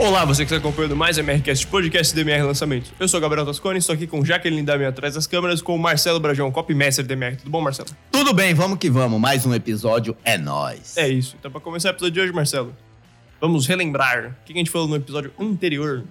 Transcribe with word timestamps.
Olá, 0.00 0.24
você 0.24 0.46
que 0.46 0.52
está 0.54 0.56
acompanhando 0.56 0.96
mais 0.96 1.18
MRCast, 1.18 1.66
podcast 1.66 2.14
DMR 2.14 2.42
Lançamentos. 2.42 2.90
Eu 2.98 3.06
sou 3.06 3.18
o 3.18 3.20
Gabriel 3.20 3.44
Toscone, 3.44 3.78
estou 3.78 3.94
aqui 3.94 4.06
com 4.06 4.24
Jaqueline 4.24 4.62
Dami 4.62 4.86
atrás 4.86 5.14
das 5.14 5.26
câmeras, 5.26 5.60
com 5.60 5.76
o 5.76 5.78
Marcelo 5.78 6.18
Brajão, 6.18 6.50
copymestre 6.50 7.04
DMR. 7.04 7.36
Tudo 7.36 7.50
bom, 7.50 7.60
Marcelo? 7.60 7.88
Tudo 8.10 8.32
bem, 8.32 8.54
vamos 8.54 8.78
que 8.78 8.88
vamos. 8.88 9.20
Mais 9.20 9.44
um 9.44 9.52
episódio 9.52 10.16
é 10.24 10.38
nós. 10.38 10.96
É 10.96 11.06
isso. 11.06 11.36
Então, 11.38 11.50
para 11.50 11.60
começar 11.60 11.88
o 11.88 11.92
episódio 11.92 12.14
de 12.14 12.20
hoje, 12.20 12.32
Marcelo, 12.32 12.74
vamos 13.38 13.66
relembrar 13.66 14.38
o 14.40 14.44
que 14.46 14.54
a 14.54 14.56
gente 14.56 14.70
falou 14.70 14.88
no 14.88 14.96
episódio 14.96 15.32
anterior. 15.38 16.04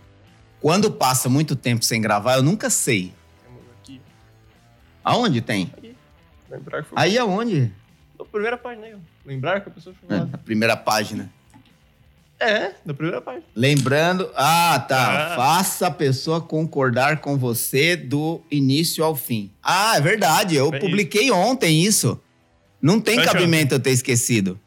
Quando 0.61 0.91
passa 0.91 1.27
muito 1.27 1.55
tempo 1.55 1.83
sem 1.83 1.99
gravar, 1.99 2.35
eu 2.35 2.43
nunca 2.43 2.69
sei. 2.69 3.11
Temos 3.43 3.63
aqui. 3.81 3.99
Aonde 5.03 5.41
tem? 5.41 5.73
Aí. 5.81 5.95
Lembrar 6.51 6.83
que 6.83 6.89
foi 6.89 6.97
Aí 6.99 7.17
aonde? 7.17 7.71
na 8.19 8.25
primeira 8.25 8.57
página 8.57 8.85
aí, 8.85 8.93
ó. 8.93 8.97
Lembrar 9.25 9.61
que 9.61 9.69
a 9.69 9.71
pessoa 9.71 9.95
foi 9.95 10.15
É, 10.15 10.25
primeira 10.45 10.77
página. 10.77 11.31
É, 12.39 12.71
na 12.85 12.93
primeira 12.93 13.21
página. 13.21 13.43
Lembrando. 13.53 14.29
Ah, 14.35 14.85
tá. 14.87 15.33
Ah. 15.33 15.35
Faça 15.35 15.87
a 15.87 15.91
pessoa 15.91 16.39
concordar 16.39 17.19
com 17.19 17.37
você 17.37 17.97
do 17.97 18.41
início 18.49 19.03
ao 19.03 19.15
fim. 19.15 19.51
Ah, 19.61 19.97
é 19.97 20.01
verdade. 20.01 20.55
Eu 20.55 20.73
É 20.73 20.79
publiquei 20.79 21.31
ontem 21.31 21.83
isso. 21.83 22.19
Não 22.81 23.01
tem 23.01 23.19
Fecha 23.19 23.33
cabimento 23.33 23.75
eu 23.75 23.79
ter 23.79 23.91
esquecido. 23.91 24.57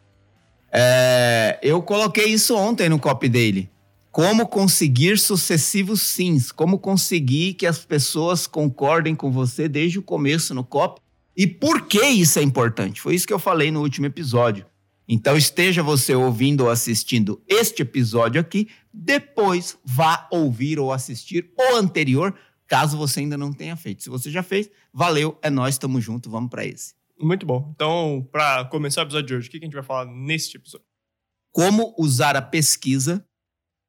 É, 0.70 1.58
eu 1.62 1.82
coloquei 1.82 2.26
isso 2.26 2.54
ontem 2.56 2.88
no 2.88 2.98
copy 2.98 3.28
dele. 3.28 3.70
Como 4.10 4.46
conseguir 4.46 5.18
sucessivos 5.18 6.02
sims. 6.02 6.52
Como 6.52 6.78
conseguir 6.78 7.54
que 7.54 7.66
as 7.66 7.78
pessoas 7.78 8.46
concordem 8.46 9.14
com 9.14 9.32
você 9.32 9.66
desde 9.66 9.98
o 9.98 10.02
começo 10.02 10.54
no 10.54 10.62
copy. 10.62 11.00
E 11.34 11.46
por 11.46 11.86
que 11.86 12.04
isso 12.04 12.38
é 12.38 12.42
importante? 12.42 13.00
Foi 13.00 13.14
isso 13.14 13.26
que 13.26 13.32
eu 13.32 13.38
falei 13.38 13.70
no 13.70 13.80
último 13.80 14.04
episódio. 14.04 14.66
Então, 15.08 15.36
esteja 15.36 15.82
você 15.82 16.14
ouvindo 16.14 16.62
ou 16.64 16.70
assistindo 16.70 17.42
este 17.46 17.82
episódio 17.82 18.40
aqui, 18.40 18.68
depois 18.92 19.78
vá 19.84 20.28
ouvir 20.30 20.78
ou 20.78 20.92
assistir 20.92 21.52
o 21.58 21.76
anterior, 21.76 22.34
caso 22.66 22.96
você 22.96 23.20
ainda 23.20 23.36
não 23.36 23.52
tenha 23.52 23.76
feito. 23.76 24.02
Se 24.02 24.08
você 24.08 24.30
já 24.30 24.42
fez, 24.42 24.70
valeu, 24.92 25.38
é 25.42 25.50
nós, 25.50 25.76
tamo 25.76 26.00
junto, 26.00 26.30
vamos 26.30 26.50
para 26.50 26.64
esse. 26.64 26.94
Muito 27.20 27.44
bom. 27.44 27.70
Então, 27.74 28.26
para 28.32 28.64
começar 28.66 29.02
o 29.02 29.04
episódio 29.04 29.26
de 29.26 29.34
hoje, 29.34 29.48
o 29.48 29.50
que 29.50 29.58
a 29.58 29.60
gente 29.60 29.74
vai 29.74 29.82
falar 29.82 30.06
neste 30.06 30.56
episódio? 30.56 30.86
Como 31.52 31.94
usar 31.98 32.36
a 32.36 32.42
pesquisa 32.42 33.24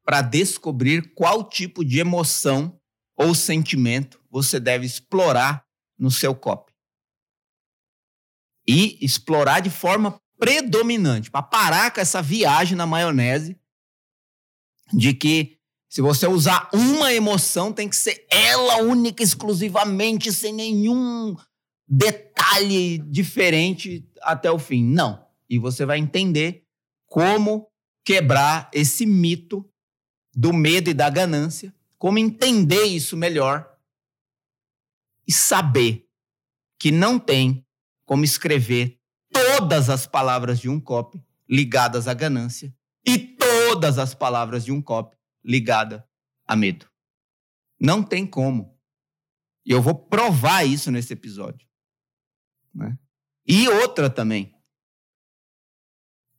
para 0.05 0.21
descobrir 0.21 1.13
qual 1.13 1.47
tipo 1.47 1.83
de 1.83 1.99
emoção 1.99 2.77
ou 3.15 3.33
sentimento 3.33 4.21
você 4.29 4.59
deve 4.59 4.85
explorar 4.85 5.65
no 5.97 6.11
seu 6.11 6.35
copy. 6.35 6.73
E 8.67 9.03
explorar 9.03 9.59
de 9.59 9.69
forma 9.69 10.19
predominante, 10.43 11.31
para 11.31 11.41
parar 11.41 11.91
com 11.91 12.01
essa 12.01 12.21
viagem 12.21 12.75
na 12.75 12.85
maionese 12.85 13.57
de 14.91 15.13
que 15.13 15.57
se 15.87 16.01
você 16.01 16.27
usar 16.27 16.69
uma 16.73 17.13
emoção, 17.13 17.71
tem 17.71 17.87
que 17.87 17.95
ser 17.95 18.27
ela 18.29 18.81
única, 18.81 19.23
exclusivamente, 19.23 20.33
sem 20.33 20.51
nenhum 20.51 21.33
detalhe 21.87 22.97
diferente 22.97 24.05
até 24.21 24.51
o 24.51 24.59
fim. 24.59 24.83
Não. 24.83 25.25
E 25.49 25.57
você 25.57 25.85
vai 25.85 25.97
entender 25.97 26.65
como 27.07 27.69
quebrar 28.03 28.69
esse 28.73 29.05
mito 29.05 29.65
do 30.35 30.51
medo 30.51 30.89
e 30.89 30.93
da 30.93 31.09
ganância, 31.09 31.73
como 31.97 32.19
entender 32.19 32.83
isso 32.83 33.15
melhor 33.15 33.65
e 35.25 35.31
saber 35.31 36.05
que 36.77 36.91
não 36.91 37.17
tem 37.17 37.65
como 38.03 38.25
escrever 38.25 38.99
todas 39.59 39.89
as 39.89 40.07
palavras 40.07 40.59
de 40.59 40.69
um 40.69 40.79
copy 40.79 41.23
ligadas 41.47 42.07
à 42.07 42.13
ganância 42.13 42.73
e 43.05 43.17
todas 43.17 43.99
as 43.99 44.15
palavras 44.15 44.65
de 44.65 44.71
um 44.71 44.81
copy 44.81 45.15
ligada 45.43 46.07
a 46.47 46.55
medo. 46.55 46.87
Não 47.79 48.01
tem 48.01 48.25
como. 48.25 48.75
E 49.65 49.71
eu 49.71 49.81
vou 49.81 49.93
provar 49.93 50.63
isso 50.63 50.91
nesse 50.91 51.13
episódio. 51.13 51.67
né? 52.73 52.97
E 53.45 53.67
outra 53.67 54.09
também. 54.09 54.55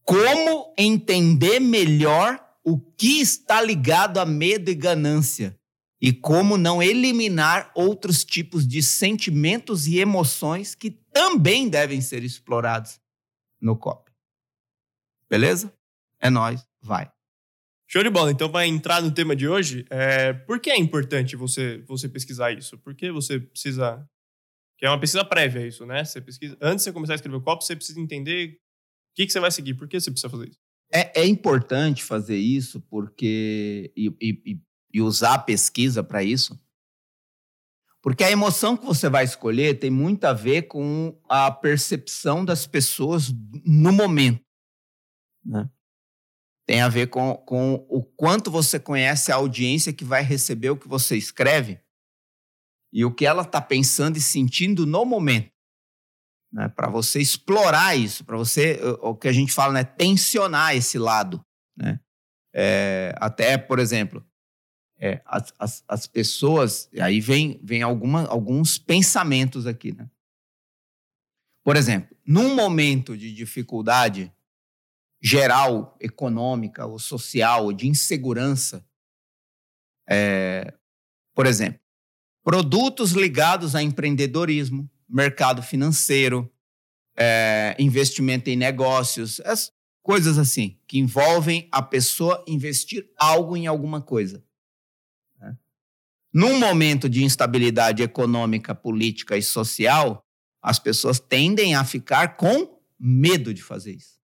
Como 0.02 0.74
entender 0.76 1.60
melhor 1.60 2.42
o 2.64 2.78
que 2.78 3.20
está 3.20 3.62
ligado 3.62 4.18
a 4.18 4.26
medo 4.26 4.70
e 4.70 4.74
ganância 4.74 5.58
e 6.00 6.12
como 6.12 6.58
não 6.58 6.82
eliminar 6.82 7.70
outros 7.74 8.24
tipos 8.24 8.66
de 8.66 8.82
sentimentos 8.82 9.86
e 9.86 9.98
emoções 9.98 10.74
que 10.74 10.90
também 10.90 11.68
devem 11.68 12.00
ser 12.00 12.22
explorados 12.24 13.00
no 13.64 13.76
COP. 13.76 14.10
Beleza? 15.28 15.72
É 16.20 16.30
nós, 16.30 16.66
vai. 16.80 17.10
Show 17.88 18.02
de 18.02 18.10
bola. 18.10 18.30
Então, 18.30 18.50
para 18.50 18.66
entrar 18.66 19.02
no 19.02 19.10
tema 19.12 19.34
de 19.36 19.48
hoje, 19.48 19.84
é, 19.90 20.32
por 20.32 20.60
que 20.60 20.70
é 20.70 20.76
importante 20.78 21.36
você, 21.36 21.78
você 21.86 22.08
pesquisar 22.08 22.52
isso? 22.52 22.78
Por 22.78 22.94
que 22.94 23.10
você 23.10 23.40
precisa. 23.40 24.06
Que 24.78 24.86
é 24.86 24.88
uma 24.90 24.98
pesquisa 24.98 25.24
prévia, 25.24 25.66
isso, 25.66 25.86
né? 25.86 26.04
Você 26.04 26.20
pesquisa. 26.20 26.56
Antes 26.60 26.84
de 26.84 26.90
você 26.90 26.92
começar 26.92 27.14
a 27.14 27.16
escrever 27.16 27.36
o 27.36 27.42
copo, 27.42 27.62
você 27.62 27.76
precisa 27.76 28.00
entender 28.00 28.52
o 28.52 29.14
que, 29.14 29.26
que 29.26 29.32
você 29.32 29.40
vai 29.40 29.50
seguir. 29.50 29.74
Por 29.74 29.88
que 29.88 30.00
você 30.00 30.10
precisa 30.10 30.28
fazer 30.30 30.48
isso? 30.48 30.58
É, 30.92 31.20
é 31.22 31.26
importante 31.26 32.02
fazer 32.02 32.36
isso 32.36 32.80
porque 32.80 33.92
e- 33.96 34.14
e- 34.20 34.60
e 34.92 35.00
usar 35.00 35.34
a 35.34 35.38
pesquisa 35.38 36.02
para 36.04 36.22
isso, 36.22 36.58
porque 38.04 38.22
a 38.22 38.30
emoção 38.30 38.76
que 38.76 38.84
você 38.84 39.08
vai 39.08 39.24
escolher 39.24 39.78
tem 39.78 39.90
muito 39.90 40.26
a 40.26 40.34
ver 40.34 40.64
com 40.68 41.18
a 41.26 41.50
percepção 41.50 42.44
das 42.44 42.66
pessoas 42.66 43.32
no 43.64 43.90
momento. 43.94 44.44
né? 45.42 45.70
Tem 46.66 46.82
a 46.82 46.88
ver 46.90 47.06
com, 47.06 47.34
com 47.34 47.86
o 47.88 48.04
quanto 48.04 48.50
você 48.50 48.78
conhece 48.78 49.32
a 49.32 49.36
audiência 49.36 49.90
que 49.90 50.04
vai 50.04 50.22
receber 50.22 50.68
o 50.68 50.76
que 50.76 50.86
você 50.86 51.16
escreve 51.16 51.80
e 52.92 53.06
o 53.06 53.10
que 53.10 53.24
ela 53.24 53.40
está 53.40 53.58
pensando 53.58 54.18
e 54.18 54.20
sentindo 54.20 54.84
no 54.84 55.06
momento. 55.06 55.50
Né? 56.52 56.68
Para 56.68 56.90
você 56.90 57.20
explorar 57.20 57.96
isso, 57.96 58.22
para 58.22 58.36
você, 58.36 58.78
o 59.00 59.16
que 59.16 59.28
a 59.28 59.32
gente 59.32 59.50
fala, 59.50 59.72
né? 59.72 59.82
tensionar 59.82 60.76
esse 60.76 60.98
lado. 60.98 61.42
Né? 61.74 61.98
É, 62.54 63.14
até, 63.16 63.56
por 63.56 63.78
exemplo, 63.78 64.22
é, 65.04 65.20
as, 65.26 65.52
as, 65.58 65.84
as 65.86 66.06
pessoas. 66.06 66.88
Aí 66.98 67.20
vem, 67.20 67.60
vem 67.62 67.82
alguma, 67.82 68.26
alguns 68.26 68.78
pensamentos 68.78 69.66
aqui. 69.66 69.92
Né? 69.92 70.08
Por 71.62 71.76
exemplo, 71.76 72.16
num 72.26 72.54
momento 72.54 73.14
de 73.14 73.30
dificuldade 73.34 74.32
geral, 75.22 75.94
econômica 76.00 76.86
ou 76.86 76.98
social, 76.98 77.64
ou 77.64 77.72
de 77.72 77.86
insegurança, 77.86 78.86
é, 80.08 80.72
por 81.34 81.46
exemplo, 81.46 81.80
produtos 82.42 83.12
ligados 83.12 83.74
a 83.74 83.82
empreendedorismo, 83.82 84.90
mercado 85.06 85.62
financeiro, 85.62 86.50
é, 87.16 87.76
investimento 87.78 88.48
em 88.48 88.56
negócios, 88.56 89.40
as 89.40 89.70
coisas 90.02 90.38
assim, 90.38 90.78
que 90.86 90.98
envolvem 90.98 91.68
a 91.70 91.82
pessoa 91.82 92.42
investir 92.46 93.10
algo 93.18 93.56
em 93.56 93.66
alguma 93.66 94.00
coisa. 94.00 94.42
Num 96.34 96.58
momento 96.58 97.08
de 97.08 97.22
instabilidade 97.22 98.02
econômica, 98.02 98.74
política 98.74 99.36
e 99.36 99.42
social, 99.42 100.26
as 100.60 100.80
pessoas 100.80 101.20
tendem 101.20 101.76
a 101.76 101.84
ficar 101.84 102.36
com 102.36 102.82
medo 102.98 103.54
de 103.54 103.62
fazer 103.62 103.94
isso. 103.94 104.18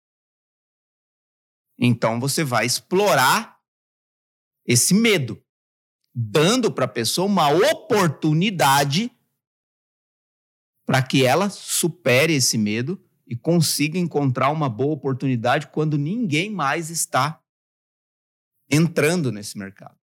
Então 1.78 2.18
você 2.18 2.46
vai 2.46 2.66
explorar 2.66 3.60
esse 4.66 4.94
medo, 4.94 5.44
dando 6.16 6.72
para 6.72 6.86
a 6.86 6.90
pessoa 6.90 7.28
uma 7.28 7.50
oportunidade 7.50 9.12
para 10.86 11.04
que 11.04 11.26
ela 11.26 11.50
supere 11.50 12.34
esse 12.34 12.58
medo 12.58 13.04
e 13.28 13.36
consiga 13.36 14.00
encontrar 14.00 14.50
uma 14.52 14.70
boa 14.70 14.94
oportunidade 14.94 15.68
quando 15.68 15.98
ninguém 15.98 16.50
mais 16.50 16.90
está 16.90 17.44
entrando 18.70 19.30
nesse 19.30 19.58
mercado. 19.58 19.98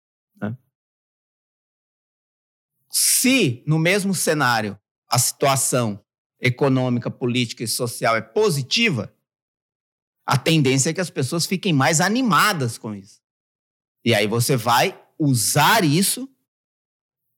Se 2.93 3.65
no 3.67 3.79
mesmo 3.79 4.15
cenário 4.15 4.79
a 5.09 5.19
situação 5.19 6.05
econômica, 6.39 7.11
política 7.11 7.65
e 7.65 7.69
social 7.69 8.15
é 8.17 8.21
positiva, 8.21 9.15
a 10.27 10.37
tendência 10.37 10.91
é 10.91 10.93
que 10.93 11.01
as 11.01 11.09
pessoas 11.09 11.47
fiquem 11.47 11.73
mais 11.73 12.01
animadas 12.01 12.77
com 12.77 12.95
isso. 12.95 13.23
E 14.05 14.15
aí 14.15 14.27
você 14.27 14.57
vai 14.57 15.01
usar 15.19 15.85
isso 15.85 16.29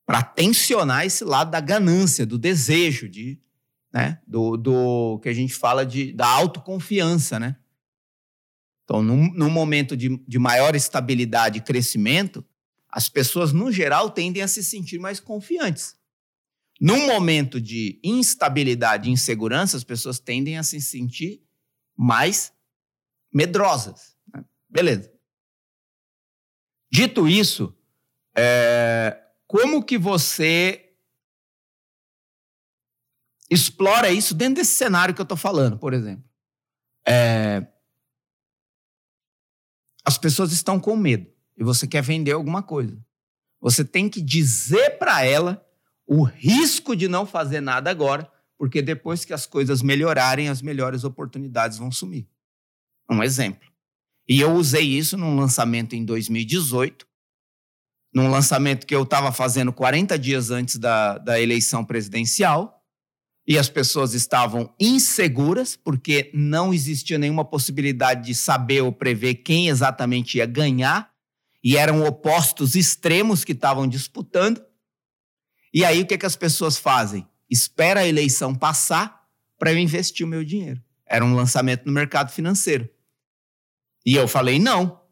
para 0.06 0.22
tensionar 0.22 1.06
esse 1.06 1.24
lado 1.24 1.50
da 1.50 1.60
ganância, 1.60 2.26
do 2.26 2.38
desejo, 2.38 3.08
de, 3.08 3.40
né, 3.92 4.20
do, 4.26 4.56
do 4.56 5.18
que 5.20 5.28
a 5.28 5.32
gente 5.32 5.54
fala 5.54 5.86
de, 5.86 6.12
da 6.12 6.26
autoconfiança, 6.26 7.38
né? 7.38 7.56
Então, 8.84 9.02
num, 9.02 9.32
num 9.32 9.50
momento 9.50 9.96
de, 9.96 10.18
de 10.26 10.38
maior 10.38 10.74
estabilidade 10.74 11.58
e 11.58 11.62
crescimento, 11.62 12.44
as 12.94 13.08
pessoas, 13.08 13.52
no 13.52 13.72
geral, 13.72 14.08
tendem 14.08 14.40
a 14.40 14.46
se 14.46 14.62
sentir 14.62 15.00
mais 15.00 15.18
confiantes. 15.18 15.98
Num 16.80 17.08
momento 17.08 17.60
de 17.60 17.98
instabilidade 18.04 19.08
e 19.08 19.12
insegurança, 19.12 19.76
as 19.76 19.82
pessoas 19.82 20.20
tendem 20.20 20.56
a 20.58 20.62
se 20.62 20.80
sentir 20.80 21.42
mais 21.96 22.52
medrosas. 23.32 24.16
né? 24.32 24.44
Beleza. 24.68 25.12
Dito 26.88 27.26
isso, 27.26 27.76
é, 28.32 29.20
como 29.48 29.82
que 29.82 29.98
você 29.98 30.94
explora 33.50 34.12
isso 34.12 34.36
dentro 34.36 34.62
desse 34.62 34.76
cenário 34.76 35.12
que 35.12 35.20
eu 35.20 35.24
estou 35.24 35.36
falando, 35.36 35.76
por 35.76 35.92
exemplo? 35.92 36.24
É, 37.04 37.66
as 40.04 40.16
pessoas 40.16 40.52
estão 40.52 40.78
com 40.78 40.94
medo 40.94 41.33
e 41.56 41.64
você 41.64 41.86
quer 41.86 42.02
vender 42.02 42.32
alguma 42.32 42.62
coisa. 42.62 42.96
Você 43.60 43.84
tem 43.84 44.08
que 44.08 44.20
dizer 44.20 44.98
para 44.98 45.24
ela 45.24 45.64
o 46.06 46.22
risco 46.22 46.94
de 46.94 47.08
não 47.08 47.24
fazer 47.24 47.60
nada 47.60 47.90
agora, 47.90 48.30
porque 48.58 48.82
depois 48.82 49.24
que 49.24 49.32
as 49.32 49.46
coisas 49.46 49.82
melhorarem, 49.82 50.48
as 50.48 50.60
melhores 50.60 51.04
oportunidades 51.04 51.78
vão 51.78 51.90
sumir. 51.90 52.28
Um 53.10 53.22
exemplo. 53.22 53.68
E 54.28 54.40
eu 54.40 54.52
usei 54.52 54.84
isso 54.84 55.16
num 55.16 55.36
lançamento 55.36 55.94
em 55.94 56.04
2018, 56.04 57.06
num 58.12 58.30
lançamento 58.30 58.86
que 58.86 58.94
eu 58.94 59.02
estava 59.02 59.32
fazendo 59.32 59.72
40 59.72 60.18
dias 60.18 60.50
antes 60.50 60.76
da, 60.76 61.18
da 61.18 61.40
eleição 61.40 61.84
presidencial, 61.84 62.82
e 63.46 63.58
as 63.58 63.68
pessoas 63.68 64.14
estavam 64.14 64.74
inseguras, 64.80 65.76
porque 65.76 66.30
não 66.32 66.72
existia 66.72 67.18
nenhuma 67.18 67.44
possibilidade 67.44 68.24
de 68.24 68.34
saber 68.34 68.80
ou 68.80 68.90
prever 68.90 69.34
quem 69.36 69.68
exatamente 69.68 70.38
ia 70.38 70.46
ganhar, 70.46 71.13
e 71.64 71.78
eram 71.78 72.04
opostos 72.04 72.74
extremos 72.74 73.42
que 73.42 73.52
estavam 73.52 73.88
disputando. 73.88 74.62
E 75.72 75.82
aí 75.82 76.02
o 76.02 76.06
que, 76.06 76.18
que 76.18 76.26
as 76.26 76.36
pessoas 76.36 76.76
fazem? 76.76 77.26
Espera 77.48 78.00
a 78.00 78.06
eleição 78.06 78.54
passar 78.54 79.26
para 79.58 79.72
eu 79.72 79.78
investir 79.78 80.26
o 80.26 80.28
meu 80.28 80.44
dinheiro. 80.44 80.82
Era 81.06 81.24
um 81.24 81.34
lançamento 81.34 81.86
no 81.86 81.92
mercado 81.92 82.30
financeiro. 82.30 82.88
E 84.04 84.14
eu 84.14 84.28
falei: 84.28 84.58
não. 84.58 85.02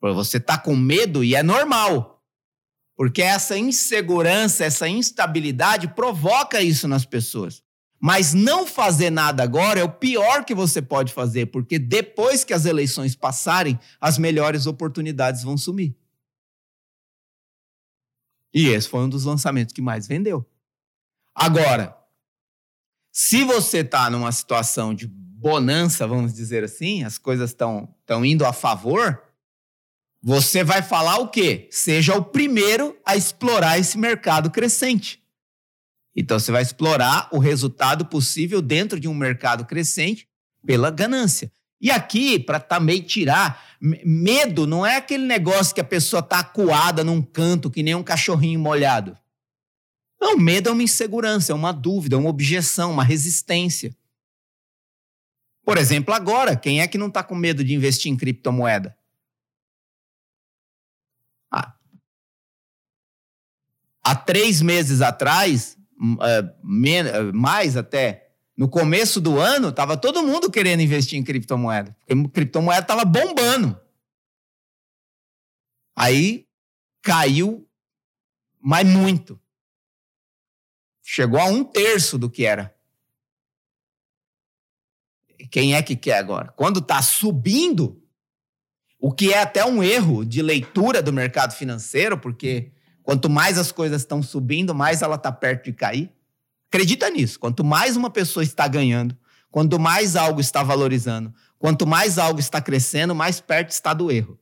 Você 0.00 0.36
está 0.36 0.56
com 0.56 0.76
medo 0.76 1.24
e 1.24 1.34
é 1.34 1.42
normal. 1.42 2.22
Porque 2.94 3.22
essa 3.22 3.58
insegurança, 3.58 4.64
essa 4.64 4.86
instabilidade 4.86 5.88
provoca 5.88 6.60
isso 6.60 6.86
nas 6.86 7.04
pessoas. 7.04 7.63
Mas 8.06 8.34
não 8.34 8.66
fazer 8.66 9.08
nada 9.08 9.42
agora 9.42 9.80
é 9.80 9.82
o 9.82 9.90
pior 9.90 10.44
que 10.44 10.54
você 10.54 10.82
pode 10.82 11.10
fazer, 11.10 11.46
porque 11.46 11.78
depois 11.78 12.44
que 12.44 12.52
as 12.52 12.66
eleições 12.66 13.16
passarem, 13.16 13.80
as 13.98 14.18
melhores 14.18 14.66
oportunidades 14.66 15.42
vão 15.42 15.56
sumir. 15.56 15.96
E 18.52 18.66
esse 18.68 18.90
foi 18.90 19.00
um 19.00 19.08
dos 19.08 19.24
lançamentos 19.24 19.72
que 19.72 19.80
mais 19.80 20.06
vendeu. 20.06 20.46
Agora, 21.34 21.96
se 23.10 23.42
você 23.42 23.78
está 23.78 24.10
numa 24.10 24.32
situação 24.32 24.94
de 24.94 25.06
bonança, 25.06 26.06
vamos 26.06 26.34
dizer 26.34 26.62
assim, 26.62 27.04
as 27.04 27.16
coisas 27.16 27.52
estão 27.52 27.96
indo 28.22 28.44
a 28.44 28.52
favor, 28.52 29.22
você 30.22 30.62
vai 30.62 30.82
falar 30.82 31.20
o 31.20 31.28
quê? 31.28 31.70
Seja 31.70 32.14
o 32.14 32.22
primeiro 32.22 33.00
a 33.02 33.16
explorar 33.16 33.78
esse 33.78 33.96
mercado 33.96 34.50
crescente. 34.50 35.23
Então 36.14 36.38
você 36.38 36.52
vai 36.52 36.62
explorar 36.62 37.28
o 37.32 37.38
resultado 37.38 38.06
possível 38.06 38.62
dentro 38.62 39.00
de 39.00 39.08
um 39.08 39.14
mercado 39.14 39.64
crescente 39.64 40.28
pela 40.64 40.90
ganância. 40.90 41.52
E 41.80 41.90
aqui, 41.90 42.38
para 42.38 42.60
também 42.60 43.02
tirar, 43.02 43.62
medo 43.80 44.66
não 44.66 44.86
é 44.86 44.96
aquele 44.96 45.26
negócio 45.26 45.74
que 45.74 45.80
a 45.80 45.84
pessoa 45.84 46.20
está 46.20 46.38
acuada 46.38 47.04
num 47.04 47.20
canto, 47.20 47.70
que 47.70 47.82
nem 47.82 47.94
um 47.94 48.02
cachorrinho 48.02 48.58
molhado. 48.58 49.18
Não, 50.20 50.38
medo 50.38 50.70
é 50.70 50.72
uma 50.72 50.82
insegurança, 50.82 51.52
é 51.52 51.54
uma 51.54 51.72
dúvida, 51.72 52.16
é 52.16 52.18
uma 52.18 52.30
objeção, 52.30 52.92
uma 52.92 53.04
resistência. 53.04 53.94
Por 55.62 55.76
exemplo, 55.76 56.14
agora, 56.14 56.56
quem 56.56 56.80
é 56.80 56.88
que 56.88 56.96
não 56.96 57.08
está 57.08 57.22
com 57.22 57.34
medo 57.34 57.62
de 57.64 57.74
investir 57.74 58.10
em 58.10 58.16
criptomoeda? 58.16 58.96
Ah. 61.50 61.74
Há 64.02 64.14
três 64.14 64.62
meses 64.62 65.02
atrás, 65.02 65.76
é, 66.22 67.32
mais 67.32 67.76
até, 67.76 68.30
no 68.56 68.68
começo 68.68 69.20
do 69.20 69.38
ano, 69.38 69.68
estava 69.68 69.96
todo 69.96 70.22
mundo 70.22 70.50
querendo 70.50 70.80
investir 70.80 71.18
em 71.18 71.24
criptomoeda. 71.24 71.96
Porque 72.06 72.28
criptomoeda 72.28 72.82
estava 72.82 73.04
bombando. 73.04 73.78
Aí 75.96 76.46
caiu, 77.02 77.68
mas 78.60 78.86
muito. 78.86 79.40
Chegou 81.02 81.38
a 81.38 81.44
um 81.44 81.62
terço 81.62 82.18
do 82.18 82.30
que 82.30 82.44
era. 82.46 82.74
Quem 85.50 85.74
é 85.74 85.82
que 85.82 85.94
quer 85.94 86.18
agora? 86.18 86.48
Quando 86.52 86.80
está 86.80 87.02
subindo, 87.02 88.02
o 88.98 89.12
que 89.12 89.32
é 89.32 89.42
até 89.42 89.64
um 89.64 89.82
erro 89.82 90.24
de 90.24 90.40
leitura 90.40 91.02
do 91.02 91.12
mercado 91.12 91.52
financeiro, 91.54 92.18
porque 92.18 92.72
quanto 93.04 93.30
mais 93.30 93.56
as 93.56 93.70
coisas 93.70 94.02
estão 94.02 94.20
subindo, 94.20 94.74
mais 94.74 95.02
ela 95.02 95.14
está 95.14 95.30
perto 95.30 95.66
de 95.66 95.72
cair. 95.72 96.12
Acredita 96.66 97.08
nisso. 97.08 97.38
Quanto 97.38 97.62
mais 97.62 97.96
uma 97.96 98.10
pessoa 98.10 98.42
está 98.42 98.66
ganhando, 98.66 99.16
quanto 99.48 99.78
mais 99.78 100.16
algo 100.16 100.40
está 100.40 100.64
valorizando, 100.64 101.32
quanto 101.56 101.86
mais 101.86 102.18
algo 102.18 102.40
está 102.40 102.60
crescendo, 102.60 103.14
mais 103.14 103.40
perto 103.40 103.70
está 103.70 103.94
do 103.94 104.10
erro, 104.10 104.36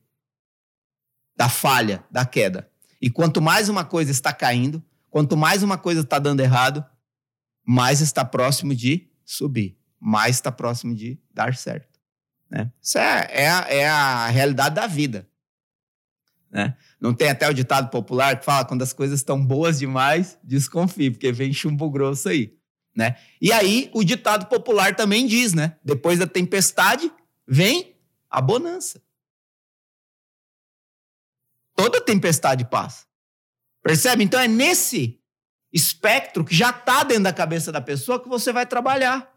da 1.37 1.47
falha, 1.47 2.03
da 2.09 2.25
queda. 2.25 2.67
E 2.99 3.11
quanto 3.11 3.39
mais 3.39 3.69
uma 3.69 3.85
coisa 3.85 4.09
está 4.09 4.33
caindo, 4.33 4.83
quanto 5.11 5.37
mais 5.37 5.61
uma 5.61 5.77
coisa 5.77 6.01
está 6.01 6.17
dando 6.17 6.39
errado, 6.39 6.83
mais 7.63 8.01
está 8.01 8.25
próximo 8.25 8.73
de 8.73 9.07
subir 9.23 9.77
mais 10.03 10.35
está 10.35 10.51
próximo 10.51 10.93
de 10.93 11.17
dar 11.33 11.55
certo. 11.55 11.97
Né? 12.49 12.69
Isso 12.81 12.97
é, 12.97 13.27
é, 13.31 13.77
é 13.77 13.87
a 13.87 14.27
realidade 14.27 14.75
da 14.75 14.85
vida. 14.85 15.25
Né? 16.51 16.75
Não 17.03 17.13
tem 17.13 17.29
até 17.29 17.49
o 17.49 17.53
ditado 17.53 17.89
popular 17.89 18.39
que 18.39 18.45
fala 18.45 18.63
quando 18.63 18.81
as 18.81 18.93
coisas 18.93 19.19
estão 19.19 19.45
boas 19.45 19.79
demais, 19.79 20.39
desconfie, 20.41 21.11
porque 21.11 21.33
vem 21.33 21.51
chumbo 21.51 21.89
grosso 21.89 22.29
aí. 22.29 22.55
Né? 22.95 23.17
E 23.41 23.51
aí 23.51 23.91
o 23.93 24.05
ditado 24.05 24.45
popular 24.45 24.95
também 24.95 25.27
diz, 25.27 25.53
né? 25.53 25.75
Depois 25.83 26.19
da 26.19 26.25
tempestade 26.25 27.11
vem 27.45 27.93
a 28.29 28.39
bonança. 28.39 29.03
Toda 31.75 31.99
tempestade 31.99 32.63
passa. 32.63 33.05
Percebe? 33.81 34.23
Então 34.23 34.39
é 34.39 34.47
nesse 34.47 35.19
espectro 35.73 36.45
que 36.45 36.55
já 36.55 36.69
está 36.69 37.03
dentro 37.03 37.23
da 37.23 37.33
cabeça 37.33 37.69
da 37.69 37.81
pessoa 37.81 38.17
que 38.17 38.29
você 38.29 38.53
vai 38.53 38.65
trabalhar. 38.65 39.29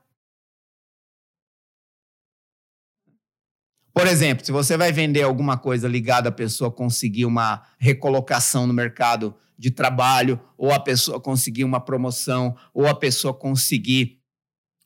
Por 3.96 4.06
exemplo, 4.06 4.44
se 4.44 4.52
você 4.52 4.76
vai 4.76 4.92
vender 4.92 5.22
alguma 5.22 5.56
coisa 5.56 5.88
ligada 5.88 6.28
à 6.28 6.32
pessoa 6.32 6.70
conseguir 6.70 7.24
uma 7.24 7.66
recolocação 7.78 8.66
no 8.66 8.74
mercado 8.74 9.34
de 9.58 9.70
trabalho, 9.70 10.38
ou 10.58 10.70
a 10.70 10.78
pessoa 10.78 11.18
conseguir 11.18 11.64
uma 11.64 11.80
promoção, 11.82 12.54
ou 12.74 12.86
a 12.86 12.94
pessoa 12.94 13.32
conseguir 13.32 14.20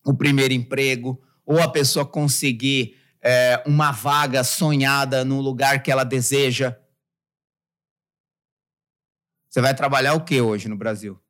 o 0.07 0.17
primeiro 0.17 0.55
emprego, 0.55 1.21
ou 1.45 1.61
a 1.61 1.69
pessoa 1.69 2.07
conseguir 2.07 2.97
é, 3.21 3.61
uma 3.67 3.91
vaga 3.91 4.45
sonhada 4.45 5.25
no 5.25 5.41
lugar 5.41 5.83
que 5.83 5.91
ela 5.91 6.05
deseja. 6.05 6.79
Você 9.49 9.61
vai 9.61 9.75
trabalhar 9.75 10.15
o 10.15 10.25
que 10.25 10.41
hoje 10.41 10.69
no 10.69 10.77
Brasil? 10.77 11.21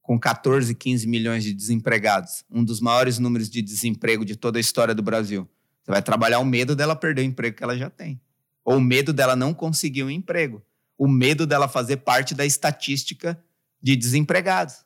Com 0.00 0.20
14, 0.20 0.72
15 0.72 1.04
milhões 1.08 1.42
de 1.42 1.52
desempregados, 1.52 2.44
um 2.48 2.62
dos 2.62 2.80
maiores 2.80 3.18
números 3.18 3.50
de 3.50 3.60
desemprego 3.60 4.24
de 4.24 4.36
toda 4.36 4.56
a 4.56 4.60
história 4.60 4.94
do 4.94 5.02
Brasil. 5.02 5.50
Você 5.84 5.90
vai 5.90 6.02
trabalhar 6.02 6.38
o 6.38 6.44
medo 6.44 6.74
dela 6.74 6.96
perder 6.96 7.22
o 7.22 7.24
emprego 7.24 7.56
que 7.56 7.62
ela 7.62 7.76
já 7.76 7.90
tem. 7.90 8.20
Ou 8.64 8.78
o 8.78 8.80
medo 8.80 9.12
dela 9.12 9.36
não 9.36 9.52
conseguir 9.52 10.02
um 10.02 10.10
emprego. 10.10 10.64
O 10.96 11.06
medo 11.06 11.46
dela 11.46 11.68
fazer 11.68 11.98
parte 11.98 12.34
da 12.34 12.46
estatística 12.46 13.38
de 13.82 13.94
desempregados. 13.94 14.84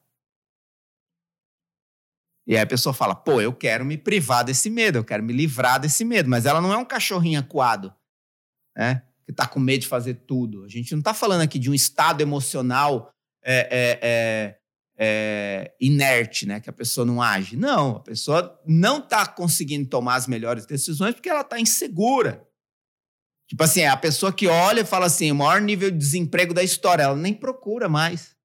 E 2.45 2.57
aí 2.57 2.63
a 2.63 2.67
pessoa 2.67 2.93
fala: 2.93 3.15
pô, 3.15 3.41
eu 3.41 3.53
quero 3.53 3.85
me 3.85 3.97
privar 3.97 4.45
desse 4.45 4.69
medo, 4.69 4.99
eu 4.99 5.05
quero 5.05 5.23
me 5.23 5.33
livrar 5.33 5.79
desse 5.79 6.05
medo. 6.05 6.29
Mas 6.29 6.47
ela 6.47 6.61
não 6.61 6.73
é 6.73 6.77
um 6.77 6.85
cachorrinho 6.85 7.39
acuado, 7.39 7.95
né? 8.77 9.03
Que 9.25 9.31
está 9.31 9.47
com 9.47 9.61
medo 9.61 9.83
de 9.83 9.87
fazer 9.87 10.15
tudo. 10.15 10.65
A 10.65 10.69
gente 10.69 10.91
não 10.93 10.99
está 10.99 11.15
falando 11.15 11.43
aqui 11.43 11.59
de 11.59 11.71
um 11.71 11.75
estado 11.75 12.23
emocional 12.23 13.13
é, 13.45 13.59
é, 13.71 13.99
é, 14.03 14.58
é, 14.99 15.73
inerte, 15.81 16.45
né? 16.45 16.61
Que 16.61 16.69
a 16.69 16.73
pessoa 16.73 17.07
não 17.07 17.23
age. 17.23 17.57
Não, 17.57 17.97
a 17.97 18.01
pessoa 18.01 18.61
não 18.67 18.99
está 18.99 19.25
conseguindo 19.27 19.89
tomar 19.89 20.17
as 20.17 20.27
melhores 20.27 20.67
decisões 20.67 21.15
porque 21.15 21.29
ela 21.29 21.43
está 21.43 21.61
insegura. 21.61 22.45
Tipo 23.47 23.63
assim, 23.63 23.81
é 23.81 23.89
a 23.89 23.97
pessoa 23.97 24.33
que 24.33 24.47
olha 24.47 24.81
e 24.81 24.85
fala 24.85 25.07
assim, 25.07 25.31
o 25.31 25.37
maior 25.37 25.61
nível 25.61 25.91
de 25.91 25.97
desemprego 25.97 26.53
da 26.53 26.63
história, 26.63 27.05
ela 27.05 27.17
nem 27.17 27.33
procura 27.33 27.89
mais. 27.89 28.37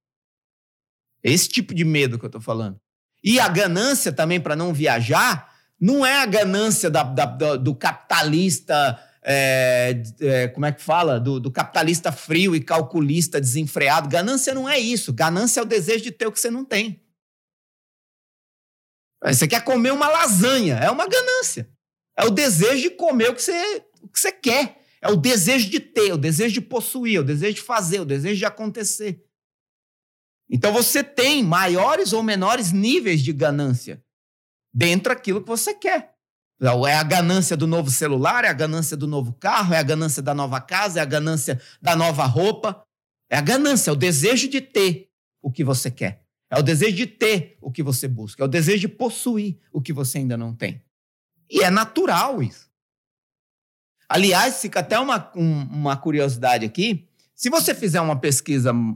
Esse 1.23 1.49
tipo 1.49 1.73
de 1.73 1.83
medo 1.83 2.19
que 2.19 2.25
eu 2.25 2.27
estou 2.27 2.41
falando. 2.41 2.79
E 3.23 3.39
a 3.39 3.47
ganância 3.47 4.13
também 4.13 4.39
para 4.39 4.55
não 4.55 4.73
viajar, 4.73 5.51
não 5.79 6.05
é 6.05 6.21
a 6.21 6.25
ganância 6.25 6.89
da, 6.89 7.03
da, 7.03 7.25
do 7.57 7.75
capitalista 7.75 8.99
é, 9.25 10.03
é, 10.19 10.47
como 10.49 10.65
é 10.65 10.71
que 10.71 10.81
fala? 10.81 11.19
Do, 11.19 11.39
do, 11.39 11.51
capitalista 11.51 12.11
frio 12.11 12.55
e 12.55 12.61
calculista 12.61 13.39
desenfreado. 13.39 14.09
Ganância 14.09 14.53
não 14.53 14.67
é 14.67 14.77
isso. 14.77 15.13
Ganância 15.13 15.59
é 15.59 15.63
o 15.63 15.65
desejo 15.65 16.03
de 16.03 16.11
ter 16.11 16.27
o 16.27 16.31
que 16.31 16.39
você 16.39 16.51
não 16.51 16.65
tem. 16.65 17.01
Você 19.23 19.47
quer 19.47 19.63
comer 19.63 19.91
uma 19.91 20.09
lasanha, 20.09 20.75
é 20.75 20.91
uma 20.91 21.07
ganância. 21.07 21.69
É 22.17 22.25
o 22.25 22.29
desejo 22.29 22.81
de 22.81 22.89
comer 22.89 23.29
o 23.29 23.35
que 23.35 23.41
você, 23.41 23.85
o 24.01 24.09
que 24.09 24.19
você 24.19 24.31
quer. 24.31 24.81
É 25.01 25.09
o 25.09 25.15
desejo 25.15 25.69
de 25.69 25.79
ter, 25.79 26.13
o 26.13 26.17
desejo 26.17 26.53
de 26.53 26.61
possuir, 26.61 27.19
o 27.19 27.23
desejo 27.23 27.55
de 27.55 27.61
fazer, 27.61 28.01
o 28.01 28.05
desejo 28.05 28.37
de 28.37 28.45
acontecer. 28.45 29.25
Então 30.49 30.71
você 30.71 31.03
tem 31.03 31.43
maiores 31.43 32.13
ou 32.13 32.21
menores 32.21 32.71
níveis 32.71 33.21
de 33.21 33.31
ganância 33.31 34.03
dentro 34.73 35.13
daquilo 35.13 35.41
que 35.41 35.47
você 35.47 35.73
quer. 35.73 36.12
É 36.61 36.93
a 36.93 37.03
ganância 37.03 37.57
do 37.57 37.67
novo 37.67 37.89
celular, 37.89 38.45
é 38.45 38.47
a 38.47 38.53
ganância 38.53 38.95
do 38.95 39.07
novo 39.07 39.33
carro, 39.33 39.73
é 39.73 39.77
a 39.77 39.83
ganância 39.83 40.21
da 40.21 40.33
nova 40.33 40.61
casa, 40.61 40.99
é 40.99 41.01
a 41.01 41.05
ganância 41.05 41.61
da 41.81 41.95
nova 41.95 42.25
roupa. 42.25 42.83
É 43.29 43.37
a 43.37 43.41
ganância, 43.41 43.89
é 43.89 43.93
o 43.93 43.95
desejo 43.95 44.47
de 44.47 44.61
ter 44.61 45.09
o 45.41 45.51
que 45.51 45.63
você 45.63 45.89
quer. 45.89 46.23
É 46.49 46.57
o 46.59 46.61
desejo 46.61 46.95
de 46.95 47.07
ter 47.07 47.57
o 47.59 47.71
que 47.71 47.81
você 47.81 48.07
busca. 48.07 48.43
É 48.43 48.45
o 48.45 48.47
desejo 48.47 48.81
de 48.81 48.87
possuir 48.87 49.59
o 49.71 49.81
que 49.81 49.91
você 49.91 50.19
ainda 50.19 50.37
não 50.37 50.53
tem. 50.55 50.83
E 51.49 51.63
é 51.63 51.69
natural 51.69 52.43
isso. 52.43 52.71
Aliás, 54.07 54.61
fica 54.61 54.81
até 54.81 54.99
uma, 54.99 55.31
um, 55.35 55.63
uma 55.63 55.97
curiosidade 55.97 56.63
aqui. 56.63 57.07
Se 57.33 57.49
você 57.49 57.73
fizer 57.73 57.99
uma 57.99 58.19
pesquisa 58.19 58.71
um 58.71 58.95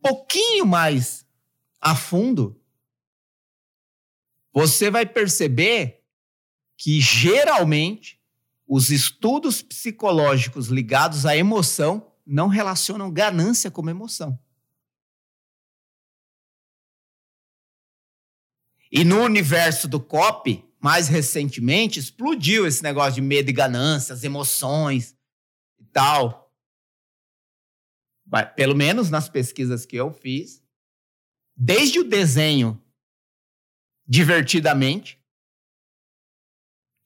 pouquinho 0.00 0.64
mais 0.64 1.26
a 1.80 1.96
fundo, 1.96 2.60
você 4.52 4.90
vai 4.90 5.04
perceber 5.04 5.97
que 6.78 7.00
geralmente 7.00 8.18
os 8.66 8.90
estudos 8.90 9.60
psicológicos 9.60 10.68
ligados 10.68 11.26
à 11.26 11.36
emoção 11.36 12.12
não 12.24 12.46
relacionam 12.46 13.10
ganância 13.10 13.70
como 13.70 13.90
emoção. 13.90 14.38
E 18.92 19.04
no 19.04 19.22
universo 19.22 19.88
do 19.88 20.00
COP, 20.00 20.64
mais 20.80 21.08
recentemente, 21.08 21.98
explodiu 21.98 22.66
esse 22.66 22.82
negócio 22.82 23.14
de 23.14 23.22
medo 23.22 23.50
e 23.50 23.52
ganância, 23.52 24.14
as 24.14 24.22
emoções 24.22 25.16
e 25.78 25.84
tal. 25.84 26.54
Pelo 28.54 28.76
menos 28.76 29.10
nas 29.10 29.28
pesquisas 29.28 29.84
que 29.84 29.96
eu 29.96 30.12
fiz, 30.12 30.62
desde 31.56 31.98
o 31.98 32.04
desenho 32.04 32.80
divertidamente, 34.06 35.17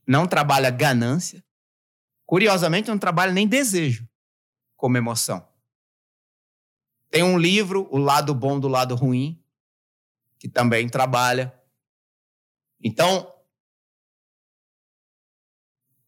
não 0.07 0.27
trabalha 0.27 0.71
ganância. 0.71 1.45
Curiosamente, 2.27 2.89
não 2.89 2.99
trabalha 2.99 3.33
nem 3.33 3.47
desejo 3.47 4.09
como 4.77 4.97
emoção. 4.97 5.47
Tem 7.11 7.23
um 7.23 7.39
livro, 7.39 7.87
O 7.91 7.99
Lado 7.99 8.35
Bom 8.35 8.59
do 8.59 8.69
Lado 8.69 8.95
Ruim, 8.95 9.41
que 10.39 10.49
também 10.49 10.89
trabalha. 10.89 11.55
Então, 12.83 13.33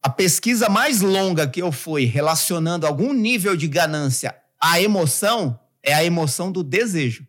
a 0.01 0.09
pesquisa 0.09 0.67
mais 0.67 1.01
longa 1.01 1.47
que 1.47 1.61
eu 1.61 1.71
fui 1.71 2.05
relacionando 2.05 2.85
algum 2.85 3.13
nível 3.13 3.55
de 3.55 3.67
ganância 3.67 4.39
à 4.59 4.81
emoção 4.81 5.59
é 5.81 5.93
a 5.93 6.03
emoção 6.03 6.51
do 6.51 6.63
desejo. 6.63 7.27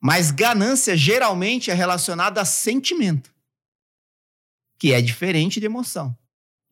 Mas 0.00 0.30
ganância 0.30 0.96
geralmente 0.96 1.70
é 1.70 1.74
relacionada 1.74 2.40
a 2.40 2.44
sentimento 2.44 3.34
que 4.80 4.94
é 4.94 5.02
diferente 5.02 5.60
de 5.60 5.66
emoção. 5.66 6.16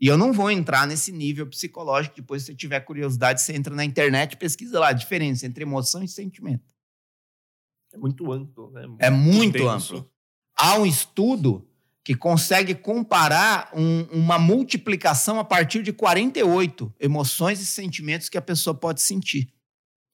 E 0.01 0.07
eu 0.07 0.17
não 0.17 0.33
vou 0.33 0.51
entrar 0.51 0.87
nesse 0.87 1.13
nível 1.13 1.47
psicológico. 1.47 2.17
Depois, 2.17 2.43
se 2.43 2.47
você 2.47 2.55
tiver 2.55 2.81
curiosidade, 2.81 3.43
você 3.43 3.55
entra 3.55 3.75
na 3.75 3.85
internet 3.85 4.33
e 4.33 4.37
pesquisa 4.37 4.81
lá 4.81 4.89
a 4.89 4.93
diferença 4.93 5.45
entre 5.45 5.63
emoção 5.63 6.03
e 6.03 6.09
sentimento. 6.09 6.75
É 7.93 7.99
muito 7.99 8.33
amplo, 8.33 8.71
né? 8.71 8.83
É 8.99 9.11
muito 9.11 9.69
amplo. 9.69 10.11
Há 10.57 10.79
um 10.79 10.87
estudo 10.87 11.69
que 12.03 12.15
consegue 12.15 12.75
comparar 12.75 13.71
um, 13.75 14.05
uma 14.05 14.39
multiplicação 14.39 15.39
a 15.39 15.45
partir 15.45 15.83
de 15.83 15.93
48 15.93 16.95
emoções 16.99 17.61
e 17.61 17.67
sentimentos 17.67 18.31
que 18.31 18.39
a 18.39 18.43
pessoa 18.43 18.75
pode 18.75 19.03
sentir, 19.03 19.53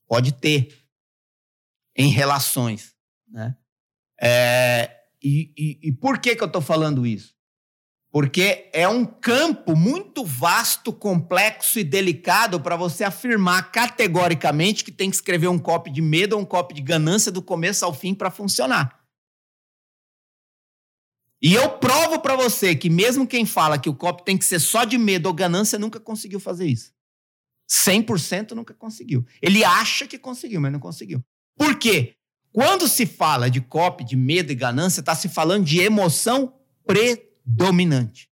pode 0.08 0.32
ter 0.32 0.84
em 1.94 2.08
relações. 2.08 2.96
Né? 3.28 3.56
É, 4.20 4.90
e, 5.22 5.52
e, 5.56 5.88
e 5.88 5.92
por 5.92 6.18
que, 6.18 6.34
que 6.34 6.42
eu 6.42 6.48
estou 6.48 6.62
falando 6.62 7.06
isso? 7.06 7.34
Porque 8.14 8.70
é 8.72 8.86
um 8.86 9.04
campo 9.04 9.74
muito 9.74 10.24
vasto, 10.24 10.92
complexo 10.92 11.80
e 11.80 11.82
delicado 11.82 12.60
para 12.60 12.76
você 12.76 13.02
afirmar 13.02 13.72
categoricamente 13.72 14.84
que 14.84 14.92
tem 14.92 15.10
que 15.10 15.16
escrever 15.16 15.48
um 15.48 15.58
copy 15.58 15.90
de 15.90 16.00
medo 16.00 16.36
ou 16.36 16.42
um 16.42 16.44
copy 16.44 16.74
de 16.74 16.80
ganância 16.80 17.32
do 17.32 17.42
começo 17.42 17.84
ao 17.84 17.92
fim 17.92 18.14
para 18.14 18.30
funcionar. 18.30 19.04
E 21.42 21.54
eu 21.54 21.68
provo 21.70 22.20
para 22.20 22.36
você 22.36 22.76
que 22.76 22.88
mesmo 22.88 23.26
quem 23.26 23.44
fala 23.44 23.80
que 23.80 23.88
o 23.88 23.94
copy 23.96 24.24
tem 24.24 24.38
que 24.38 24.44
ser 24.44 24.60
só 24.60 24.84
de 24.84 24.96
medo 24.96 25.26
ou 25.26 25.34
ganância 25.34 25.76
nunca 25.76 25.98
conseguiu 25.98 26.38
fazer 26.38 26.68
isso. 26.68 26.92
100% 27.68 28.52
nunca 28.52 28.74
conseguiu. 28.74 29.26
Ele 29.42 29.64
acha 29.64 30.06
que 30.06 30.20
conseguiu, 30.20 30.60
mas 30.60 30.70
não 30.70 30.78
conseguiu. 30.78 31.20
Por 31.56 31.76
quê? 31.80 32.14
Quando 32.52 32.86
se 32.86 33.06
fala 33.06 33.50
de 33.50 33.60
copy, 33.60 34.04
de 34.04 34.14
medo 34.14 34.52
e 34.52 34.54
ganância, 34.54 35.00
está 35.00 35.16
se 35.16 35.28
falando 35.28 35.64
de 35.64 35.80
emoção 35.80 36.54
dominante. 37.44 38.30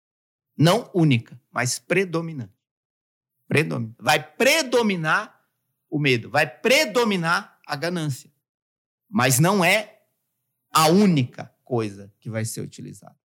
Não 0.57 0.91
única, 0.95 1.41
mas 1.51 1.79
predominante. 1.79 2.53
Predominante. 3.49 3.97
Vai 3.99 4.37
predominar 4.37 5.41
o 5.91 5.99
medo, 5.99 6.31
vai 6.31 6.47
predominar 6.47 7.59
a 7.67 7.77
ganância. 7.77 8.33
Mas 9.09 9.39
não 9.39 9.65
é 9.65 10.01
a 10.73 10.89
única 10.89 11.55
coisa 11.65 12.13
que 12.19 12.31
vai 12.31 12.45
ser 12.45 12.63
utilizada. 12.63 13.17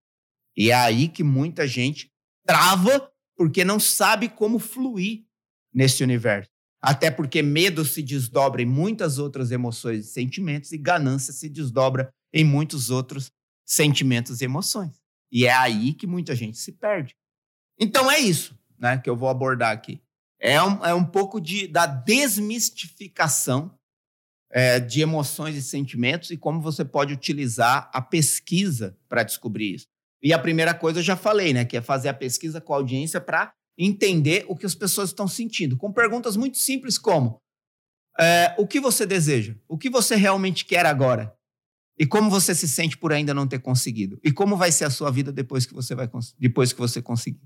E 0.55 0.71
é 0.71 0.75
aí 0.75 1.07
que 1.07 1.23
muita 1.23 1.67
gente 1.67 2.11
trava 2.45 3.11
porque 3.35 3.63
não 3.63 3.79
sabe 3.79 4.27
como 4.27 4.59
fluir 4.59 5.25
nesse 5.73 6.03
universo. 6.03 6.49
Até 6.81 7.09
porque 7.09 7.41
medo 7.41 7.85
se 7.85 8.01
desdobra 8.01 8.61
em 8.61 8.65
muitas 8.65 9.17
outras 9.17 9.51
emoções 9.51 10.05
e 10.05 10.09
sentimentos 10.09 10.71
e 10.71 10.77
ganância 10.77 11.31
se 11.33 11.47
desdobra 11.47 12.13
em 12.33 12.43
muitos 12.43 12.89
outros 12.89 13.31
sentimentos 13.65 14.41
e 14.41 14.45
emoções. 14.45 14.96
E 15.31 15.45
é 15.45 15.53
aí 15.53 15.93
que 15.93 16.07
muita 16.07 16.35
gente 16.35 16.57
se 16.57 16.71
perde. 16.71 17.15
Então 17.79 18.09
é 18.09 18.19
isso 18.19 18.57
né, 18.77 18.97
que 18.97 19.09
eu 19.09 19.15
vou 19.15 19.29
abordar 19.29 19.71
aqui. 19.71 20.01
É 20.39 20.61
um, 20.61 20.85
é 20.85 20.93
um 20.93 21.03
pouco 21.03 21.41
de, 21.41 21.67
da 21.67 21.85
desmistificação 21.85 23.75
é, 24.51 24.79
de 24.79 25.01
emoções 25.01 25.55
e 25.55 25.61
sentimentos 25.61 26.31
e 26.31 26.37
como 26.37 26.61
você 26.61 26.85
pode 26.85 27.13
utilizar 27.13 27.89
a 27.93 28.01
pesquisa 28.01 28.97
para 29.09 29.23
descobrir 29.23 29.75
isso. 29.75 29.87
E 30.21 30.33
a 30.33 30.39
primeira 30.39 30.73
coisa 30.73 30.99
eu 30.99 31.03
já 31.03 31.15
falei, 31.15 31.53
né, 31.53 31.65
que 31.65 31.77
é 31.77 31.81
fazer 31.81 32.09
a 32.09 32.13
pesquisa 32.13 32.61
com 32.61 32.73
a 32.73 32.77
audiência 32.77 33.19
para 33.19 33.51
entender 33.77 34.45
o 34.47 34.55
que 34.55 34.65
as 34.65 34.73
pessoas 34.73 35.09
estão 35.09 35.27
sentindo, 35.27 35.77
com 35.77 35.91
perguntas 35.91 36.35
muito 36.35 36.57
simples 36.57 36.97
como: 36.97 37.39
é, 38.19 38.55
o 38.57 38.65
que 38.65 38.79
você 38.79 39.05
deseja? 39.05 39.55
O 39.67 39.77
que 39.77 39.89
você 39.89 40.15
realmente 40.15 40.65
quer 40.65 40.85
agora? 40.85 41.36
E 41.99 42.05
como 42.05 42.29
você 42.29 42.53
se 42.53 42.67
sente 42.67 42.97
por 42.97 43.11
ainda 43.11 43.33
não 43.33 43.47
ter 43.47 43.59
conseguido? 43.59 44.19
E 44.23 44.31
como 44.31 44.55
vai 44.55 44.71
ser 44.71 44.85
a 44.85 44.89
sua 44.89 45.11
vida 45.11 45.31
depois 45.31 45.65
que 45.65 45.73
você 45.73 45.95
vai 45.95 46.07
depois 46.37 46.71
que 46.71 46.79
você 46.79 47.01
conseguir? 47.01 47.41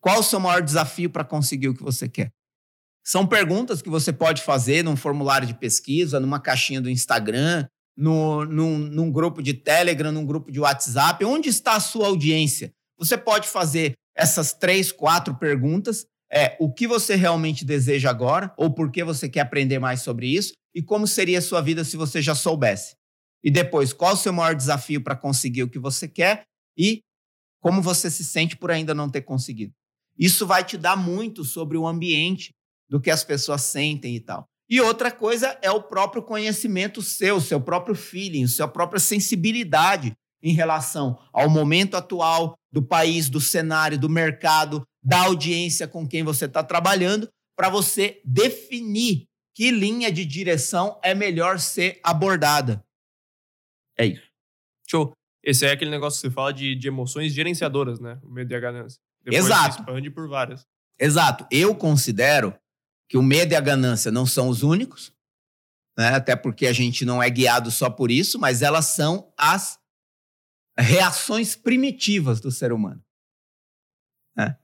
Qual 0.00 0.20
o 0.20 0.22
seu 0.22 0.38
maior 0.38 0.62
desafio 0.62 1.10
para 1.10 1.24
conseguir 1.24 1.68
o 1.68 1.74
que 1.74 1.82
você 1.82 2.08
quer? 2.08 2.30
São 3.04 3.26
perguntas 3.26 3.82
que 3.82 3.90
você 3.90 4.12
pode 4.12 4.42
fazer 4.42 4.84
num 4.84 4.96
formulário 4.96 5.46
de 5.46 5.54
pesquisa, 5.54 6.20
numa 6.20 6.38
caixinha 6.38 6.80
do 6.80 6.88
Instagram, 6.88 7.66
no, 7.96 8.44
num, 8.44 8.78
num 8.78 9.10
grupo 9.10 9.42
de 9.42 9.54
Telegram, 9.54 10.12
num 10.12 10.24
grupo 10.24 10.52
de 10.52 10.60
WhatsApp. 10.60 11.24
Onde 11.24 11.48
está 11.48 11.74
a 11.74 11.80
sua 11.80 12.06
audiência? 12.06 12.72
Você 12.98 13.18
pode 13.18 13.48
fazer 13.48 13.94
essas 14.14 14.52
três, 14.52 14.92
quatro 14.92 15.34
perguntas. 15.34 16.06
É 16.32 16.56
o 16.60 16.72
que 16.72 16.86
você 16.86 17.16
realmente 17.16 17.64
deseja 17.64 18.08
agora, 18.08 18.54
ou 18.56 18.72
por 18.72 18.92
que 18.92 19.02
você 19.02 19.28
quer 19.28 19.40
aprender 19.40 19.80
mais 19.80 20.02
sobre 20.02 20.28
isso, 20.28 20.52
e 20.72 20.80
como 20.80 21.04
seria 21.04 21.40
a 21.40 21.42
sua 21.42 21.60
vida 21.60 21.82
se 21.82 21.96
você 21.96 22.22
já 22.22 22.36
soubesse. 22.36 22.94
E 23.42 23.50
depois, 23.50 23.92
qual 23.92 24.14
o 24.14 24.16
seu 24.16 24.32
maior 24.32 24.54
desafio 24.54 25.02
para 25.02 25.16
conseguir 25.16 25.62
o 25.62 25.70
que 25.70 25.78
você 25.78 26.06
quer 26.06 26.44
e 26.76 27.00
como 27.60 27.82
você 27.82 28.10
se 28.10 28.24
sente 28.24 28.56
por 28.56 28.70
ainda 28.70 28.94
não 28.94 29.08
ter 29.08 29.22
conseguido. 29.22 29.72
Isso 30.18 30.46
vai 30.46 30.64
te 30.64 30.76
dar 30.76 30.96
muito 30.96 31.44
sobre 31.44 31.76
o 31.76 31.86
ambiente, 31.86 32.52
do 32.88 33.00
que 33.00 33.10
as 33.10 33.22
pessoas 33.22 33.62
sentem 33.62 34.16
e 34.16 34.20
tal. 34.20 34.44
E 34.68 34.80
outra 34.80 35.10
coisa 35.10 35.58
é 35.62 35.70
o 35.70 35.82
próprio 35.82 36.22
conhecimento 36.22 37.00
seu, 37.02 37.40
seu 37.40 37.60
próprio 37.60 37.94
feeling, 37.94 38.46
sua 38.46 38.68
própria 38.68 39.00
sensibilidade 39.00 40.12
em 40.42 40.52
relação 40.52 41.18
ao 41.32 41.48
momento 41.48 41.96
atual 41.96 42.54
do 42.72 42.82
país, 42.82 43.28
do 43.28 43.40
cenário, 43.40 43.98
do 43.98 44.08
mercado, 44.08 44.82
da 45.02 45.22
audiência 45.22 45.88
com 45.88 46.06
quem 46.06 46.22
você 46.22 46.44
está 46.46 46.62
trabalhando, 46.62 47.28
para 47.56 47.68
você 47.68 48.20
definir 48.24 49.26
que 49.54 49.70
linha 49.70 50.10
de 50.10 50.24
direção 50.24 50.98
é 51.02 51.14
melhor 51.14 51.58
ser 51.58 52.00
abordada. 52.02 52.82
É 54.00 54.06
isso. 54.06 54.30
Show. 54.88 55.12
Esse 55.42 55.66
é 55.66 55.72
aquele 55.72 55.90
negócio 55.90 56.20
que 56.20 56.28
você 56.28 56.34
fala 56.34 56.52
de, 56.52 56.74
de 56.74 56.88
emoções 56.88 57.32
gerenciadoras, 57.32 58.00
né? 58.00 58.18
O 58.22 58.30
medo 58.30 58.52
e 58.52 58.54
a 58.54 58.60
ganância. 58.60 59.00
Depois 59.22 59.44
Exato. 59.44 59.80
expande 59.80 60.10
por 60.10 60.28
várias. 60.28 60.66
Exato. 60.98 61.46
Eu 61.50 61.74
considero 61.74 62.54
que 63.08 63.16
o 63.16 63.22
medo 63.22 63.52
e 63.52 63.56
a 63.56 63.60
ganância 63.60 64.10
não 64.10 64.24
são 64.24 64.48
os 64.48 64.62
únicos, 64.62 65.12
né? 65.98 66.08
até 66.14 66.36
porque 66.36 66.66
a 66.66 66.72
gente 66.72 67.04
não 67.04 67.22
é 67.22 67.28
guiado 67.28 67.70
só 67.70 67.90
por 67.90 68.10
isso, 68.10 68.38
mas 68.38 68.62
elas 68.62 68.86
são 68.86 69.32
as 69.36 69.78
reações 70.78 71.56
primitivas 71.56 72.40
do 72.40 72.50
ser 72.50 72.72
humano. 72.72 73.02
Né? 74.36 74.58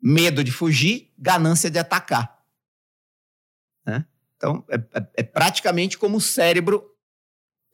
Medo 0.00 0.42
de 0.42 0.50
fugir, 0.50 1.12
ganância 1.18 1.70
de 1.70 1.78
atacar. 1.78 2.42
Né? 3.84 4.06
Então, 4.36 4.64
é, 4.70 4.76
é, 4.76 5.08
é 5.18 5.22
praticamente 5.22 5.98
como 5.98 6.16
o 6.16 6.20
cérebro 6.20 6.96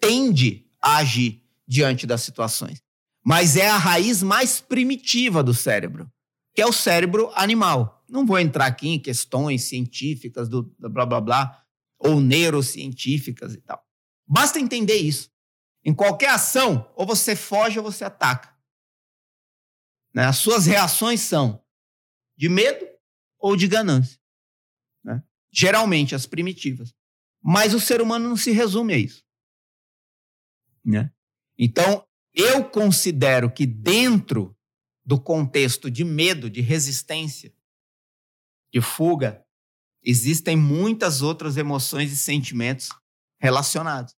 tende 0.00 0.63
a 0.84 0.98
agir 0.98 1.42
diante 1.66 2.06
das 2.06 2.20
situações. 2.20 2.82
Mas 3.24 3.56
é 3.56 3.68
a 3.68 3.78
raiz 3.78 4.22
mais 4.22 4.60
primitiva 4.60 5.42
do 5.42 5.54
cérebro, 5.54 6.12
que 6.54 6.60
é 6.60 6.66
o 6.66 6.72
cérebro 6.72 7.32
animal. 7.34 8.04
Não 8.06 8.26
vou 8.26 8.38
entrar 8.38 8.66
aqui 8.66 8.90
em 8.90 9.00
questões 9.00 9.64
científicas 9.64 10.46
do, 10.46 10.62
do 10.78 10.90
blá 10.90 11.06
blá 11.06 11.20
blá 11.22 11.64
ou 11.98 12.20
neurocientíficas 12.20 13.54
e 13.54 13.62
tal. 13.62 13.82
Basta 14.26 14.60
entender 14.60 14.96
isso. 14.96 15.30
Em 15.82 15.94
qualquer 15.94 16.30
ação, 16.30 16.90
ou 16.94 17.06
você 17.06 17.34
foge 17.34 17.78
ou 17.78 17.84
você 17.84 18.04
ataca. 18.04 18.54
Né? 20.14 20.26
As 20.26 20.36
suas 20.36 20.66
reações 20.66 21.20
são 21.20 21.64
de 22.36 22.48
medo 22.48 22.86
ou 23.38 23.56
de 23.56 23.66
ganância. 23.66 24.18
Né? 25.02 25.22
Geralmente 25.50 26.14
as 26.14 26.26
primitivas. 26.26 26.94
Mas 27.42 27.72
o 27.72 27.80
ser 27.80 28.02
humano 28.02 28.28
não 28.28 28.36
se 28.36 28.50
resume 28.50 28.92
a 28.94 28.98
isso. 28.98 29.23
Né? 30.84 31.10
Então, 31.58 32.04
eu 32.34 32.64
considero 32.68 33.50
que 33.50 33.64
dentro 33.64 34.56
do 35.04 35.20
contexto 35.20 35.90
de 35.90 36.04
medo, 36.04 36.50
de 36.50 36.60
resistência, 36.60 37.54
de 38.72 38.80
fuga, 38.80 39.44
existem 40.02 40.56
muitas 40.56 41.22
outras 41.22 41.56
emoções 41.56 42.12
e 42.12 42.16
sentimentos 42.16 42.88
relacionados, 43.38 44.14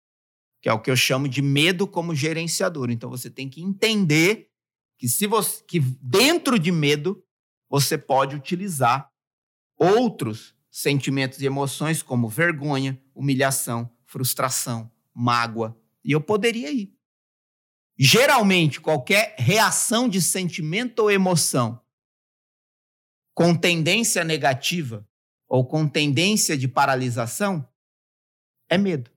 que 0.62 0.68
é 0.68 0.72
o 0.72 0.80
que 0.80 0.90
eu 0.90 0.96
chamo 0.96 1.28
de 1.28 1.42
medo 1.42 1.86
como 1.86 2.14
gerenciador. 2.14 2.90
Então 2.90 3.10
você 3.10 3.28
tem 3.28 3.48
que 3.48 3.60
entender 3.60 4.48
que 4.98 5.08
se 5.08 5.26
você 5.26 5.62
que 5.64 5.80
dentro 5.80 6.58
de 6.58 6.72
medo 6.72 7.22
você 7.68 7.98
pode 7.98 8.34
utilizar 8.34 9.10
outros 9.76 10.54
sentimentos 10.70 11.40
e 11.40 11.46
emoções 11.46 12.02
como 12.02 12.28
vergonha, 12.28 13.00
humilhação, 13.14 13.90
frustração, 14.04 14.90
mágoa, 15.14 15.78
e 16.06 16.12
eu 16.12 16.20
poderia 16.20 16.70
ir. 16.70 16.94
Geralmente, 17.98 18.80
qualquer 18.80 19.34
reação 19.36 20.08
de 20.08 20.22
sentimento 20.22 21.00
ou 21.00 21.10
emoção 21.10 21.82
com 23.34 23.54
tendência 23.54 24.22
negativa 24.22 25.06
ou 25.48 25.66
com 25.66 25.88
tendência 25.88 26.56
de 26.56 26.68
paralisação 26.68 27.68
é 28.70 28.78
medo. 28.78 29.10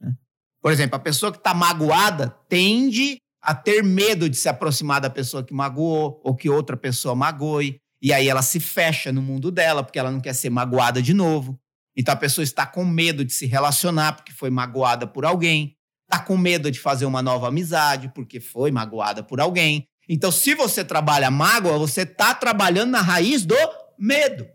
Né? 0.00 0.16
Por 0.60 0.70
exemplo, 0.70 0.96
a 0.96 1.00
pessoa 1.00 1.32
que 1.32 1.38
está 1.38 1.54
magoada 1.54 2.28
tende 2.48 3.16
a 3.40 3.54
ter 3.54 3.82
medo 3.82 4.28
de 4.28 4.36
se 4.36 4.48
aproximar 4.48 5.00
da 5.00 5.10
pessoa 5.10 5.44
que 5.44 5.54
magoou 5.54 6.20
ou 6.22 6.36
que 6.36 6.50
outra 6.50 6.76
pessoa 6.76 7.14
magoe. 7.14 7.80
E 8.00 8.12
aí 8.12 8.28
ela 8.28 8.42
se 8.42 8.60
fecha 8.60 9.12
no 9.12 9.22
mundo 9.22 9.50
dela 9.50 9.82
porque 9.82 9.98
ela 9.98 10.10
não 10.10 10.20
quer 10.20 10.34
ser 10.34 10.50
magoada 10.50 11.00
de 11.00 11.14
novo. 11.14 11.58
Então 11.96 12.14
a 12.14 12.16
pessoa 12.16 12.42
está 12.42 12.66
com 12.66 12.84
medo 12.84 13.24
de 13.24 13.32
se 13.32 13.46
relacionar 13.46 14.12
porque 14.12 14.32
foi 14.32 14.50
magoada 14.50 15.06
por 15.06 15.24
alguém 15.24 15.76
está 16.12 16.18
com 16.18 16.36
medo 16.36 16.70
de 16.70 16.78
fazer 16.78 17.06
uma 17.06 17.22
nova 17.22 17.48
amizade 17.48 18.12
porque 18.14 18.38
foi 18.38 18.70
magoada 18.70 19.22
por 19.22 19.40
alguém. 19.40 19.88
Então, 20.06 20.30
se 20.30 20.54
você 20.54 20.84
trabalha 20.84 21.30
mágoa, 21.30 21.78
você 21.78 22.02
está 22.02 22.34
trabalhando 22.34 22.90
na 22.90 23.00
raiz 23.00 23.46
do 23.46 23.56
medo. 23.98 24.46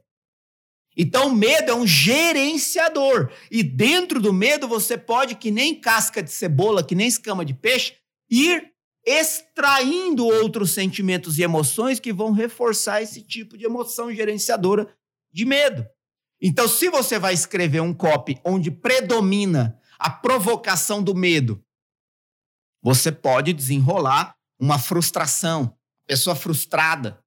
Então, 0.96 1.30
o 1.30 1.34
medo 1.34 1.72
é 1.72 1.74
um 1.74 1.88
gerenciador. 1.88 3.32
E 3.50 3.64
dentro 3.64 4.22
do 4.22 4.32
medo, 4.32 4.68
você 4.68 4.98
pode, 4.98 5.36
que 5.36 5.50
nem 5.50 5.80
casca 5.80 6.22
de 6.22 6.32
cebola, 6.32 6.84
que 6.84 6.94
nem 6.94 7.08
escama 7.08 7.44
de 7.44 7.56
peixe, 7.56 7.96
ir 8.30 8.72
extraindo 9.06 10.28
outros 10.28 10.72
sentimentos 10.72 11.40
e 11.40 11.44
emoções 11.44 12.00
que 12.00 12.14
vão 12.14 12.32
reforçar 12.34 13.02
esse 13.02 13.22
tipo 13.22 13.58
de 13.58 13.66
emoção 13.66 14.14
gerenciadora 14.14 14.88
de 15.32 15.46
medo. 15.46 15.88
Então, 16.42 16.68
se 16.68 16.90
você 16.90 17.18
vai 17.18 17.34
escrever 17.34 17.82
um 17.82 17.94
copy 17.94 18.40
onde 18.46 18.70
predomina 18.70 19.78
a 19.98 20.10
provocação 20.10 21.02
do 21.02 21.16
medo. 21.16 21.64
Você 22.82 23.12
pode 23.12 23.54
desenrolar 23.54 24.36
uma 24.60 24.78
frustração. 24.78 25.76
Pessoa 26.06 26.36
frustrada, 26.36 27.22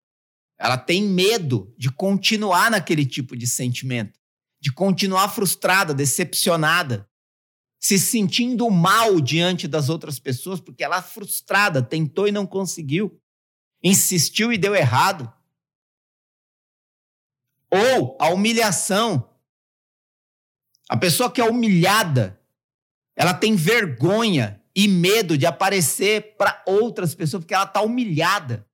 ela 0.59 0.79
tem 0.79 1.03
medo 1.03 1.75
de 1.77 1.91
continuar 1.91 2.71
naquele 2.71 3.05
tipo 3.05 3.37
de 3.37 3.47
sentimento, 3.47 4.19
de 4.61 4.73
continuar 4.73 5.29
frustrada, 5.29 5.93
decepcionada, 5.93 7.07
se 7.79 7.99
sentindo 7.99 8.71
mal 8.71 9.21
diante 9.21 9.69
das 9.69 9.89
outras 9.89 10.19
pessoas, 10.19 10.61
porque 10.61 10.83
ela 10.85 10.99
é 10.99 11.03
frustrada, 11.03 11.83
tentou 11.83 12.27
e 12.27 12.33
não 12.33 12.47
conseguiu, 12.47 13.21
insistiu 13.83 14.53
e 14.53 14.59
deu 14.59 14.75
errado. 14.75 15.31
Ou 17.71 18.17
a 18.21 18.29
humilhação. 18.31 19.29
A 20.89 20.97
pessoa 20.97 21.31
que 21.31 21.41
é 21.41 21.45
humilhada, 21.45 22.41
ela 23.17 23.33
tem 23.33 23.55
vergonha 23.55 24.61
e 24.75 24.89
medo 24.89 25.37
de 25.37 25.47
aparecer 25.47 26.37
para 26.37 26.63
outras 26.67 27.15
pessoas 27.15 27.43
porque 27.43 27.55
ela 27.55 27.65
está 27.65 27.81
humilhada. 27.81 28.67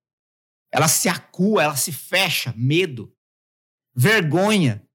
Ela 0.72 0.88
se 0.88 1.08
acua, 1.08 1.62
ela 1.62 1.76
se 1.76 1.92
fecha, 1.92 2.54
medo, 2.56 3.14
vergonha. 3.94 4.86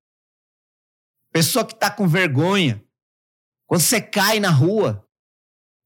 Pessoa 1.31 1.65
que 1.65 1.73
está 1.73 1.89
com 1.89 2.07
vergonha. 2.07 2.83
Quando 3.65 3.81
você 3.81 4.01
cai 4.01 4.39
na 4.39 4.49
rua, 4.49 5.07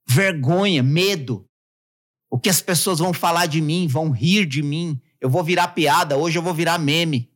vergonha, 0.07 0.81
medo. 0.81 1.49
O 2.29 2.39
que 2.39 2.49
as 2.49 2.61
pessoas 2.61 2.99
vão 2.99 3.13
falar 3.13 3.45
de 3.45 3.61
mim, 3.61 3.87
vão 3.87 4.09
rir 4.09 4.45
de 4.45 4.61
mim. 4.61 4.99
Eu 5.21 5.29
vou 5.29 5.43
virar 5.43 5.69
piada, 5.69 6.17
hoje 6.17 6.37
eu 6.37 6.41
vou 6.41 6.53
virar 6.53 6.77
meme. 6.77 7.31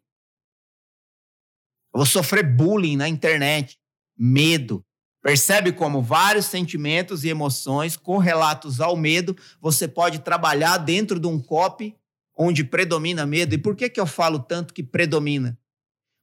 Vou 1.99 2.05
sofrer 2.05 2.45
bullying 2.45 2.95
na 2.95 3.09
internet. 3.09 3.77
Medo. 4.17 4.85
Percebe 5.21 5.73
como 5.73 6.01
vários 6.01 6.45
sentimentos 6.45 7.25
e 7.25 7.27
emoções 7.27 7.97
correlatos 7.97 8.79
ao 8.79 8.95
medo 8.95 9.35
você 9.59 9.85
pode 9.85 10.19
trabalhar 10.19 10.77
dentro 10.77 11.19
de 11.19 11.27
um 11.27 11.37
copy 11.37 11.93
onde 12.37 12.63
predomina 12.63 13.25
medo. 13.25 13.53
E 13.53 13.57
por 13.57 13.75
que, 13.75 13.89
que 13.89 13.99
eu 13.99 14.05
falo 14.05 14.39
tanto 14.39 14.73
que 14.73 14.81
predomina? 14.81 15.59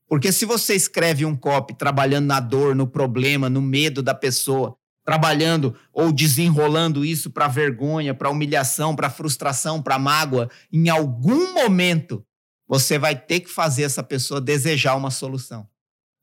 Porque 0.08 0.32
se 0.32 0.46
você 0.46 0.74
escreve 0.74 1.26
um 1.26 1.36
copy 1.36 1.74
trabalhando 1.74 2.24
na 2.24 2.40
dor, 2.40 2.74
no 2.74 2.86
problema, 2.86 3.50
no 3.50 3.60
medo 3.60 4.02
da 4.02 4.14
pessoa, 4.14 4.78
trabalhando 5.04 5.76
ou 5.92 6.10
desenrolando 6.10 7.04
isso 7.04 7.28
para 7.28 7.48
vergonha, 7.48 8.14
para 8.14 8.30
humilhação, 8.30 8.96
para 8.96 9.10
frustração, 9.10 9.82
para 9.82 9.98
mágoa, 9.98 10.48
em 10.72 10.88
algum 10.88 11.52
momento 11.52 12.24
você 12.66 12.98
vai 12.98 13.18
ter 13.18 13.40
que 13.40 13.48
fazer 13.48 13.84
essa 13.84 14.02
pessoa 14.02 14.40
desejar 14.40 14.96
uma 14.96 15.10
solução. 15.10 15.68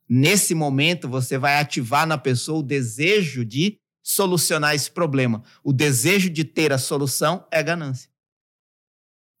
Nesse 0.08 0.54
momento, 0.54 1.08
você 1.08 1.38
vai 1.38 1.58
ativar 1.58 2.06
na 2.06 2.18
pessoa 2.18 2.58
o 2.58 2.62
desejo 2.62 3.44
de 3.44 3.78
solucionar 4.02 4.74
esse 4.74 4.90
problema. 4.90 5.42
O 5.62 5.72
desejo 5.72 6.28
de 6.28 6.44
ter 6.44 6.72
a 6.72 6.78
solução 6.78 7.46
é 7.50 7.62
ganância. 7.62 8.10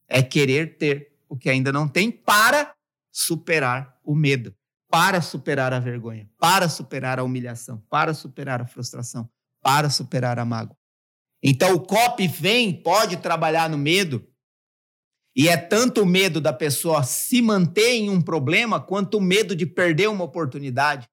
É 0.08 0.22
querer 0.22 0.78
ter 0.78 1.12
o 1.28 1.36
que 1.36 1.50
ainda 1.50 1.70
não 1.70 1.86
tem 1.86 2.10
para 2.10 2.74
superar 3.12 3.98
o 4.02 4.14
medo, 4.14 4.54
para 4.90 5.20
superar 5.20 5.72
a 5.72 5.78
vergonha, 5.78 6.28
para 6.38 6.68
superar 6.68 7.18
a 7.18 7.24
humilhação, 7.24 7.82
para 7.90 8.14
superar 8.14 8.62
a 8.62 8.66
frustração, 8.66 9.28
para 9.60 9.90
superar 9.90 10.38
a 10.38 10.44
mágoa. 10.44 10.76
Então, 11.42 11.74
o 11.74 11.80
COP 11.80 12.26
vem, 12.26 12.72
pode 12.82 13.18
trabalhar 13.18 13.68
no 13.68 13.76
medo, 13.76 14.26
e 15.36 15.48
é 15.48 15.56
tanto 15.56 16.02
o 16.02 16.06
medo 16.06 16.40
da 16.40 16.52
pessoa 16.52 17.02
se 17.02 17.42
manter 17.42 17.94
em 17.94 18.08
um 18.08 18.20
problema, 18.20 18.80
quanto 18.80 19.18
o 19.18 19.20
medo 19.20 19.56
de 19.56 19.66
perder 19.66 20.08
uma 20.08 20.24
oportunidade, 20.24 21.08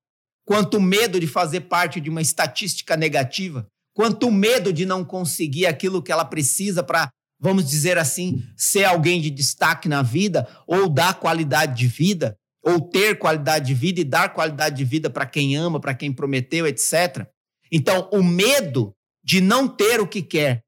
quanto 0.46 0.78
o 0.78 0.82
medo 0.82 1.20
de 1.20 1.26
fazer 1.26 1.62
parte 1.62 2.00
de 2.00 2.10
uma 2.10 2.22
estatística 2.22 2.96
negativa, 2.96 3.68
quanto 3.96 4.28
o 4.28 4.32
medo 4.32 4.72
de 4.72 4.86
não 4.86 5.04
conseguir 5.04 5.66
aquilo 5.66 6.04
que 6.04 6.12
ela 6.12 6.26
precisa 6.26 6.84
para, 6.84 7.10
vamos 7.40 7.68
dizer 7.68 7.98
assim, 7.98 8.44
ser 8.56 8.84
alguém 8.84 9.20
de 9.20 9.32
destaque 9.32 9.90
na 9.90 10.04
vida, 10.04 10.48
ou 10.68 10.88
dar 10.88 11.20
qualidade 11.20 11.78
de 11.78 11.88
vida, 11.88 12.36
ou 12.64 12.80
ter 12.80 13.18
qualidade 13.18 13.66
de 13.66 13.74
vida 13.74 14.02
e 14.02 14.04
dar 14.04 14.34
qualidade 14.34 14.76
de 14.76 14.86
vida 14.86 15.10
para 15.10 15.26
quem 15.26 15.56
ama, 15.56 15.80
para 15.80 15.96
quem 15.96 16.14
prometeu, 16.14 16.68
etc. 16.68 17.26
Então, 17.72 18.08
o 18.14 18.24
medo 18.24 18.94
de 19.24 19.42
não 19.42 19.68
ter 19.68 20.00
o 20.00 20.08
que 20.08 20.22
quer 20.22 20.62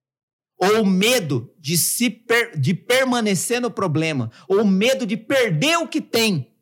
ou 0.64 0.86
medo 0.86 1.54
de, 1.60 1.78
se 1.78 2.10
per, 2.10 2.58
de 2.58 2.74
permanecer 2.74 3.62
no 3.62 3.72
problema, 3.72 4.32
ou 4.48 4.66
medo 4.66 5.06
de 5.06 5.18
perder 5.18 5.78
o 5.78 5.88
que 5.88 6.02
tem. 6.02 6.54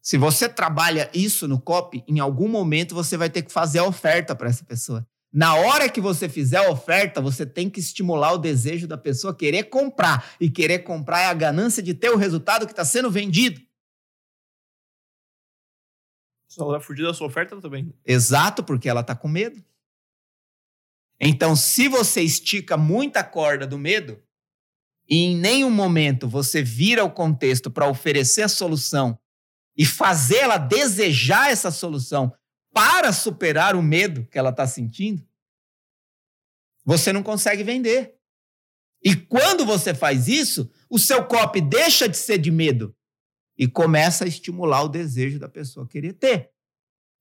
Se 0.00 0.16
você 0.16 0.48
trabalha 0.48 1.10
isso 1.12 1.46
no 1.46 1.60
COP, 1.60 2.02
em 2.08 2.18
algum 2.18 2.48
momento 2.48 2.94
você 2.94 3.16
vai 3.16 3.28
ter 3.28 3.42
que 3.42 3.52
fazer 3.52 3.80
a 3.80 3.84
oferta 3.84 4.34
para 4.34 4.48
essa 4.48 4.64
pessoa. 4.64 5.06
Na 5.30 5.54
hora 5.54 5.90
que 5.90 6.00
você 6.00 6.28
fizer 6.28 6.56
a 6.56 6.70
oferta, 6.70 7.20
você 7.20 7.44
tem 7.44 7.68
que 7.68 7.78
estimular 7.80 8.32
o 8.32 8.38
desejo 8.38 8.88
da 8.88 8.96
pessoa 8.96 9.36
querer 9.36 9.64
comprar. 9.64 10.34
E 10.40 10.50
querer 10.50 10.78
comprar 10.78 11.20
é 11.20 11.26
a 11.26 11.34
ganância 11.34 11.82
de 11.82 11.92
ter 11.92 12.08
o 12.08 12.16
resultado 12.16 12.64
que 12.64 12.72
está 12.72 12.84
sendo 12.84 13.10
vendido. 13.10 13.60
Só 16.48 16.64
vai 16.64 16.80
fugir 16.80 17.04
da 17.04 17.12
sua 17.12 17.26
oferta 17.26 17.60
também. 17.60 17.92
Exato, 18.06 18.64
porque 18.64 18.88
ela 18.88 19.02
está 19.02 19.14
com 19.14 19.28
medo. 19.28 19.62
Então, 21.20 21.56
se 21.56 21.88
você 21.88 22.22
estica 22.22 22.76
muita 22.76 23.24
corda 23.24 23.66
do 23.66 23.78
medo, 23.78 24.22
e 25.08 25.16
em 25.16 25.36
nenhum 25.36 25.70
momento 25.70 26.28
você 26.28 26.62
vira 26.62 27.04
o 27.04 27.10
contexto 27.10 27.70
para 27.70 27.88
oferecer 27.88 28.42
a 28.42 28.48
solução 28.48 29.18
e 29.76 29.86
fazê-la 29.86 30.58
desejar 30.58 31.50
essa 31.50 31.70
solução 31.70 32.32
para 32.72 33.12
superar 33.12 33.74
o 33.74 33.82
medo 33.82 34.26
que 34.26 34.38
ela 34.38 34.50
está 34.50 34.66
sentindo, 34.66 35.26
você 36.84 37.12
não 37.12 37.22
consegue 37.22 37.62
vender. 37.62 38.16
E 39.02 39.14
quando 39.14 39.64
você 39.64 39.94
faz 39.94 40.28
isso, 40.28 40.70
o 40.90 40.98
seu 40.98 41.24
copy 41.24 41.60
deixa 41.60 42.08
de 42.08 42.16
ser 42.16 42.38
de 42.38 42.50
medo 42.50 42.94
e 43.56 43.66
começa 43.66 44.24
a 44.24 44.28
estimular 44.28 44.82
o 44.82 44.88
desejo 44.88 45.38
da 45.38 45.48
pessoa 45.48 45.88
querer 45.88 46.14
ter. 46.14 46.50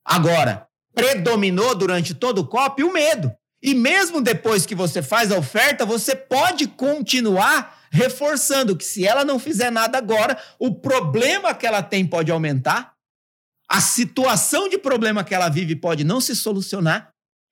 Agora, 0.03 0.67
predominou 0.93 1.75
durante 1.75 2.13
todo 2.13 2.39
o 2.39 2.47
copy 2.47 2.83
o 2.83 2.93
medo. 2.93 3.31
E 3.61 3.73
mesmo 3.73 4.21
depois 4.21 4.65
que 4.65 4.75
você 4.75 5.01
faz 5.01 5.31
a 5.31 5.37
oferta, 5.37 5.85
você 5.85 6.15
pode 6.15 6.67
continuar 6.67 7.87
reforçando 7.91 8.77
que 8.77 8.83
se 8.83 9.05
ela 9.05 9.25
não 9.25 9.39
fizer 9.39 9.71
nada 9.71 9.97
agora, 9.97 10.41
o 10.59 10.75
problema 10.75 11.55
que 11.55 11.65
ela 11.65 11.81
tem 11.81 12.05
pode 12.05 12.31
aumentar, 12.31 12.93
a 13.69 13.81
situação 13.81 14.69
de 14.69 14.77
problema 14.77 15.23
que 15.23 15.33
ela 15.33 15.49
vive 15.49 15.75
pode 15.75 16.03
não 16.03 16.21
se 16.21 16.35
solucionar 16.35 17.11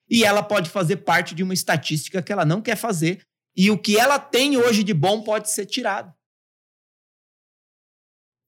e 0.09 0.23
ela 0.23 0.43
pode 0.43 0.69
fazer 0.69 0.97
parte 0.97 1.33
de 1.33 1.43
uma 1.43 1.53
estatística 1.53 2.21
que 2.21 2.31
ela 2.31 2.45
não 2.45 2.61
quer 2.61 2.75
fazer 2.75 3.21
e 3.55 3.71
o 3.71 3.77
que 3.77 3.97
ela 3.97 4.19
tem 4.19 4.57
hoje 4.57 4.83
de 4.83 4.93
bom 4.93 5.23
pode 5.23 5.49
ser 5.49 5.65
tirado. 5.65 6.13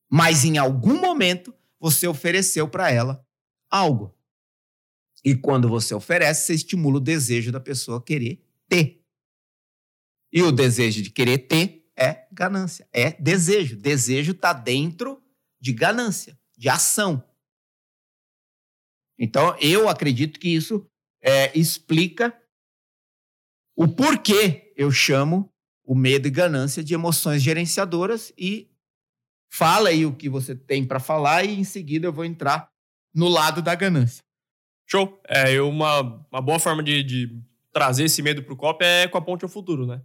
Mas 0.09 0.45
em 0.45 0.57
algum 0.57 0.99
momento 0.99 1.53
você 1.79 2.07
ofereceu 2.07 2.67
para 2.67 2.91
ela 2.91 3.25
algo. 3.69 4.16
E 5.27 5.35
quando 5.35 5.67
você 5.67 5.93
oferece, 5.93 6.45
você 6.45 6.53
estimula 6.53 6.99
o 6.99 7.01
desejo 7.01 7.51
da 7.51 7.59
pessoa 7.59 8.01
querer 8.01 8.41
ter. 8.65 9.03
E 10.31 10.41
o 10.41 10.53
desejo 10.53 11.01
de 11.01 11.09
querer 11.11 11.39
ter 11.39 11.85
é 11.97 12.25
ganância, 12.31 12.87
é 12.93 13.11
desejo. 13.11 13.75
Desejo 13.75 14.31
está 14.31 14.53
dentro 14.53 15.21
de 15.59 15.73
ganância, 15.73 16.39
de 16.57 16.69
ação. 16.69 17.21
Então, 19.19 19.53
eu 19.59 19.89
acredito 19.89 20.39
que 20.39 20.47
isso 20.47 20.89
é, 21.21 21.51
explica 21.59 22.33
o 23.75 23.85
porquê 23.85 24.73
eu 24.77 24.89
chamo 24.93 25.53
o 25.83 25.93
medo 25.93 26.29
e 26.29 26.31
ganância 26.31 26.81
de 26.81 26.93
emoções 26.93 27.43
gerenciadoras 27.43 28.31
e 28.37 28.71
fala 29.51 29.89
aí 29.89 30.05
o 30.05 30.15
que 30.15 30.29
você 30.29 30.55
tem 30.55 30.87
para 30.87 31.01
falar 31.01 31.43
e 31.43 31.59
em 31.59 31.65
seguida 31.65 32.07
eu 32.07 32.13
vou 32.13 32.23
entrar 32.23 32.71
no 33.13 33.27
lado 33.27 33.61
da 33.61 33.75
ganância. 33.75 34.25
Show. 34.87 35.19
É, 35.27 35.61
uma, 35.61 36.01
uma 36.31 36.41
boa 36.41 36.57
forma 36.57 36.81
de, 36.81 37.03
de 37.03 37.41
trazer 37.73 38.05
esse 38.05 38.21
medo 38.21 38.41
para 38.41 38.53
o 38.53 38.57
copo 38.57 38.83
é 38.83 39.07
com 39.07 39.17
a 39.17 39.21
ponte 39.21 39.43
ao 39.43 39.49
futuro, 39.49 39.85
né? 39.85 40.01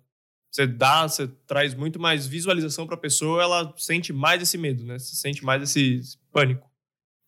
Você 0.51 0.67
dá, 0.67 1.09
você 1.09 1.27
traz 1.47 1.75
muito 1.75 1.99
mais 1.99 2.27
visualização 2.27 2.87
para 2.87 2.97
a 2.97 3.01
pessoa, 3.01 3.43
ela 3.43 3.75
sente 3.79 4.13
mais 4.13 4.43
esse 4.43 4.59
medo, 4.59 4.85
né? 4.85 4.99
Você 4.99 5.17
sente 5.17 5.43
mais 5.43 5.63
esse, 5.63 5.95
esse 5.95 6.19
pânico. 6.31 6.71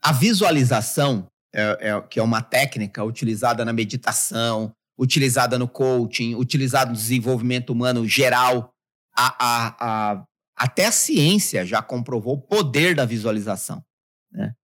A 0.03 0.13
visualização, 0.13 1.27
é, 1.55 1.89
é, 1.89 2.01
que 2.03 2.19
é 2.19 2.23
uma 2.23 2.43
técnica 2.43 3.03
utilizada 3.03 3.65
na 3.65 3.73
meditação, 3.73 4.75
utilizada 4.99 5.59
no 5.59 5.67
coaching, 5.67 6.35
utilizada 6.35 6.91
no 6.91 6.97
desenvolvimento 6.97 7.71
humano 7.71 8.07
geral, 8.07 8.75
a, 9.17 9.37
a, 9.39 9.77
a, 10.13 10.25
até 10.57 10.87
a 10.87 10.93
ciência 10.93 11.65
já 11.65 11.81
comprovou 11.81 12.35
o 12.35 12.43
poder 12.43 12.95
da 12.95 13.07
visualização. 13.07 13.83
Né? 14.31 14.55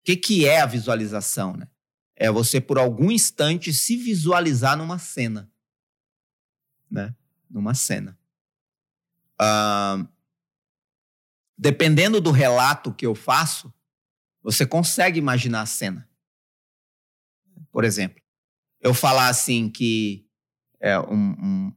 O, 0.00 0.04
que, 0.04 0.16
que 0.16 0.48
é 0.48 0.60
a 0.60 0.66
visualização? 0.66 1.56
Né? 1.56 1.68
É 2.16 2.30
você, 2.30 2.60
por 2.60 2.78
algum 2.78 3.10
instante, 3.10 3.72
se 3.72 3.96
visualizar 3.96 4.76
numa 4.76 4.98
cena 4.98 5.50
né? 6.90 7.14
Numa 7.48 7.74
cena. 7.74 8.18
Dependendo 11.56 12.20
do 12.20 12.30
relato 12.30 12.92
que 12.92 13.06
eu 13.06 13.14
faço, 13.14 13.72
você 14.42 14.66
consegue 14.66 15.18
imaginar 15.18 15.62
a 15.62 15.66
cena. 15.66 16.08
Por 17.70 17.84
exemplo, 17.84 18.20
eu 18.80 18.92
falar 18.92 19.28
assim 19.28 19.68
que 19.68 20.26
é 20.80 20.98
um, 20.98 21.12
um, 21.14 21.76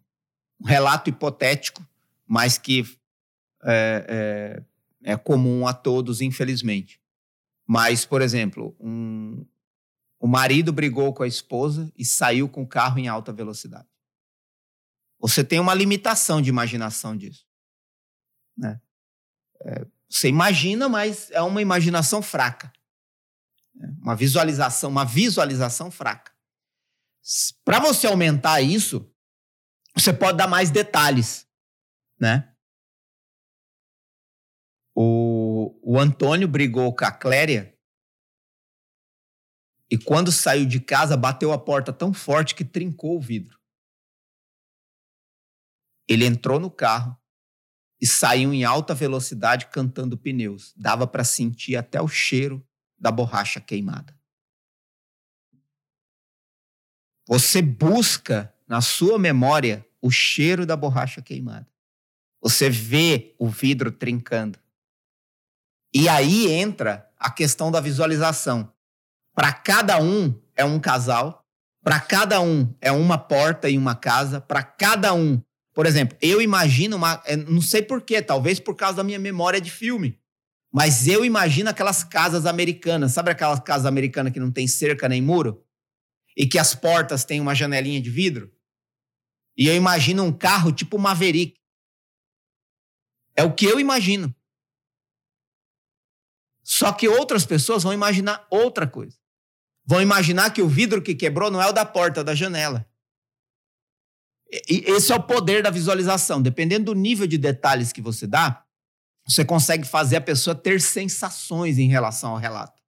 um 0.61 0.65
relato 0.65 1.09
hipotético, 1.09 1.85
mas 2.25 2.57
que 2.57 2.83
é, 3.63 4.63
é, 5.03 5.11
é, 5.11 5.17
comum 5.17 5.67
a 5.67 5.73
todos, 5.73 6.21
infelizmente. 6.21 6.99
Mas, 7.65 8.05
por 8.05 8.21
exemplo, 8.21 8.75
um, 8.79 9.45
o 10.19 10.27
marido 10.27 10.71
brigou 10.71 11.13
com 11.13 11.23
a 11.23 11.27
esposa 11.27 11.91
e 11.97 12.05
saiu 12.05 12.47
com 12.47 12.63
o 12.63 12.67
carro 12.67 12.99
em 12.99 13.07
alta 13.07 13.31
velocidade. 13.31 13.87
Você 15.19 15.43
tem 15.43 15.59
uma 15.59 15.73
limitação 15.73 16.41
de 16.41 16.49
imaginação 16.49 17.15
disso. 17.15 17.47
Né? 18.57 18.79
É, 19.61 19.85
você 20.09 20.27
imagina, 20.27 20.89
mas 20.89 21.31
é 21.31 21.41
uma 21.41 21.61
imaginação 21.61 22.21
fraca. 22.21 22.71
É 23.79 23.87
uma 24.01 24.15
visualização, 24.15 24.89
uma 24.89 25.05
visualização 25.05 25.89
fraca. 25.89 26.31
Para 27.63 27.79
você 27.79 28.05
aumentar 28.05 28.61
isso, 28.61 29.09
você 29.95 30.11
pode 30.11 30.37
dar 30.37 30.47
mais 30.47 30.69
detalhes, 30.69 31.47
né? 32.19 32.53
O, 34.95 35.52
o 35.81 35.99
Antônio 35.99 36.47
brigou 36.47 36.95
com 36.95 37.05
a 37.05 37.11
Cléria 37.11 37.77
e 39.89 39.97
quando 39.97 40.31
saiu 40.31 40.65
de 40.65 40.79
casa 40.79 41.15
bateu 41.15 41.51
a 41.51 41.57
porta 41.57 41.93
tão 41.93 42.13
forte 42.13 42.55
que 42.55 42.65
trincou 42.65 43.17
o 43.17 43.21
vidro. 43.21 43.59
Ele 46.07 46.25
entrou 46.25 46.59
no 46.59 46.71
carro 46.71 47.15
e 48.01 48.07
saiu 48.07 48.53
em 48.53 48.63
alta 48.63 48.93
velocidade 48.95 49.67
cantando 49.67 50.17
pneus. 50.17 50.73
Dava 50.75 51.05
para 51.05 51.23
sentir 51.23 51.75
até 51.75 52.01
o 52.01 52.07
cheiro 52.07 52.65
da 52.97 53.11
borracha 53.11 53.61
queimada. 53.61 54.17
Você 57.27 57.61
busca 57.61 58.53
na 58.67 58.81
sua 58.81 59.17
memória 59.17 59.87
o 60.01 60.11
cheiro 60.11 60.65
da 60.65 60.75
borracha 60.75 61.21
queimada. 61.21 61.67
Você 62.41 62.69
vê 62.69 63.35
o 63.39 63.47
vidro 63.47 63.91
trincando. 63.91 64.59
E 65.93 66.09
aí 66.09 66.51
entra 66.51 67.07
a 67.19 67.29
questão 67.29 67.71
da 67.71 67.79
visualização. 67.79 68.71
Para 69.35 69.53
cada 69.53 70.01
um 70.01 70.33
é 70.55 70.65
um 70.65 70.79
casal, 70.79 71.45
para 71.83 71.99
cada 71.99 72.41
um 72.41 72.73
é 72.81 72.91
uma 72.91 73.17
porta 73.17 73.69
e 73.69 73.77
uma 73.77 73.95
casa, 73.95 74.41
para 74.41 74.63
cada 74.63 75.13
um 75.13 75.41
por 75.73 75.87
exemplo, 75.87 76.15
eu 76.21 76.41
imagino 76.41 76.95
uma. 76.95 77.21
É, 77.25 77.35
não 77.35 77.61
sei 77.61 77.81
porquê, 77.81 78.21
talvez 78.21 78.59
por 78.59 78.75
causa 78.75 78.97
da 78.97 79.03
minha 79.03 79.19
memória 79.19 79.59
de 79.59 79.71
filme. 79.71 80.19
Mas 80.71 81.07
eu 81.07 81.25
imagino 81.25 81.69
aquelas 81.69 82.03
casas 82.03 82.45
americanas. 82.45 83.11
Sabe 83.11 83.31
aquelas 83.31 83.59
casas 83.59 83.85
americanas 83.85 84.31
que 84.31 84.39
não 84.39 84.51
tem 84.51 84.67
cerca 84.67 85.09
nem 85.09 85.21
muro? 85.21 85.65
E 86.37 86.47
que 86.47 86.59
as 86.59 86.75
portas 86.75 87.25
têm 87.25 87.41
uma 87.41 87.55
janelinha 87.55 88.01
de 88.01 88.09
vidro? 88.09 88.51
E 89.57 89.67
eu 89.67 89.75
imagino 89.75 90.23
um 90.23 90.31
carro 90.31 90.71
tipo 90.71 90.97
Maverick. 90.97 91.55
É 93.35 93.43
o 93.43 93.53
que 93.53 93.65
eu 93.65 93.79
imagino. 93.79 94.33
Só 96.63 96.93
que 96.93 97.07
outras 97.07 97.45
pessoas 97.45 97.83
vão 97.83 97.93
imaginar 97.93 98.47
outra 98.49 98.87
coisa. 98.87 99.17
Vão 99.85 100.01
imaginar 100.01 100.51
que 100.51 100.61
o 100.61 100.67
vidro 100.67 101.01
que 101.01 101.13
quebrou 101.13 101.51
não 101.51 101.61
é 101.61 101.67
o 101.67 101.73
da 101.73 101.85
porta, 101.85 102.21
é 102.21 102.23
da 102.23 102.33
janela. 102.33 102.87
E 104.69 104.83
esse 104.87 105.11
é 105.11 105.15
o 105.15 105.23
poder 105.23 105.61
da 105.61 105.69
visualização. 105.69 106.41
Dependendo 106.41 106.93
do 106.93 106.99
nível 106.99 107.27
de 107.27 107.37
detalhes 107.37 107.91
que 107.91 108.01
você 108.01 108.25
dá, 108.25 108.63
você 109.27 109.43
consegue 109.43 109.85
fazer 109.85 110.17
a 110.17 110.21
pessoa 110.21 110.55
ter 110.55 110.79
sensações 110.79 111.77
em 111.77 111.89
relação 111.89 112.31
ao 112.31 112.37
relato. 112.37 112.81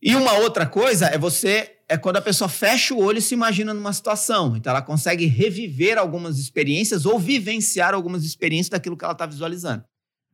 E 0.00 0.14
uma 0.14 0.32
outra 0.34 0.66
coisa 0.66 1.06
é 1.06 1.16
você 1.16 1.78
é 1.88 1.96
quando 1.96 2.16
a 2.16 2.22
pessoa 2.22 2.48
fecha 2.48 2.94
o 2.94 2.98
olho 2.98 3.18
e 3.18 3.22
se 3.22 3.34
imagina 3.34 3.74
numa 3.74 3.92
situação. 3.92 4.56
Então 4.56 4.70
ela 4.70 4.82
consegue 4.82 5.26
reviver 5.26 5.98
algumas 5.98 6.38
experiências 6.38 7.06
ou 7.06 7.18
vivenciar 7.18 7.94
algumas 7.94 8.24
experiências 8.24 8.70
daquilo 8.70 8.96
que 8.96 9.04
ela 9.04 9.12
está 9.12 9.26
visualizando. 9.26 9.84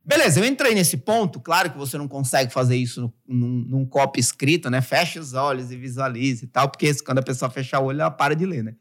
Beleza, 0.03 0.39
eu 0.39 0.45
entrei 0.45 0.73
nesse 0.73 0.97
ponto. 0.97 1.39
Claro 1.39 1.71
que 1.71 1.77
você 1.77 1.97
não 1.97 2.07
consegue 2.07 2.51
fazer 2.51 2.75
isso 2.75 3.13
num, 3.27 3.65
num 3.67 3.85
copo 3.85 4.19
escrito, 4.19 4.69
né? 4.69 4.81
Feche 4.81 5.19
os 5.19 5.33
olhos 5.33 5.71
e 5.71 5.77
visualize 5.77 6.45
e 6.45 6.47
tal, 6.47 6.69
porque 6.69 6.93
quando 7.03 7.19
a 7.19 7.23
pessoa 7.23 7.51
fechar 7.51 7.79
o 7.79 7.85
olho, 7.85 8.01
ela 8.01 8.11
para 8.11 8.35
de 8.35 8.45
ler, 8.45 8.63
né? 8.63 8.75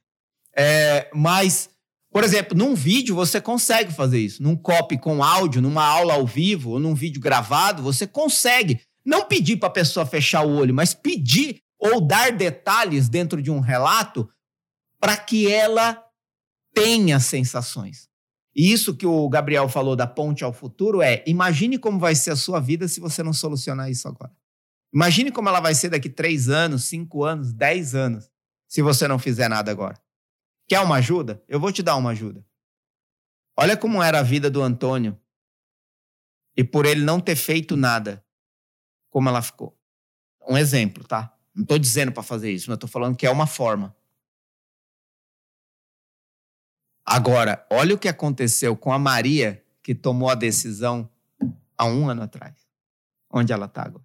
É, 0.57 1.11
mas, 1.15 1.71
por 2.11 2.25
exemplo, 2.25 2.57
num 2.57 2.75
vídeo 2.75 3.15
você 3.15 3.41
consegue 3.41 3.93
fazer 3.93 4.19
isso. 4.19 4.43
Num 4.43 4.57
copy 4.57 4.97
com 4.97 5.23
áudio, 5.23 5.61
numa 5.61 5.85
aula 5.85 6.15
ao 6.15 6.27
vivo, 6.27 6.71
ou 6.71 6.79
num 6.79 6.95
vídeo 6.95 7.21
gravado, 7.21 7.83
você 7.83 8.07
consegue. 8.07 8.81
Não 9.05 9.27
pedir 9.27 9.57
para 9.57 9.69
a 9.69 9.73
pessoa 9.73 10.05
fechar 10.05 10.45
o 10.45 10.57
olho, 10.57 10.75
mas 10.75 10.95
pedir 10.95 11.61
ou 11.79 12.01
dar 12.01 12.33
detalhes 12.33 13.09
dentro 13.09 13.41
de 13.41 13.51
um 13.51 13.61
relato 13.61 14.29
para 15.01 15.17
que 15.17 15.51
ela 15.51 16.03
tenha 16.75 17.21
sensações. 17.21 18.08
E 18.59 18.73
isso 18.73 18.97
que 18.97 19.07
o 19.07 19.29
Gabriel 19.29 19.69
falou 19.69 19.95
da 19.95 20.05
ponte 20.05 20.43
ao 20.43 20.53
futuro 20.53 21.01
é: 21.01 21.23
imagine 21.29 21.79
como 21.79 21.97
vai 22.01 22.17
ser 22.17 22.33
a 22.33 22.37
sua 22.37 22.59
vida 22.59 22.89
se 22.89 22.99
você 22.99 23.23
não 23.23 23.33
solucionar 23.33 23.89
isso 23.89 24.09
agora. 24.09 24.37
Imagine 24.93 25.31
como 25.31 25.49
ela 25.49 25.61
vai 25.61 25.77
ser 25.77 25.91
daqui 25.91 26.11
três 26.11 26.49
anos, 26.49 26.87
cinco 26.87 27.23
anos, 27.23 27.53
dez 27.53 27.95
anos, 27.95 28.29
se 28.67 28.83
você 28.83 29.07
não 29.07 29.17
fizer 29.17 29.49
nada 29.49 29.71
agora. 29.71 29.97
Quer 30.67 30.81
uma 30.81 30.97
ajuda? 30.97 31.41
Eu 31.47 31.61
vou 31.61 31.71
te 31.71 31.85
dar 31.85 31.95
uma 31.95 32.11
ajuda. 32.11 32.45
Olha 33.57 33.77
como 33.77 34.03
era 34.03 34.19
a 34.19 34.25
vida 34.25 34.51
do 34.51 34.61
Antônio. 34.61 35.17
E 36.57 36.65
por 36.65 36.85
ele 36.85 37.05
não 37.05 37.21
ter 37.21 37.37
feito 37.37 37.77
nada, 37.77 38.25
como 39.09 39.29
ela 39.29 39.41
ficou. 39.41 39.79
Um 40.49 40.59
exemplo, 40.59 41.05
tá? 41.05 41.33
Não 41.55 41.63
estou 41.63 41.79
dizendo 41.79 42.11
para 42.11 42.25
fazer 42.25 42.51
isso, 42.51 42.69
mas 42.69 42.75
estou 42.75 42.91
falando 42.91 43.17
que 43.17 43.27
é 43.27 43.31
uma 43.31 43.47
forma. 43.47 43.95
Agora, 47.11 47.67
olha 47.71 47.95
o 47.95 47.99
que 47.99 48.07
aconteceu 48.07 48.77
com 48.77 48.93
a 48.93 48.99
Maria, 48.99 49.65
que 49.83 49.95
tomou 49.95 50.29
a 50.29 50.35
decisão 50.35 51.11
há 51.77 51.87
um 51.87 52.07
ano 52.07 52.23
atrás. 52.23 52.55
Onde 53.33 53.51
ela 53.51 53.65
está 53.65 53.83
agora? 53.83 54.05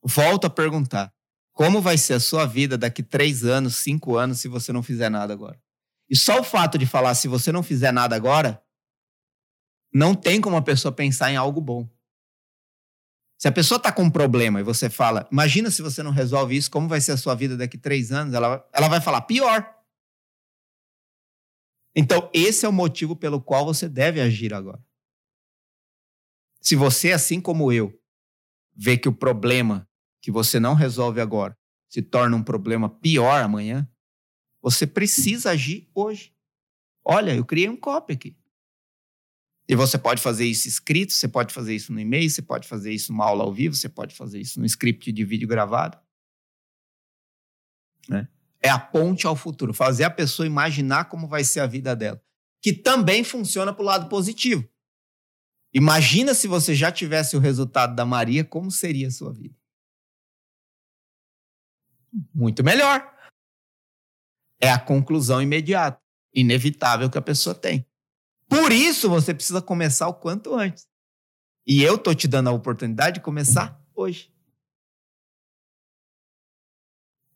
Volto 0.00 0.44
a 0.46 0.50
perguntar: 0.50 1.12
como 1.52 1.82
vai 1.82 1.98
ser 1.98 2.14
a 2.14 2.20
sua 2.20 2.46
vida 2.46 2.78
daqui 2.78 3.02
três 3.02 3.42
anos, 3.42 3.74
cinco 3.74 4.16
anos, 4.16 4.38
se 4.38 4.46
você 4.46 4.72
não 4.72 4.84
fizer 4.84 5.08
nada 5.08 5.32
agora? 5.32 5.60
E 6.08 6.14
só 6.14 6.38
o 6.38 6.44
fato 6.44 6.78
de 6.78 6.86
falar 6.86 7.12
se 7.16 7.26
você 7.26 7.50
não 7.50 7.62
fizer 7.62 7.90
nada 7.90 8.14
agora, 8.14 8.62
não 9.92 10.14
tem 10.14 10.40
como 10.40 10.56
a 10.56 10.62
pessoa 10.62 10.92
pensar 10.92 11.32
em 11.32 11.36
algo 11.36 11.60
bom. 11.60 11.88
Se 13.36 13.48
a 13.48 13.52
pessoa 13.52 13.78
está 13.78 13.90
com 13.90 14.04
um 14.04 14.10
problema 14.10 14.60
e 14.60 14.62
você 14.62 14.88
fala, 14.88 15.26
imagina 15.30 15.72
se 15.72 15.82
você 15.82 16.04
não 16.04 16.12
resolve 16.12 16.56
isso, 16.56 16.70
como 16.70 16.86
vai 16.86 17.00
ser 17.00 17.12
a 17.12 17.16
sua 17.16 17.34
vida 17.34 17.56
daqui 17.56 17.76
três 17.76 18.12
anos? 18.12 18.32
Ela, 18.32 18.64
ela 18.72 18.86
vai 18.86 19.00
falar, 19.00 19.22
pior. 19.22 19.73
Então, 21.94 22.28
esse 22.32 22.66
é 22.66 22.68
o 22.68 22.72
motivo 22.72 23.14
pelo 23.14 23.40
qual 23.40 23.64
você 23.64 23.88
deve 23.88 24.20
agir 24.20 24.52
agora. 24.52 24.84
Se 26.60 26.74
você, 26.74 27.12
assim 27.12 27.40
como 27.40 27.72
eu, 27.72 27.96
vê 28.74 28.96
que 28.96 29.08
o 29.08 29.12
problema 29.12 29.88
que 30.20 30.30
você 30.30 30.58
não 30.58 30.74
resolve 30.74 31.20
agora 31.20 31.56
se 31.88 32.02
torna 32.02 32.36
um 32.36 32.42
problema 32.42 32.88
pior 32.88 33.40
amanhã, 33.42 33.88
você 34.60 34.86
precisa 34.86 35.50
agir 35.50 35.88
hoje. 35.94 36.34
Olha, 37.04 37.36
eu 37.36 37.44
criei 37.44 37.68
um 37.68 37.76
copy 37.76 38.14
aqui. 38.14 38.36
E 39.68 39.76
você 39.76 39.96
pode 39.96 40.20
fazer 40.20 40.46
isso 40.46 40.66
escrito, 40.66 41.12
você 41.12 41.28
pode 41.28 41.54
fazer 41.54 41.74
isso 41.74 41.92
no 41.92 42.00
e-mail, 42.00 42.28
você 42.28 42.42
pode 42.42 42.66
fazer 42.66 42.92
isso 42.92 43.12
numa 43.12 43.24
aula 43.24 43.44
ao 43.44 43.52
vivo, 43.52 43.74
você 43.74 43.88
pode 43.88 44.14
fazer 44.14 44.40
isso 44.40 44.58
no 44.58 44.66
script 44.66 45.12
de 45.12 45.24
vídeo 45.24 45.46
gravado. 45.46 45.98
Né? 48.08 48.28
É 48.64 48.70
a 48.70 48.78
ponte 48.78 49.26
ao 49.26 49.36
futuro, 49.36 49.74
fazer 49.74 50.04
a 50.04 50.10
pessoa 50.10 50.46
imaginar 50.46 51.04
como 51.10 51.28
vai 51.28 51.44
ser 51.44 51.60
a 51.60 51.66
vida 51.66 51.94
dela, 51.94 52.22
que 52.62 52.72
também 52.72 53.22
funciona 53.22 53.74
para 53.74 53.82
o 53.82 53.86
lado 53.86 54.08
positivo. 54.08 54.66
Imagina 55.72 56.32
se 56.32 56.48
você 56.48 56.74
já 56.74 56.90
tivesse 56.90 57.36
o 57.36 57.40
resultado 57.40 57.94
da 57.94 58.06
Maria, 58.06 58.44
como 58.44 58.70
seria 58.70 59.08
a 59.08 59.10
sua 59.10 59.32
vida? 59.32 59.54
Muito 62.32 62.64
melhor 62.64 63.12
é 64.64 64.70
a 64.70 64.78
conclusão 64.78 65.42
imediata, 65.42 66.00
inevitável 66.32 67.10
que 67.10 67.18
a 67.18 67.22
pessoa 67.22 67.54
tem. 67.54 67.86
Por 68.48 68.72
isso 68.72 69.10
você 69.10 69.34
precisa 69.34 69.60
começar 69.60 70.08
o 70.08 70.14
quanto 70.14 70.54
antes. 70.54 70.88
E 71.66 71.82
eu 71.82 71.98
tô 71.98 72.14
te 72.14 72.26
dando 72.26 72.48
a 72.48 72.52
oportunidade 72.52 73.16
de 73.16 73.20
começar 73.20 73.78
hoje. 73.94 74.32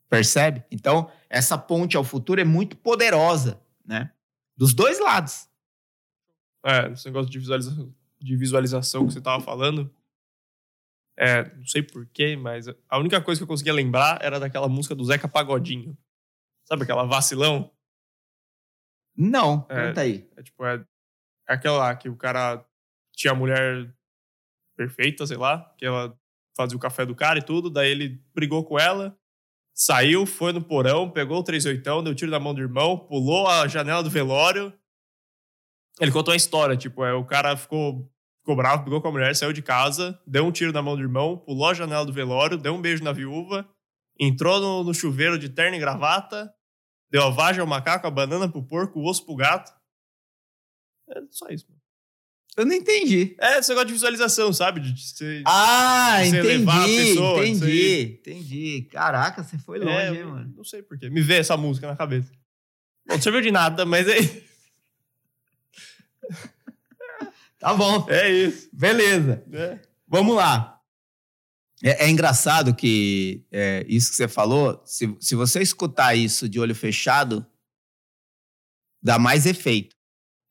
Percebe? 0.08 0.64
Então, 0.70 1.10
essa 1.28 1.58
ponte 1.58 1.96
ao 1.96 2.04
futuro 2.04 2.40
é 2.40 2.44
muito 2.44 2.76
poderosa, 2.76 3.60
né? 3.84 4.12
Dos 4.56 4.74
dois 4.74 4.98
lados. 4.98 5.48
É, 6.64 6.90
esse 6.90 7.06
negócio 7.06 7.30
de 7.30 7.38
visualização, 7.38 7.94
de 8.18 8.36
visualização 8.36 9.06
que 9.06 9.12
você 9.12 9.18
estava 9.18 9.42
falando. 9.42 9.92
É, 11.16 11.54
não 11.56 11.66
sei 11.66 11.82
porquê, 11.82 12.36
mas 12.36 12.66
a 12.88 12.98
única 12.98 13.20
coisa 13.20 13.40
que 13.40 13.42
eu 13.42 13.48
conseguia 13.48 13.72
lembrar 13.72 14.18
era 14.22 14.38
daquela 14.38 14.68
música 14.68 14.94
do 14.94 15.04
Zeca 15.04 15.28
Pagodinho. 15.28 15.96
Sabe 16.64 16.82
aquela 16.82 17.04
vacilão? 17.04 17.72
Não, 19.16 19.66
é, 19.68 19.88
conta 19.88 20.00
aí. 20.02 20.30
É 20.36 20.42
tipo, 20.42 20.64
é, 20.64 20.84
é 21.48 21.54
aquela 21.54 21.78
lá 21.78 21.96
que 21.96 22.08
o 22.08 22.16
cara 22.16 22.64
tinha 23.12 23.32
a 23.32 23.36
mulher 23.36 23.92
perfeita, 24.76 25.26
sei 25.26 25.36
lá, 25.36 25.74
que 25.76 25.84
ela 25.84 26.16
fazia 26.56 26.76
o 26.76 26.80
café 26.80 27.04
do 27.04 27.16
cara 27.16 27.40
e 27.40 27.42
tudo, 27.42 27.68
daí 27.68 27.90
ele 27.90 28.22
brigou 28.32 28.64
com 28.64 28.78
ela, 28.78 29.18
saiu, 29.78 30.26
foi 30.26 30.52
no 30.52 30.62
porão, 30.62 31.10
pegou 31.10 31.38
o 31.38 31.42
38, 31.42 32.02
deu 32.02 32.14
tiro 32.14 32.30
na 32.30 32.40
mão 32.40 32.52
do 32.52 32.60
irmão, 32.60 32.98
pulou 32.98 33.46
a 33.46 33.68
janela 33.68 34.02
do 34.02 34.10
velório. 34.10 34.72
Ele 36.00 36.10
contou 36.10 36.32
a 36.32 36.36
história, 36.36 36.76
tipo, 36.76 37.04
é, 37.04 37.12
o 37.14 37.24
cara 37.24 37.56
ficou, 37.56 38.10
ficou 38.40 38.56
bravo, 38.56 38.82
brigou 38.82 39.00
com 39.00 39.08
a 39.08 39.12
mulher, 39.12 39.34
saiu 39.36 39.52
de 39.52 39.62
casa, 39.62 40.20
deu 40.26 40.44
um 40.44 40.52
tiro 40.52 40.72
na 40.72 40.82
mão 40.82 40.96
do 40.96 41.02
irmão, 41.02 41.36
pulou 41.36 41.68
a 41.68 41.74
janela 41.74 42.04
do 42.04 42.12
velório, 42.12 42.58
deu 42.58 42.74
um 42.74 42.80
beijo 42.80 43.04
na 43.04 43.12
viúva, 43.12 43.68
entrou 44.18 44.60
no, 44.60 44.84
no 44.84 44.94
chuveiro 44.94 45.38
de 45.38 45.48
terno 45.48 45.76
e 45.76 45.80
gravata, 45.80 46.52
Deu 47.10 47.22
a 47.22 47.30
vagem 47.30 47.60
ao 47.60 47.66
macaco, 47.66 48.06
a 48.06 48.10
banana 48.10 48.50
pro 48.50 48.62
porco, 48.62 49.00
o 49.00 49.08
osso 49.08 49.24
pro 49.24 49.34
gato. 49.34 49.72
É 51.08 51.20
só 51.30 51.48
isso. 51.48 51.66
Eu 52.58 52.66
não 52.66 52.74
entendi. 52.74 53.36
É, 53.38 53.60
esse 53.60 53.68
negócio 53.68 53.86
de 53.86 53.92
visualização, 53.92 54.52
sabe? 54.52 54.80
De 54.80 55.00
você, 55.00 55.44
ah, 55.46 56.18
de 56.24 56.30
você 56.30 56.54
entendi, 56.56 56.96
pessoa. 56.96 57.46
Entendi, 57.46 58.18
entendi. 58.20 58.88
Caraca, 58.90 59.44
você 59.44 59.56
foi 59.58 59.78
longe, 59.78 59.92
é, 59.92 60.08
hein, 60.08 60.24
mano? 60.24 60.52
Não 60.56 60.64
sei 60.64 60.82
porquê. 60.82 61.08
Me 61.08 61.22
vê 61.22 61.36
essa 61.36 61.56
música 61.56 61.86
na 61.86 61.94
cabeça. 61.94 62.32
Bom, 63.06 63.14
não 63.14 63.22
serviu 63.22 63.40
de 63.42 63.52
nada, 63.52 63.86
mas 63.86 64.08
aí. 64.08 64.42
tá 67.60 67.72
bom. 67.74 68.04
É 68.10 68.28
isso. 68.28 68.68
Beleza. 68.72 69.40
É. 69.52 69.78
Vamos 70.08 70.34
lá. 70.34 70.82
É, 71.80 72.06
é 72.06 72.10
engraçado 72.10 72.74
que 72.74 73.46
é, 73.52 73.86
isso 73.88 74.10
que 74.10 74.16
você 74.16 74.26
falou, 74.26 74.82
se, 74.84 75.16
se 75.20 75.36
você 75.36 75.62
escutar 75.62 76.16
isso 76.16 76.48
de 76.48 76.58
olho 76.58 76.74
fechado, 76.74 77.46
dá 79.00 79.16
mais 79.16 79.46
efeito. 79.46 79.94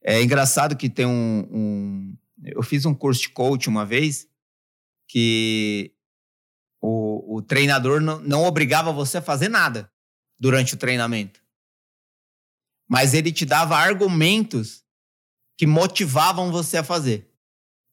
É 0.10 0.24
engraçado 0.24 0.78
que 0.78 0.89
tem 0.89 1.06
um, 1.06 1.46
um 1.52 2.17
eu 2.41 2.63
fiz 2.63 2.86
um 2.86 2.96
curso 2.96 3.24
de 3.24 3.30
coach 3.30 3.67
uma 3.67 3.86
vez 3.86 4.26
que 5.06 5.93
o, 6.82 7.36
o 7.36 7.41
treinador 7.41 8.00
não, 8.00 8.17
não 8.22 8.46
obrigava 8.46 8.93
você 8.93 9.17
a 9.17 9.22
fazer 9.22 9.50
nada 9.50 9.91
durante 10.39 10.76
o 10.76 10.78
treinamento. 10.78 11.43
Mas 12.88 13.13
ele 13.13 13.34
te 13.34 13.46
dava 13.46 13.76
argumentos 13.76 14.82
que 15.58 15.67
motivavam 15.67 16.54
você 16.54 16.78
a 16.78 16.86
fazer. 16.86 17.30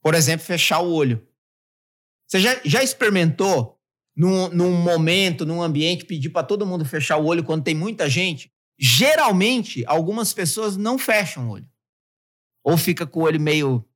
Por 0.00 0.14
exemplo, 0.14 0.46
fechar 0.46 0.79
o 0.79 0.92
olho. 0.92 1.27
Você 2.29 2.38
já, 2.38 2.61
já 2.64 2.81
experimentou, 2.81 3.77
num, 4.16 4.50
num 4.50 4.70
momento, 4.70 5.44
num 5.44 5.61
ambiente, 5.61 6.05
pedir 6.05 6.31
para 6.31 6.46
todo 6.46 6.64
mundo 6.64 6.85
fechar 6.85 7.16
o 7.16 7.27
olho 7.27 7.42
quando 7.42 7.64
tem 7.64 7.74
muita 7.74 8.09
gente? 8.09 8.53
Geralmente, 8.79 9.85
algumas 9.85 10.33
pessoas 10.33 10.77
não 10.77 10.96
fecham 10.96 11.48
o 11.48 11.50
olho. 11.50 11.74
Ou 12.64 12.79
fica 12.79 13.07
com 13.07 13.20
o 13.20 13.22
olho 13.24 13.38
meio. 13.38 13.87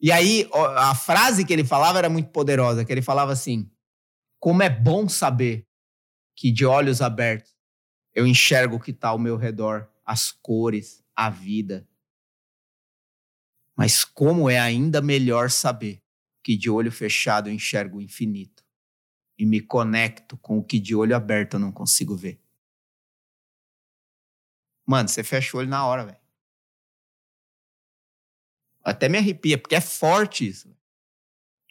E 0.00 0.10
aí, 0.12 0.50
a 0.76 0.94
frase 0.94 1.44
que 1.44 1.52
ele 1.52 1.64
falava 1.64 1.98
era 1.98 2.10
muito 2.10 2.30
poderosa, 2.30 2.84
que 2.84 2.92
ele 2.92 3.00
falava 3.00 3.32
assim: 3.32 3.70
Como 4.40 4.62
é 4.62 4.68
bom 4.68 5.08
saber 5.08 5.66
que 6.36 6.50
de 6.50 6.66
olhos 6.66 7.00
abertos 7.00 7.56
eu 8.12 8.26
enxergo 8.26 8.76
o 8.76 8.80
que 8.80 8.90
está 8.90 9.08
ao 9.08 9.18
meu 9.18 9.36
redor, 9.36 9.88
as 10.04 10.32
cores, 10.32 11.04
a 11.14 11.30
vida. 11.30 11.88
Mas 13.76 14.04
como 14.04 14.50
é 14.50 14.58
ainda 14.58 15.00
melhor 15.00 15.50
saber 15.50 16.02
que 16.42 16.56
de 16.56 16.68
olho 16.68 16.90
fechado 16.90 17.48
eu 17.48 17.52
enxergo 17.52 17.98
o 17.98 18.02
infinito 18.02 18.64
e 19.38 19.46
me 19.46 19.60
conecto 19.60 20.36
com 20.38 20.58
o 20.58 20.64
que 20.64 20.80
de 20.80 20.96
olho 20.96 21.14
aberto 21.14 21.54
eu 21.54 21.60
não 21.60 21.70
consigo 21.70 22.16
ver. 22.16 22.40
Mano, 24.84 25.08
você 25.08 25.22
fecha 25.22 25.56
o 25.56 25.60
olho 25.60 25.68
na 25.68 25.86
hora, 25.86 26.06
velho. 26.06 26.27
Até 28.88 29.08
me 29.08 29.18
arrepia, 29.18 29.58
porque 29.58 29.74
é 29.74 29.80
forte 29.80 30.48
isso. 30.48 30.74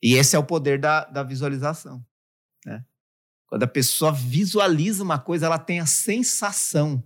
E 0.01 0.13
esse 0.13 0.35
é 0.35 0.39
o 0.39 0.45
poder 0.45 0.79
da, 0.79 1.05
da 1.05 1.23
visualização. 1.23 2.05
Né? 2.65 2.85
Quando 3.47 3.63
a 3.63 3.67
pessoa 3.67 4.11
visualiza 4.11 5.03
uma 5.03 5.19
coisa, 5.19 5.47
ela 5.47 5.57
tem 5.57 5.79
a 5.79 5.85
sensação. 5.85 7.03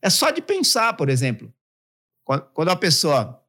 É 0.00 0.08
só 0.08 0.30
de 0.30 0.40
pensar, 0.40 0.96
por 0.96 1.08
exemplo. 1.08 1.52
Quando, 2.24 2.68
a 2.70 2.76
pessoa 2.76 3.44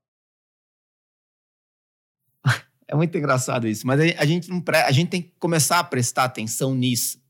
é 2.88 2.95
muito 2.95 3.17
engraçado 3.17 3.67
isso, 3.67 3.86
mas 3.86 4.00
a 4.00 4.26
gente, 4.26 4.50
não 4.50 4.62
pre... 4.62 4.78
a 4.78 4.91
gente 4.91 5.10
tem 5.10 5.22
que 5.22 5.32
começar 5.38 5.80
a 5.80 5.84
prestar 5.84 6.24
atenção 6.24 6.74
nisso. 6.74 7.22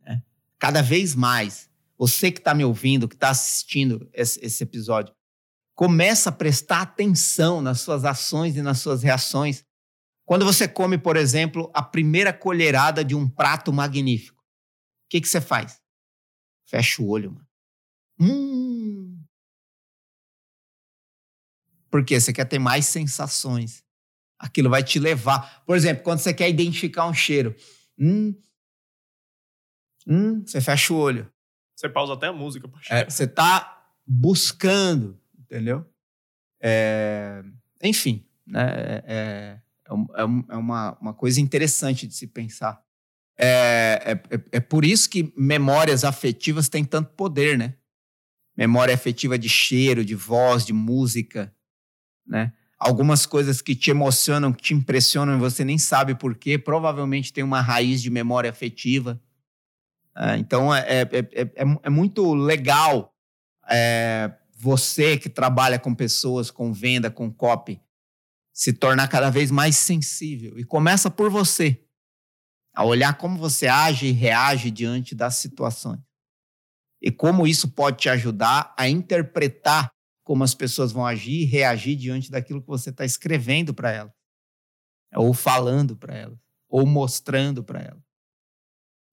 Né? 0.00 0.22
Cada 0.58 0.82
vez 0.82 1.14
mais. 1.14 1.70
Você 1.96 2.30
que 2.30 2.38
está 2.38 2.52
me 2.54 2.64
ouvindo, 2.64 3.08
que 3.08 3.14
está 3.14 3.30
assistindo 3.30 4.08
esse, 4.12 4.44
esse 4.44 4.62
episódio, 4.64 5.14
começa 5.74 6.30
a 6.30 6.32
prestar 6.32 6.82
atenção 6.82 7.60
nas 7.60 7.80
suas 7.80 8.04
ações 8.04 8.56
e 8.56 8.62
nas 8.62 8.78
suas 8.80 9.02
reações. 9.02 9.64
Quando 10.24 10.44
você 10.44 10.66
come, 10.66 10.96
por 10.96 11.16
exemplo, 11.16 11.70
a 11.74 11.82
primeira 11.82 12.32
colherada 12.32 13.04
de 13.04 13.14
um 13.14 13.28
prato 13.28 13.72
magnífico, 13.72 14.40
o 14.40 15.08
que, 15.10 15.20
que 15.20 15.28
você 15.28 15.40
faz? 15.40 15.80
Fecha 16.66 17.02
o 17.02 17.08
olho, 17.08 17.32
mano. 17.32 17.46
Hum. 18.20 19.22
Porque 21.90 22.18
você 22.18 22.32
quer 22.32 22.46
ter 22.46 22.58
mais 22.58 22.86
sensações 22.86 23.84
aquilo 24.44 24.68
vai 24.68 24.82
te 24.82 24.98
levar. 24.98 25.64
Por 25.64 25.76
exemplo, 25.76 26.02
quando 26.02 26.18
você 26.18 26.34
quer 26.34 26.48
identificar 26.48 27.06
um 27.06 27.14
cheiro, 27.14 27.54
hum, 27.98 28.34
hum, 30.06 30.44
você 30.44 30.60
fecha 30.60 30.92
o 30.92 30.96
olho. 30.96 31.30
Você 31.74 31.88
pausa 31.88 32.12
até 32.12 32.28
a 32.28 32.32
música. 32.32 32.70
É, 32.90 33.04
você 33.08 33.26
tá 33.26 33.90
buscando, 34.06 35.18
entendeu? 35.54 35.86
É, 36.60 37.44
enfim, 37.82 38.26
né? 38.44 38.74
É, 38.76 39.04
é, 39.06 39.60
é, 39.88 40.22
é 40.50 40.56
uma, 40.56 40.98
uma 41.00 41.14
coisa 41.14 41.40
interessante 41.40 42.08
de 42.08 42.14
se 42.14 42.26
pensar. 42.26 42.82
É, 43.38 44.00
é, 44.04 44.36
é, 44.36 44.40
é 44.52 44.60
por 44.60 44.84
isso 44.84 45.08
que 45.08 45.32
memórias 45.36 46.04
afetivas 46.04 46.68
têm 46.68 46.84
tanto 46.84 47.10
poder, 47.14 47.56
né? 47.56 47.74
Memória 48.56 48.94
afetiva 48.94 49.38
de 49.38 49.48
cheiro, 49.48 50.04
de 50.04 50.14
voz, 50.14 50.64
de 50.64 50.72
música, 50.72 51.54
né? 52.26 52.52
Algumas 52.78 53.24
coisas 53.26 53.62
que 53.62 53.74
te 53.74 53.90
emocionam, 53.90 54.52
que 54.52 54.62
te 54.62 54.74
impressionam 54.74 55.36
e 55.36 55.38
você 55.38 55.64
nem 55.64 55.78
sabe 55.78 56.14
por 56.14 56.34
quê, 56.34 56.58
provavelmente 56.58 57.32
tem 57.32 57.44
uma 57.44 57.60
raiz 57.60 58.02
de 58.02 58.10
memória 58.10 58.50
afetiva. 58.50 59.20
É, 60.16 60.36
então 60.36 60.74
é, 60.74 61.02
é, 61.02 61.08
é, 61.12 61.50
é, 61.82 61.90
muito 61.90 62.34
legal 62.34 63.14
você 64.64 65.18
que 65.18 65.28
trabalha 65.28 65.78
com 65.78 65.94
pessoas, 65.94 66.50
com 66.50 66.72
venda, 66.72 67.10
com 67.10 67.30
copy, 67.30 67.78
se 68.50 68.72
tornar 68.72 69.08
cada 69.08 69.28
vez 69.28 69.50
mais 69.50 69.76
sensível. 69.76 70.58
E 70.58 70.64
começa 70.64 71.10
por 71.10 71.28
você 71.30 71.84
a 72.74 72.82
olhar 72.82 73.18
como 73.18 73.36
você 73.36 73.66
age 73.66 74.06
e 74.06 74.12
reage 74.12 74.70
diante 74.70 75.14
das 75.14 75.34
situações. 75.34 76.00
E 77.02 77.12
como 77.12 77.46
isso 77.46 77.68
pode 77.72 77.98
te 77.98 78.08
ajudar 78.08 78.74
a 78.78 78.88
interpretar 78.88 79.90
como 80.24 80.42
as 80.42 80.54
pessoas 80.54 80.90
vão 80.90 81.04
agir 81.04 81.42
e 81.42 81.44
reagir 81.44 81.94
diante 81.94 82.30
daquilo 82.30 82.62
que 82.62 82.66
você 82.66 82.88
está 82.88 83.04
escrevendo 83.04 83.74
para 83.74 83.92
elas, 83.92 84.12
ou 85.14 85.34
falando 85.34 85.94
para 85.94 86.16
elas, 86.16 86.38
ou 86.70 86.86
mostrando 86.86 87.62
para 87.62 87.82
elas. 87.82 88.02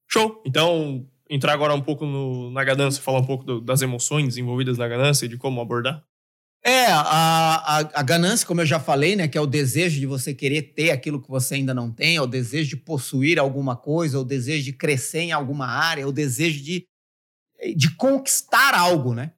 Show! 0.10 0.42
Então, 0.46 1.11
entrar 1.32 1.54
agora 1.54 1.74
um 1.74 1.82
pouco 1.82 2.06
no, 2.06 2.52
na 2.52 2.62
ganância, 2.62 3.02
falar 3.02 3.20
um 3.20 3.26
pouco 3.26 3.46
do, 3.46 3.62
das 3.62 3.82
emoções 3.82 4.36
envolvidas 4.36 4.78
na 4.78 4.86
ganância 4.86 5.26
e 5.26 5.30
de 5.30 5.38
como 5.38 5.62
abordar? 5.62 6.04
É, 6.64 6.88
a, 6.88 7.00
a, 7.00 7.80
a, 7.80 8.04
ganância, 8.04 8.46
como 8.46 8.62
eu 8.62 8.66
já 8.66 8.80
falei, 8.80 9.16
né, 9.16 9.28
que 9.28 9.38
é 9.38 9.42
o 9.42 9.48
desejo 9.48 10.00
de 10.00 10.06
você 10.06 10.32
querer 10.32 10.74
ter 10.74 10.92
aquilo 10.92 11.20
que 11.20 11.30
você 11.30 11.56
ainda 11.56 11.74
não 11.74 11.90
tem, 11.90 12.18
é 12.18 12.22
o 12.22 12.28
desejo 12.28 12.72
de 12.72 12.78
possuir 12.78 13.40
alguma 13.40 13.76
coisa, 13.76 14.18
é 14.18 14.20
o 14.20 14.26
desejo 14.26 14.66
de 14.66 14.74
crescer 14.74 15.22
em 15.22 15.32
alguma 15.32 15.66
área, 15.66 16.04
é 16.04 16.06
o 16.06 16.12
desejo 16.12 16.62
de, 16.62 16.86
de 17.76 17.96
conquistar 17.96 18.76
algo, 18.76 19.16
né? 19.16 19.32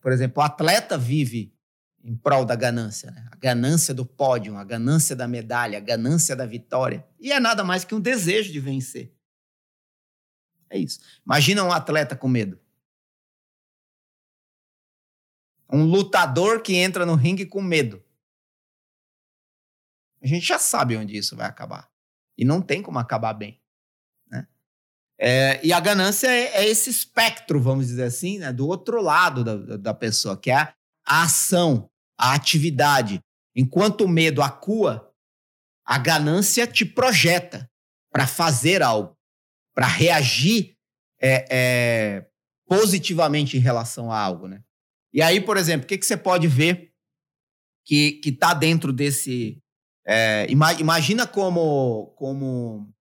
Por 0.00 0.12
exemplo, 0.12 0.40
o 0.40 0.46
atleta 0.46 0.96
vive 0.96 1.52
em 2.04 2.14
prol 2.14 2.44
da 2.44 2.54
ganância, 2.54 3.10
né? 3.10 3.26
A 3.32 3.36
ganância 3.36 3.92
do 3.92 4.06
pódio, 4.06 4.56
a 4.56 4.64
ganância 4.64 5.16
da 5.16 5.26
medalha, 5.26 5.78
a 5.78 5.80
ganância 5.80 6.36
da 6.36 6.46
vitória. 6.46 7.04
E 7.18 7.32
é 7.32 7.40
nada 7.40 7.64
mais 7.64 7.84
que 7.84 7.94
um 7.94 8.00
desejo 8.00 8.52
de 8.52 8.60
vencer. 8.60 9.12
É 10.70 10.78
isso. 10.78 11.00
Imagina 11.26 11.64
um 11.64 11.72
atleta 11.72 12.16
com 12.16 12.28
medo. 12.28 12.58
Um 15.68 15.84
lutador 15.84 16.62
que 16.62 16.74
entra 16.74 17.04
no 17.04 17.14
ringue 17.14 17.44
com 17.44 17.60
medo. 17.60 18.02
A 20.22 20.26
gente 20.26 20.46
já 20.46 20.58
sabe 20.58 20.96
onde 20.96 21.16
isso 21.16 21.36
vai 21.36 21.46
acabar. 21.46 21.90
E 22.36 22.44
não 22.44 22.62
tem 22.62 22.82
como 22.82 22.98
acabar 22.98 23.32
bem. 23.34 23.60
Né? 24.28 24.46
É, 25.18 25.60
e 25.64 25.72
a 25.72 25.80
ganância 25.80 26.28
é, 26.28 26.62
é, 26.62 26.68
esse 26.68 26.90
espectro, 26.90 27.60
vamos 27.60 27.88
dizer 27.88 28.04
assim, 28.04 28.38
né, 28.38 28.52
do 28.52 28.66
outro 28.66 29.00
lado 29.02 29.44
da, 29.44 29.76
da 29.76 29.94
pessoa, 29.94 30.36
que 30.36 30.50
é 30.50 30.56
a, 30.56 30.74
a 31.04 31.22
ação, 31.22 31.90
a 32.18 32.34
atividade. 32.34 33.20
Enquanto 33.54 34.04
o 34.04 34.08
medo 34.08 34.42
acua, 34.42 35.12
a 35.84 35.98
ganância 35.98 36.66
te 36.66 36.84
projeta 36.84 37.68
para 38.12 38.26
fazer 38.26 38.82
algo, 38.82 39.16
para 39.80 39.88
reagir 39.88 40.76
é, 41.18 41.46
é, 41.50 42.26
positivamente 42.68 43.56
em 43.56 43.60
relação 43.60 44.12
a 44.12 44.20
algo. 44.20 44.46
Né? 44.46 44.60
E 45.10 45.22
aí, 45.22 45.40
por 45.40 45.56
exemplo, 45.56 45.84
o 45.84 45.88
que, 45.88 45.96
que 45.96 46.04
você 46.04 46.18
pode 46.18 46.46
ver 46.46 46.90
que 47.82 48.20
está 48.22 48.52
dentro 48.52 48.92
desse. 48.92 49.58
É, 50.06 50.46
imagina 50.50 51.26
como, 51.26 52.12
como 52.14 52.92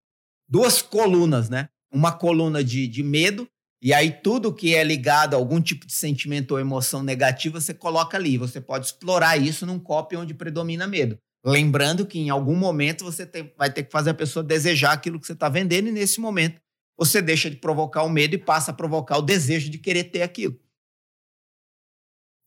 duas 0.48 0.82
colunas, 0.82 1.50
né? 1.50 1.68
Uma 1.92 2.14
coluna 2.14 2.64
de, 2.64 2.88
de 2.88 3.04
medo, 3.04 3.46
e 3.82 3.94
aí 3.94 4.10
tudo 4.10 4.54
que 4.54 4.74
é 4.74 4.82
ligado 4.82 5.34
a 5.34 5.38
algum 5.38 5.60
tipo 5.60 5.86
de 5.86 5.94
sentimento 5.94 6.52
ou 6.52 6.60
emoção 6.62 7.04
negativa, 7.04 7.60
você 7.60 7.74
coloca 7.74 8.16
ali. 8.16 8.38
Você 8.38 8.62
pode 8.62 8.86
explorar 8.86 9.36
isso 9.36 9.66
num 9.66 9.80
copy 9.80 10.16
onde 10.16 10.34
predomina 10.34 10.88
medo. 10.88 11.20
Lembrando 11.46 12.06
que 12.06 12.20
em 12.20 12.30
algum 12.30 12.56
momento 12.56 13.04
você 13.04 13.26
tem, 13.26 13.54
vai 13.58 13.72
ter 13.72 13.84
que 13.84 13.92
fazer 13.92 14.12
a 14.12 14.14
pessoa 14.14 14.44
desejar 14.44 14.94
aquilo 14.94 15.20
que 15.20 15.28
você 15.28 15.34
está 15.34 15.50
vendendo, 15.50 15.90
e 15.90 15.92
nesse 15.92 16.22
momento 16.22 16.62
você 17.00 17.22
deixa 17.22 17.50
de 17.50 17.56
provocar 17.56 18.04
o 18.04 18.10
medo 18.10 18.36
e 18.36 18.38
passa 18.38 18.72
a 18.72 18.74
provocar 18.74 19.18
o 19.18 19.22
desejo 19.22 19.70
de 19.70 19.80
querer 19.80 20.12
ter 20.12 20.22
aquilo. 20.22 20.60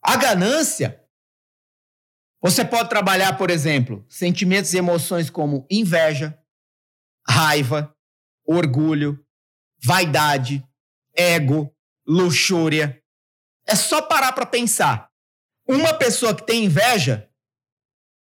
A 0.05 0.15
ganância, 0.17 1.03
você 2.39 2.63
pode 2.63 2.91
trabalhar, 2.91 3.39
por 3.39 3.49
exemplo, 3.49 4.05
sentimentos 4.11 4.75
e 4.75 4.77
emoções 4.77 5.31
como 5.31 5.67
inveja, 5.71 6.39
raiva, 7.27 7.97
orgulho, 8.45 9.25
vaidade, 9.83 10.63
ego, 11.17 11.75
luxúria. 12.07 13.03
É 13.67 13.75
só 13.75 14.03
parar 14.03 14.33
para 14.33 14.45
pensar. 14.45 15.11
Uma 15.67 15.95
pessoa 15.95 16.35
que 16.35 16.45
tem 16.45 16.65
inveja, 16.65 17.31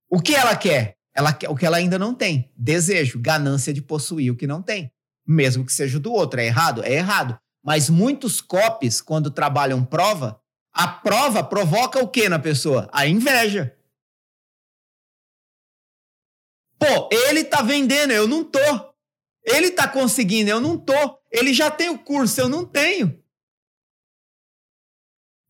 o 0.09 0.21
que 0.21 0.33
ela 0.33 0.55
quer? 0.55 0.97
Ela 1.13 1.33
quer 1.33 1.49
o 1.49 1.57
que 1.57 1.65
ela 1.65 1.75
ainda 1.75 1.99
não 1.99 2.15
tem: 2.15 2.53
desejo, 2.55 3.19
ganância 3.19 3.73
de 3.73 3.81
possuir 3.81 4.31
o 4.31 4.37
que 4.37 4.47
não 4.47 4.61
tem. 4.61 4.93
Mesmo 5.31 5.65
que 5.65 5.71
seja 5.71 5.97
do 5.97 6.11
outro. 6.11 6.41
É 6.41 6.45
errado? 6.45 6.83
É 6.83 6.93
errado. 6.93 7.39
Mas 7.63 7.89
muitos 7.89 8.41
copies, 8.41 8.99
quando 8.99 9.31
trabalham 9.31 9.85
prova, 9.85 10.41
a 10.73 10.87
prova 10.87 11.41
provoca 11.41 11.99
o 11.99 12.07
que 12.07 12.27
na 12.27 12.37
pessoa? 12.37 12.89
A 12.91 13.07
inveja. 13.07 13.73
Pô, 16.77 17.09
ele 17.11 17.45
tá 17.45 17.61
vendendo, 17.61 18.11
eu 18.11 18.27
não 18.27 18.43
tô. 18.43 18.59
Ele 19.43 19.71
tá 19.71 19.87
conseguindo, 19.87 20.49
eu 20.49 20.59
não 20.59 20.77
tô. 20.77 21.19
Ele 21.31 21.53
já 21.53 21.71
tem 21.71 21.89
o 21.89 21.99
curso, 21.99 22.41
eu 22.41 22.49
não 22.49 22.65
tenho. 22.65 23.17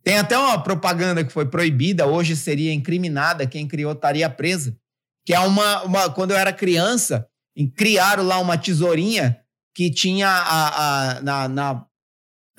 Tem 0.04 0.18
até 0.18 0.38
uma 0.38 0.62
propaganda 0.62 1.24
que 1.24 1.32
foi 1.32 1.50
proibida, 1.50 2.06
hoje 2.06 2.36
seria 2.36 2.74
incriminada, 2.74 3.48
quem 3.48 3.68
criou 3.68 3.94
estaria 3.94 4.30
presa. 4.30 4.78
Que 5.26 5.34
é 5.34 5.40
uma, 5.40 5.84
uma. 5.84 6.14
Quando 6.14 6.32
eu 6.32 6.38
era 6.38 6.54
criança, 6.54 7.28
criaram 7.76 8.24
lá 8.24 8.38
uma 8.40 8.58
tesourinha 8.58 9.42
que 9.76 9.90
tinha 9.90 10.28
a, 10.28 11.18
a 11.18 11.22
na, 11.22 11.48
na 11.48 11.86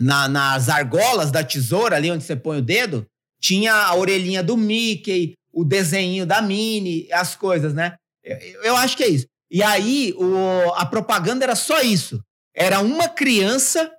na, 0.01 0.29
nas 0.29 0.69
argolas 0.69 1.31
da 1.31 1.45
tesoura, 1.45 1.97
ali 1.97 2.11
onde 2.11 2.25
você 2.25 2.35
põe 2.35 2.59
o 2.59 2.63
dedo, 2.63 3.07
tinha 3.41 3.73
a 3.73 3.95
orelhinha 3.95 4.43
do 4.43 4.57
Mickey, 4.57 5.35
o 5.53 5.65
desenho 5.65 6.27
da 6.27 6.43
Minnie, 6.43 7.13
as 7.13 7.37
coisas, 7.37 7.73
né? 7.73 7.97
Eu, 8.25 8.37
eu 8.65 8.77
acho 8.77 8.97
que 8.97 9.05
é 9.05 9.09
isso. 9.09 9.27
E 9.51 9.63
aí 9.63 10.13
o, 10.17 10.73
a 10.75 10.87
propaganda 10.87 11.45
era 11.45 11.55
só 11.55 11.81
isso. 11.83 12.23
Era 12.55 12.81
uma 12.81 13.09
criança 13.09 13.93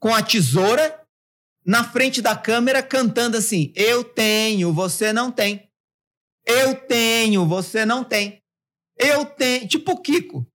com 0.00 0.14
a 0.14 0.22
tesoura 0.22 1.00
na 1.64 1.84
frente 1.84 2.20
da 2.20 2.36
câmera 2.36 2.82
cantando 2.82 3.36
assim: 3.36 3.72
Eu 3.76 4.02
tenho, 4.02 4.72
você 4.72 5.12
não 5.12 5.30
tem. 5.30 5.68
Eu 6.46 6.74
tenho, 6.74 7.46
você 7.46 7.84
não 7.84 8.02
tem. 8.02 8.42
Eu 8.98 9.24
tenho. 9.24 9.68
Tipo 9.68 9.92
o 9.92 10.00
Kiko 10.00 10.46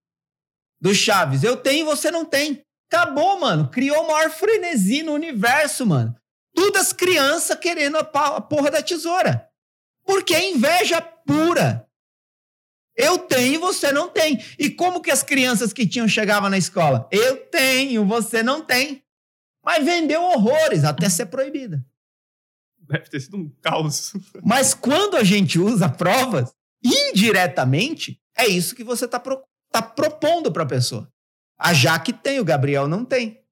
do 0.79 0.93
Chaves. 0.93 1.43
Eu 1.43 1.57
tenho, 1.57 1.85
você 1.85 2.09
não 2.09 2.25
tem. 2.25 2.63
Acabou, 2.91 3.39
mano. 3.39 3.69
Criou 3.69 4.03
o 4.03 4.07
maior 4.07 4.29
frenesi 4.31 5.03
no 5.03 5.13
universo, 5.13 5.85
mano. 5.85 6.15
Todas 6.55 6.87
as 6.87 6.93
crianças 6.93 7.57
querendo 7.59 7.97
a 7.97 8.41
porra 8.41 8.71
da 8.71 8.81
tesoura. 8.81 9.47
Porque 10.03 10.33
é 10.33 10.51
inveja 10.51 11.01
pura. 11.01 11.87
Eu 12.95 13.17
tenho, 13.17 13.59
você 13.59 13.91
não 13.91 14.09
tem. 14.09 14.43
E 14.57 14.69
como 14.69 15.01
que 15.01 15.11
as 15.11 15.23
crianças 15.23 15.71
que 15.71 15.87
tinham 15.87 16.07
chegavam 16.07 16.49
na 16.49 16.57
escola? 16.57 17.07
Eu 17.11 17.37
tenho, 17.45 18.05
você 18.05 18.43
não 18.43 18.61
tem. 18.61 19.03
Mas 19.63 19.85
vendeu 19.85 20.21
horrores 20.21 20.83
até 20.83 21.07
ser 21.07 21.27
proibida. 21.27 21.85
Deve 22.79 23.09
ter 23.09 23.19
sido 23.19 23.37
um 23.37 23.49
caos. 23.61 24.13
Mas 24.43 24.73
quando 24.73 25.15
a 25.15 25.23
gente 25.23 25.59
usa 25.59 25.87
provas, 25.87 26.51
indiretamente, 26.83 28.19
é 28.35 28.47
isso 28.47 28.75
que 28.75 28.83
você 28.83 29.05
está 29.05 29.19
pro, 29.19 29.41
tá 29.71 29.81
propondo 29.81 30.51
para 30.51 30.63
a 30.63 30.67
pessoa. 30.67 31.11
A 31.57 31.73
Jaque 31.73 32.13
tem, 32.13 32.39
o 32.39 32.45
Gabriel 32.45 32.87
não 32.87 33.03
tem. 33.03 33.43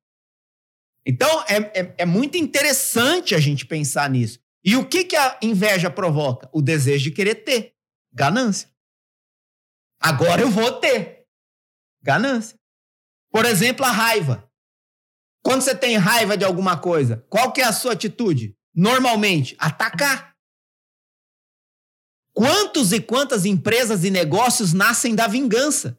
Então, 1.06 1.44
é, 1.44 1.80
é, 1.80 1.96
é, 2.00 2.06
muito 2.06 2.38
interessante 2.38 3.34
a 3.34 3.40
gente 3.40 3.66
pensar 3.66 4.10
nisso. 4.10 4.40
E 4.64 4.76
o 4.76 4.86
que, 4.86 5.06
que 5.06 5.16
a 5.16 5.40
inveja 5.42 5.90
provoca? 5.90 6.50
O 6.52 6.62
desejo 6.62 7.06
de 7.06 7.12
querer 7.12 7.36
ter. 7.36 7.74
Ganância. 8.12 8.70
Agora 10.00 10.42
eu 10.42 10.50
vou 10.50 10.80
ter. 10.80 11.26
Ganância. 12.02 12.60
Por 13.32 13.46
exemplo, 13.46 13.86
a 13.86 13.92
raiva. 13.92 14.50
Quando 15.42 15.62
você 15.62 15.74
tem 15.74 15.96
raiva 15.96 16.36
de 16.36 16.44
alguma 16.44 16.78
coisa, 16.78 17.26
qual 17.30 17.54
que 17.54 17.62
é 17.62 17.64
a 17.64 17.72
sua 17.72 17.94
atitude? 17.94 18.58
Normalmente, 18.76 19.56
atacar. 19.58 20.36
Quantos 22.34 22.92
e 22.92 23.00
quantas 23.00 23.46
empresas 23.46 24.04
e 24.04 24.12
negócios 24.12 24.74
nascem 24.74 25.16
da 25.16 25.28
vingança? 25.28 25.98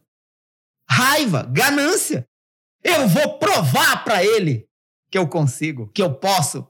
Raiva, 0.91 1.43
ganância. 1.45 2.28
Eu 2.82 3.09
vou 3.09 3.39
provar 3.39 4.05
para 4.05 4.24
ele 4.24 4.68
que 5.11 5.18
eu 5.18 5.28
consigo, 5.28 5.89
que 5.89 6.03
eu 6.03 6.14
posso. 6.14 6.66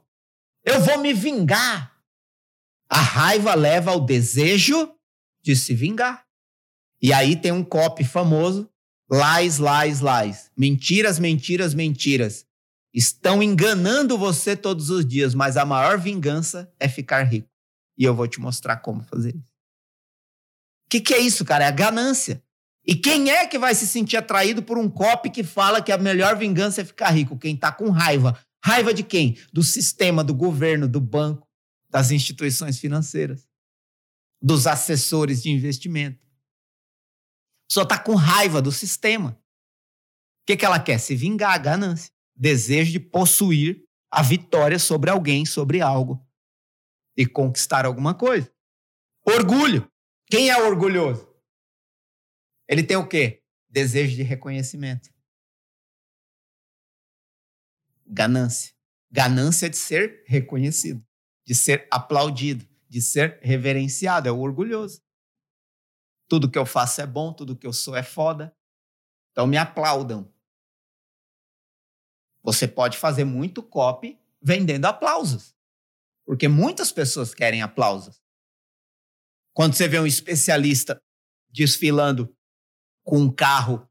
Eu 0.63 0.81
vou 0.81 0.99
me 0.99 1.13
vingar. 1.13 1.95
A 2.89 2.99
raiva 2.99 3.53
leva 3.53 3.91
ao 3.91 3.99
desejo 3.99 4.93
de 5.41 5.55
se 5.55 5.73
vingar. 5.73 6.25
E 7.01 7.13
aí 7.13 7.35
tem 7.35 7.51
um 7.51 7.63
copy 7.63 8.03
famoso: 8.03 8.69
lies, 9.09 9.57
lies, 9.57 9.99
lies. 9.99 10.51
Mentiras, 10.57 11.19
mentiras, 11.19 11.73
mentiras. 11.73 12.45
Estão 12.93 13.43
enganando 13.43 14.17
você 14.17 14.55
todos 14.55 14.89
os 14.89 15.05
dias, 15.05 15.35
mas 15.35 15.57
a 15.57 15.65
maior 15.65 15.99
vingança 15.99 16.73
é 16.79 16.89
ficar 16.89 17.23
rico. 17.23 17.49
E 17.97 18.03
eu 18.03 18.15
vou 18.15 18.27
te 18.27 18.39
mostrar 18.39 18.77
como 18.77 19.03
fazer 19.03 19.35
isso. 19.35 19.53
O 20.87 20.89
que, 20.89 20.99
que 20.99 21.13
é 21.13 21.19
isso, 21.19 21.45
cara? 21.45 21.65
É 21.65 21.67
a 21.67 21.71
ganância. 21.71 22.43
E 22.89 22.95
quem 22.95 23.29
é 23.29 23.45
que 23.45 23.59
vai 23.59 23.75
se 23.75 23.85
sentir 23.85 24.17
atraído 24.17 24.63
por 24.63 24.75
um 24.75 24.89
copy 24.89 25.29
que 25.29 25.43
fala 25.43 25.79
que 25.79 25.91
a 25.91 25.97
melhor 25.99 26.35
vingança 26.35 26.81
é 26.81 26.83
ficar 26.83 27.11
rico? 27.11 27.37
Quem 27.37 27.53
está 27.53 27.71
com 27.71 27.91
raiva. 27.91 28.43
Raiva 28.65 28.91
de 28.91 29.03
quem? 29.03 29.37
Do 29.53 29.61
sistema, 29.61 30.23
do 30.23 30.33
governo, 30.33 30.87
do 30.87 30.99
banco, 30.99 31.47
das 31.87 32.09
instituições 32.09 32.79
financeiras, 32.79 33.47
dos 34.41 34.65
assessores 34.65 35.43
de 35.43 35.51
investimento. 35.51 36.27
Pessoa 37.69 37.83
está 37.83 37.99
com 37.99 38.15
raiva 38.15 38.59
do 38.59 38.71
sistema. 38.71 39.39
O 40.41 40.45
que, 40.47 40.57
que 40.57 40.65
ela 40.65 40.79
quer? 40.79 40.97
Se 40.97 41.15
vingar, 41.15 41.53
a 41.53 41.59
ganância. 41.59 42.11
Desejo 42.35 42.91
de 42.91 42.99
possuir 42.99 43.83
a 44.09 44.23
vitória 44.23 44.79
sobre 44.79 45.11
alguém, 45.11 45.45
sobre 45.45 45.79
algo. 45.79 46.19
E 47.15 47.27
conquistar 47.27 47.85
alguma 47.85 48.15
coisa. 48.15 48.51
Orgulho. 49.23 49.87
Quem 50.25 50.49
é 50.49 50.57
orgulhoso? 50.57 51.28
Ele 52.69 52.83
tem 52.83 52.95
o 52.95 53.07
quê? 53.07 53.41
Desejo 53.67 54.15
de 54.15 54.21
reconhecimento. 54.21 55.09
Ganância. 58.05 58.75
Ganância 59.09 59.67
de 59.67 59.75
ser 59.75 60.23
reconhecido, 60.27 61.03
de 61.43 61.55
ser 61.55 61.87
aplaudido, 61.89 62.67
de 62.87 63.01
ser 63.01 63.39
reverenciado. 63.41 64.29
É 64.29 64.31
o 64.31 64.39
orgulhoso. 64.39 65.01
Tudo 66.27 66.49
que 66.49 66.59
eu 66.59 66.65
faço 66.65 67.01
é 67.01 67.07
bom, 67.07 67.33
tudo 67.33 67.57
que 67.57 67.65
eu 67.65 67.73
sou 67.73 67.95
é 67.95 68.03
foda. 68.03 68.55
Então 69.31 69.47
me 69.47 69.57
aplaudam. 69.57 70.31
Você 72.43 72.67
pode 72.67 72.99
fazer 72.99 73.23
muito 73.25 73.63
copy 73.63 74.21
vendendo 74.39 74.85
aplausos. 74.85 75.55
Porque 76.23 76.47
muitas 76.47 76.91
pessoas 76.91 77.33
querem 77.33 77.63
aplausos. 77.63 78.21
Quando 79.53 79.73
você 79.73 79.87
vê 79.87 79.99
um 79.99 80.05
especialista 80.05 81.01
desfilando 81.49 82.37
com 83.09 83.17
um 83.17 83.31
carro 83.31 83.89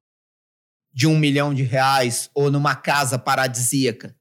de 0.92 1.08
um 1.08 1.18
milhão 1.18 1.52
de 1.52 1.64
reais 1.64 2.30
ou 2.32 2.52
numa 2.52 2.76
casa 2.76 3.18
paradisíaca. 3.18 4.16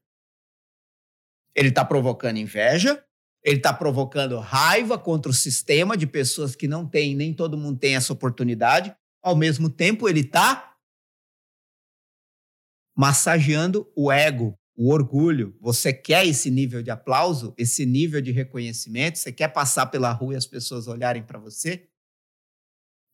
Ele 1.54 1.68
está 1.68 1.84
provocando 1.84 2.38
inveja, 2.38 3.04
ele 3.44 3.58
está 3.58 3.72
provocando 3.72 4.40
raiva 4.40 4.98
contra 4.98 5.30
o 5.30 5.34
sistema 5.34 5.96
de 5.96 6.04
pessoas 6.04 6.56
que 6.56 6.66
não 6.66 6.84
têm, 6.84 7.14
nem 7.14 7.32
todo 7.32 7.56
mundo 7.56 7.78
tem 7.78 7.94
essa 7.94 8.12
oportunidade. 8.12 8.92
Ao 9.22 9.36
mesmo 9.36 9.70
tempo, 9.70 10.08
ele 10.08 10.22
está 10.22 10.76
massageando 12.96 13.88
o 13.94 14.10
ego, 14.10 14.58
o 14.76 14.90
orgulho. 14.92 15.56
Você 15.60 15.92
quer 15.92 16.26
esse 16.26 16.50
nível 16.50 16.82
de 16.82 16.90
aplauso, 16.90 17.54
esse 17.56 17.86
nível 17.86 18.20
de 18.20 18.32
reconhecimento? 18.32 19.16
Você 19.16 19.30
quer 19.30 19.46
passar 19.52 19.86
pela 19.86 20.10
rua 20.10 20.34
e 20.34 20.36
as 20.36 20.46
pessoas 20.46 20.88
olharem 20.88 21.22
para 21.22 21.38
você? 21.38 21.88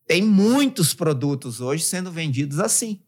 Tem 0.06 0.22
muitos 0.22 0.92
produtos 0.92 1.60
hoje 1.60 1.82
sendo 1.82 2.12
vendidos 2.12 2.58
assim, 2.58 3.02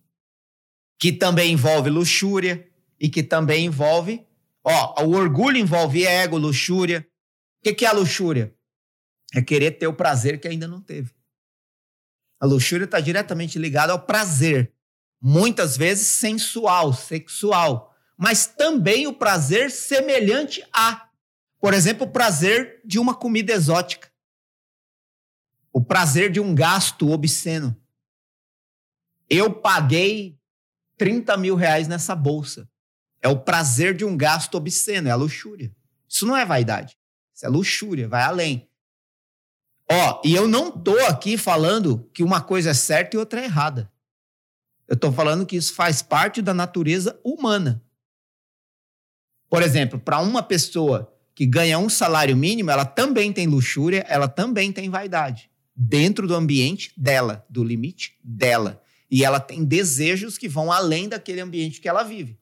que 0.98 1.12
também 1.12 1.52
envolve 1.52 1.90
luxúria 1.90 2.66
e 2.98 3.08
que 3.08 3.22
também 3.22 3.66
envolve, 3.66 4.26
ó, 4.64 5.04
o 5.04 5.10
orgulho 5.10 5.58
envolve 5.58 6.06
ego, 6.06 6.38
luxúria. 6.38 7.06
O 7.60 7.64
que, 7.64 7.74
que 7.74 7.84
é 7.84 7.88
a 7.88 7.92
luxúria? 7.92 8.54
É 9.34 9.42
querer 9.42 9.72
ter 9.72 9.86
o 9.86 9.92
prazer 9.92 10.40
que 10.40 10.48
ainda 10.48 10.66
não 10.66 10.80
teve. 10.80 11.10
A 12.40 12.46
luxúria 12.46 12.84
está 12.84 13.00
diretamente 13.00 13.58
ligada 13.58 13.92
ao 13.92 14.00
prazer, 14.00 14.72
muitas 15.20 15.76
vezes 15.76 16.06
sensual, 16.06 16.92
sexual, 16.92 17.94
mas 18.16 18.46
também 18.46 19.06
o 19.06 19.12
prazer 19.12 19.70
semelhante 19.70 20.66
a, 20.72 21.08
por 21.60 21.74
exemplo, 21.74 22.06
o 22.06 22.10
prazer 22.10 22.80
de 22.84 22.98
uma 22.98 23.14
comida 23.14 23.52
exótica 23.52 24.10
o 25.76 25.84
prazer 25.84 26.32
de 26.32 26.40
um 26.40 26.54
gasto 26.54 27.10
obsceno. 27.10 27.76
Eu 29.28 29.52
paguei 29.52 30.40
30 30.96 31.36
mil 31.36 31.54
reais 31.54 31.86
nessa 31.86 32.14
bolsa. 32.14 32.66
É 33.20 33.28
o 33.28 33.40
prazer 33.40 33.94
de 33.94 34.02
um 34.02 34.16
gasto 34.16 34.54
obsceno, 34.54 35.08
é 35.08 35.10
a 35.10 35.16
luxúria. 35.16 35.70
Isso 36.08 36.24
não 36.24 36.34
é 36.34 36.46
vaidade. 36.46 36.96
Isso 37.34 37.44
é 37.44 37.50
luxúria, 37.50 38.08
vai 38.08 38.22
além. 38.22 38.70
Ó, 39.86 40.22
e 40.24 40.34
eu 40.34 40.48
não 40.48 40.70
tô 40.70 40.98
aqui 41.04 41.36
falando 41.36 42.10
que 42.14 42.22
uma 42.22 42.40
coisa 42.40 42.70
é 42.70 42.74
certa 42.74 43.14
e 43.14 43.18
outra 43.18 43.42
é 43.42 43.44
errada. 43.44 43.92
Eu 44.88 44.96
tô 44.96 45.12
falando 45.12 45.44
que 45.44 45.56
isso 45.56 45.74
faz 45.74 46.00
parte 46.00 46.40
da 46.40 46.54
natureza 46.54 47.20
humana. 47.22 47.84
Por 49.50 49.62
exemplo, 49.62 49.98
para 49.98 50.20
uma 50.20 50.42
pessoa 50.42 51.14
que 51.34 51.44
ganha 51.44 51.78
um 51.78 51.90
salário 51.90 52.34
mínimo, 52.34 52.70
ela 52.70 52.86
também 52.86 53.30
tem 53.30 53.46
luxúria, 53.46 54.06
ela 54.08 54.26
também 54.26 54.72
tem 54.72 54.88
vaidade 54.88 55.50
dentro 55.76 56.26
do 56.26 56.34
ambiente 56.34 56.92
dela, 56.96 57.46
do 57.50 57.62
limite 57.62 58.18
dela. 58.24 58.82
E 59.10 59.24
ela 59.24 59.38
tem 59.38 59.64
desejos 59.64 60.38
que 60.38 60.48
vão 60.48 60.72
além 60.72 61.08
daquele 61.08 61.40
ambiente 61.40 61.80
que 61.80 61.88
ela 61.88 62.02
vive. 62.02 62.40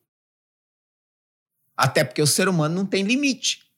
Até 1.75 2.03
porque 2.05 2.21
o 2.21 2.27
ser 2.27 2.47
humano 2.47 2.73
não 2.73 2.85
tem 2.85 3.03
limite. 3.03 3.69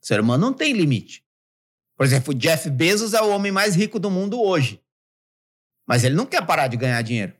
O 0.00 0.06
ser 0.06 0.18
humano 0.20 0.46
não 0.46 0.54
tem 0.54 0.72
limite. 0.72 1.24
Por 1.94 2.06
exemplo, 2.06 2.32
o 2.32 2.36
Jeff 2.36 2.68
Bezos 2.70 3.12
é 3.12 3.20
o 3.20 3.28
homem 3.28 3.52
mais 3.52 3.76
rico 3.76 4.00
do 4.00 4.10
mundo 4.10 4.40
hoje. 4.40 4.82
Mas 5.86 6.02
ele 6.02 6.14
não 6.14 6.26
quer 6.26 6.44
parar 6.46 6.68
de 6.68 6.76
ganhar 6.76 7.02
dinheiro. 7.02 7.36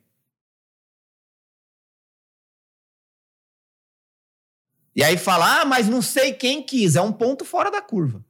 E 4.94 5.02
aí 5.02 5.16
fala, 5.16 5.62
ah, 5.62 5.64
mas 5.64 5.88
não 5.88 6.02
sei 6.02 6.34
quem 6.34 6.62
quis. 6.62 6.96
É 6.96 7.00
um 7.00 7.12
ponto 7.12 7.44
fora 7.46 7.70
da 7.70 7.80
curva. 7.80 8.22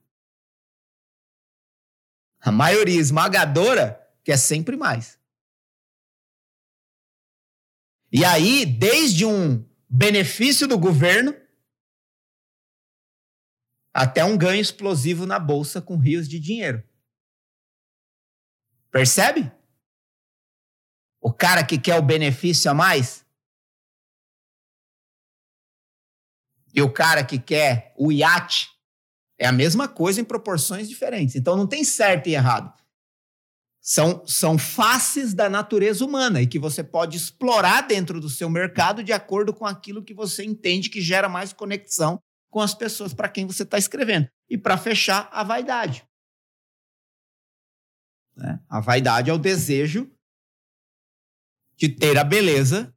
A 2.43 2.51
maioria 2.51 3.01
esmagadora 3.01 3.99
quer 4.25 4.37
sempre 4.37 4.77
mais. 4.77 5.19
E 8.11 8.25
aí, 8.25 8.67
desde 8.67 9.25
um 9.25 9.65
benefício 9.89 10.67
do 10.67 10.79
governo 10.79 11.35
até 13.95 14.25
um 14.25 14.37
ganho 14.37 14.61
explosivo 14.61 15.27
na 15.27 15.39
bolsa 15.39 15.81
com 15.81 15.97
rios 15.97 16.29
de 16.29 16.41
dinheiro. 16.41 16.83
Percebe? 18.91 19.53
O 21.21 21.33
cara 21.33 21.65
que 21.65 21.79
quer 21.79 21.97
o 21.97 22.03
benefício 22.03 22.71
a 22.71 22.75
mais 22.75 23.25
e 26.75 26.83
o 26.83 26.93
cara 26.93 27.25
que 27.25 27.39
quer 27.39 27.95
o 27.97 28.11
iate 28.11 28.71
é 29.43 29.47
a 29.47 29.53
mesma 29.53 29.89
coisa 29.89 30.21
em 30.21 30.25
proporções 30.25 30.89
diferentes. 30.89 31.35
Então 31.35 31.57
não 31.57 31.67
tem 31.67 31.83
certo 31.83 32.29
e 32.29 32.35
errado. 32.35 32.73
São, 33.81 34.25
são 34.25 34.57
faces 34.57 35.35
da 35.35 35.51
natureza 35.51 36.05
humana 36.05 36.41
e 36.41 36.47
que 36.47 36.61
você 36.61 36.85
pode 36.85 37.17
explorar 37.17 37.81
dentro 37.81 38.21
do 38.21 38.31
seu 38.31 38.49
mercado 38.49 39.03
de 39.03 39.13
acordo 39.13 39.53
com 39.53 39.67
aquilo 39.67 40.05
que 40.05 40.15
você 40.15 40.45
entende 40.45 40.89
que 40.89 41.01
gera 41.01 41.29
mais 41.29 41.53
conexão 41.53 42.23
com 42.49 42.61
as 42.61 42.73
pessoas 42.73 43.13
para 43.13 43.29
quem 43.29 43.45
você 43.45 43.65
está 43.65 43.77
escrevendo. 43.77 44.29
E 44.49 44.57
para 44.57 44.79
fechar, 44.79 45.29
a 45.33 45.43
vaidade. 45.43 46.07
Né? 48.37 48.61
A 48.69 48.79
vaidade 48.79 49.29
é 49.29 49.33
o 49.33 49.39
desejo 49.39 50.09
de 51.77 51.89
ter 51.89 52.17
a 52.17 52.23
beleza 52.23 52.95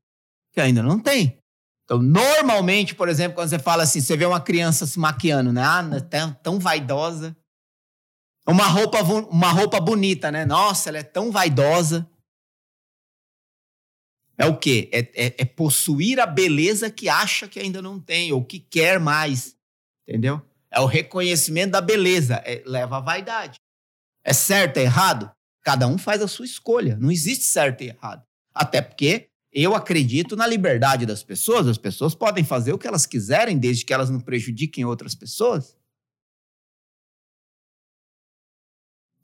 que 0.53 0.61
ainda 0.61 0.83
não 0.83 0.99
tem. 0.99 1.41
Então, 1.85 2.01
normalmente, 2.01 2.95
por 2.95 3.07
exemplo, 3.07 3.35
quando 3.35 3.49
você 3.49 3.59
fala 3.59 3.83
assim, 3.83 4.01
você 4.01 4.17
vê 4.17 4.25
uma 4.25 4.41
criança 4.41 4.87
se 4.87 4.99
maquiando, 4.99 5.53
né? 5.53 5.61
Ah, 5.63 5.83
tão, 6.01 6.33
tão 6.33 6.59
vaidosa. 6.59 7.37
Uma 8.47 8.65
roupa, 8.65 9.01
uma 9.01 9.51
roupa 9.51 9.79
bonita, 9.79 10.31
né? 10.31 10.45
Nossa, 10.45 10.89
ela 10.89 10.97
é 10.97 11.03
tão 11.03 11.31
vaidosa. 11.31 12.09
É 14.37 14.45
o 14.45 14.57
quê? 14.57 14.89
É, 14.91 14.99
é, 14.99 15.35
é, 15.37 15.45
possuir 15.45 16.19
a 16.19 16.25
beleza 16.25 16.91
que 16.91 17.07
acha 17.07 17.47
que 17.47 17.59
ainda 17.59 17.81
não 17.81 17.99
tem, 17.99 18.33
ou 18.33 18.43
que 18.43 18.59
quer 18.59 18.99
mais. 18.99 19.55
Entendeu? 20.07 20.41
É 20.71 20.79
o 20.79 20.85
reconhecimento 20.85 21.71
da 21.71 21.81
beleza. 21.81 22.41
É, 22.45 22.63
leva 22.65 22.97
à 22.97 22.99
vaidade. 22.99 23.59
É 24.23 24.33
certo, 24.33 24.77
é 24.77 24.83
errado? 24.83 25.31
Cada 25.63 25.87
um 25.87 25.97
faz 25.97 26.21
a 26.21 26.27
sua 26.27 26.45
escolha. 26.45 26.97
Não 26.97 27.11
existe 27.11 27.45
certo 27.45 27.81
e 27.83 27.89
errado. 27.89 28.23
Até 28.53 28.81
porque 28.81 29.29
eu 29.55 29.73
acredito 29.73 30.35
na 30.35 30.45
liberdade 30.45 31.05
das 31.05 31.23
pessoas. 31.23 31.65
As 31.65 31.77
pessoas 31.77 32.13
podem 32.13 32.43
fazer 32.43 32.73
o 32.73 32.77
que 32.77 32.85
elas 32.85 33.05
quiserem, 33.05 33.57
desde 33.57 33.85
que 33.85 33.93
elas 33.93 34.09
não 34.09 34.19
prejudiquem 34.19 34.83
outras 34.83 35.15
pessoas. 35.15 35.77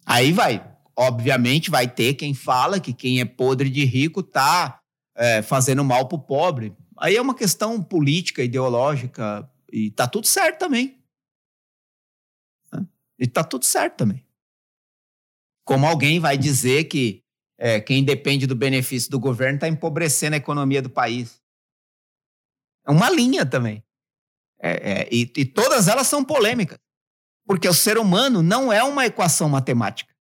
Aí 0.05 0.31
vai. 0.31 0.65
Obviamente, 0.95 1.69
vai 1.69 1.93
ter 1.93 2.13
quem 2.13 2.33
fala 2.33 2.79
que 2.79 2.93
quem 2.93 3.19
é 3.19 3.25
podre 3.25 3.69
de 3.69 3.83
rico 3.83 4.23
tá 4.23 4.81
é, 5.15 5.41
fazendo 5.41 5.83
mal 5.83 6.07
pro 6.07 6.17
pobre. 6.17 6.73
Aí 6.97 7.17
é 7.17 7.21
uma 7.21 7.35
questão 7.35 7.83
política, 7.83 8.41
ideológica, 8.41 9.49
e 9.69 9.91
tá 9.91 10.07
tudo 10.07 10.27
certo 10.27 10.59
também. 10.59 10.97
E 13.19 13.27
tá 13.27 13.43
tudo 13.43 13.65
certo 13.65 13.97
também. 13.97 14.25
Como 15.65 15.85
alguém 15.85 16.19
vai 16.19 16.37
dizer 16.37 16.85
que 16.85 17.21
é, 17.63 17.79
quem 17.79 18.03
depende 18.03 18.47
do 18.47 18.55
benefício 18.55 19.11
do 19.11 19.19
governo 19.19 19.53
está 19.53 19.67
empobrecendo 19.67 20.33
a 20.33 20.37
economia 20.37 20.81
do 20.81 20.89
país. 20.89 21.39
É 22.83 22.89
uma 22.89 23.07
linha 23.07 23.45
também. 23.45 23.83
É, 24.59 24.71
é, 25.03 25.09
e, 25.11 25.31
e 25.37 25.45
todas 25.45 25.87
elas 25.87 26.07
são 26.07 26.25
polêmicas. 26.25 26.79
Porque 27.45 27.67
o 27.67 27.73
ser 27.73 27.99
humano 27.99 28.41
não 28.41 28.73
é 28.73 28.83
uma 28.83 29.05
equação 29.05 29.47
matemática. 29.47 30.11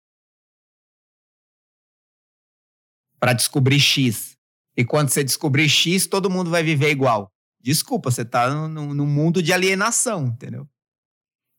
Para 3.19 3.33
descobrir 3.33 3.81
X. 3.81 4.37
E 4.77 4.85
quando 4.85 5.09
você 5.09 5.25
descobrir 5.25 5.67
X, 5.67 6.07
todo 6.07 6.29
mundo 6.29 6.51
vai 6.51 6.63
viver 6.63 6.91
igual. 6.91 7.33
Desculpa, 7.59 8.11
você 8.11 8.21
está 8.21 8.51
num 8.69 9.07
mundo 9.07 9.43
de 9.43 9.55
alienação, 9.55 10.27
entendeu? 10.27 10.69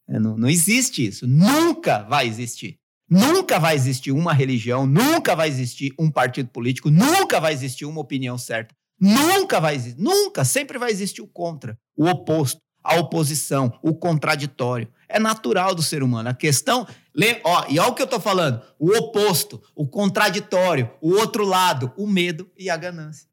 É, 0.08 0.20
não, 0.20 0.38
não 0.38 0.50
existe 0.50 1.08
isso. 1.08 1.26
Nunca 1.26 2.04
vai 2.04 2.28
existir. 2.28 2.81
Nunca 3.14 3.60
vai 3.60 3.76
existir 3.76 4.14
uma 4.14 4.32
religião, 4.32 4.88
nunca 4.88 5.36
vai 5.36 5.50
existir 5.50 5.94
um 6.00 6.10
partido 6.10 6.48
político, 6.48 6.90
nunca 6.90 7.42
vai 7.42 7.52
existir 7.52 7.84
uma 7.84 8.00
opinião 8.00 8.38
certa. 8.38 8.74
Nunca 8.98 9.60
vai 9.60 9.76
existir, 9.76 10.02
nunca, 10.02 10.46
sempre 10.46 10.78
vai 10.78 10.92
existir 10.92 11.22
o 11.22 11.28
contra, 11.28 11.78
o 11.94 12.08
oposto, 12.08 12.62
a 12.82 12.96
oposição, 12.96 13.78
o 13.84 13.94
contraditório. 13.94 14.88
É 15.10 15.20
natural 15.20 15.76
do 15.76 15.84
ser 15.84 16.04
humano. 16.04 16.30
A 16.30 16.34
questão, 16.34 16.88
ó, 17.44 17.66
e 17.68 17.80
olha 17.80 17.90
o 17.90 17.96
que 17.96 18.02
eu 18.02 18.06
estou 18.06 18.22
falando: 18.22 18.62
o 18.80 18.96
oposto, 18.96 19.62
o 19.76 19.86
contraditório, 19.86 20.90
o 21.02 21.12
outro 21.12 21.44
lado, 21.44 21.92
o 21.98 22.08
medo 22.08 22.50
e 22.58 22.70
a 22.70 22.78
ganância. 22.78 23.28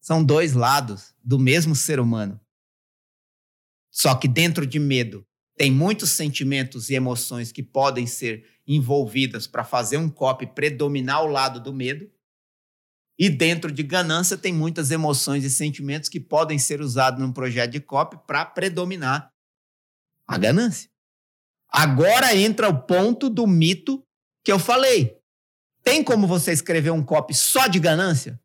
São 0.00 0.24
dois 0.24 0.54
lados 0.54 1.14
do 1.22 1.38
mesmo 1.38 1.76
ser 1.76 2.00
humano. 2.00 2.40
Só 3.88 4.16
que 4.16 4.26
dentro 4.26 4.66
de 4.66 4.80
medo 4.80 5.24
tem 5.58 5.72
muitos 5.72 6.10
sentimentos 6.10 6.88
e 6.88 6.94
emoções 6.94 7.50
que 7.50 7.64
podem 7.64 8.06
ser 8.06 8.46
envolvidas 8.64 9.48
para 9.48 9.64
fazer 9.64 9.96
um 9.96 10.08
copy 10.08 10.46
predominar 10.46 11.24
o 11.24 11.26
lado 11.26 11.58
do 11.58 11.74
medo. 11.74 12.08
E 13.18 13.28
dentro 13.28 13.72
de 13.72 13.82
ganância 13.82 14.38
tem 14.38 14.52
muitas 14.52 14.92
emoções 14.92 15.42
e 15.44 15.50
sentimentos 15.50 16.08
que 16.08 16.20
podem 16.20 16.60
ser 16.60 16.80
usados 16.80 17.20
num 17.20 17.32
projeto 17.32 17.72
de 17.72 17.80
copy 17.80 18.16
para 18.24 18.46
predominar 18.46 19.32
a 20.28 20.38
ganância. 20.38 20.88
Agora 21.68 22.36
entra 22.36 22.68
o 22.68 22.80
ponto 22.80 23.28
do 23.28 23.44
mito 23.44 24.06
que 24.44 24.52
eu 24.52 24.60
falei. 24.60 25.18
Tem 25.82 26.04
como 26.04 26.28
você 26.28 26.52
escrever 26.52 26.92
um 26.92 27.02
copy 27.02 27.34
só 27.34 27.66
de 27.66 27.80
ganância? 27.80 28.40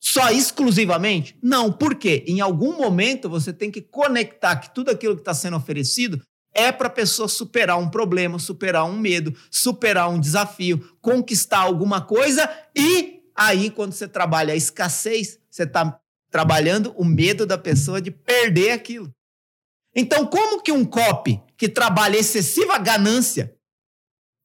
Só 0.00 0.30
exclusivamente? 0.30 1.36
Não, 1.42 1.72
por 1.72 1.94
quê? 1.94 2.24
Em 2.26 2.40
algum 2.40 2.76
momento 2.76 3.28
você 3.28 3.52
tem 3.52 3.70
que 3.70 3.80
conectar 3.80 4.56
que 4.56 4.74
tudo 4.74 4.90
aquilo 4.90 5.14
que 5.14 5.22
está 5.22 5.34
sendo 5.34 5.56
oferecido 5.56 6.22
é 6.54 6.72
para 6.72 6.86
a 6.86 6.90
pessoa 6.90 7.28
superar 7.28 7.78
um 7.78 7.88
problema, 7.88 8.38
superar 8.38 8.84
um 8.84 8.98
medo, 8.98 9.36
superar 9.50 10.08
um 10.08 10.18
desafio, 10.18 10.96
conquistar 11.00 11.58
alguma 11.58 12.00
coisa 12.00 12.48
e 12.74 13.22
aí 13.34 13.70
quando 13.70 13.92
você 13.92 14.08
trabalha 14.08 14.54
a 14.54 14.56
escassez, 14.56 15.38
você 15.50 15.64
está 15.64 16.00
trabalhando 16.30 16.92
o 16.96 17.04
medo 17.04 17.46
da 17.46 17.58
pessoa 17.58 18.00
de 18.00 18.10
perder 18.10 18.72
aquilo. 18.72 19.10
Então, 19.94 20.26
como 20.26 20.62
que 20.62 20.72
um 20.72 20.84
copy 20.84 21.40
que 21.56 21.68
trabalha 21.68 22.18
excessiva 22.18 22.76
ganância 22.78 23.54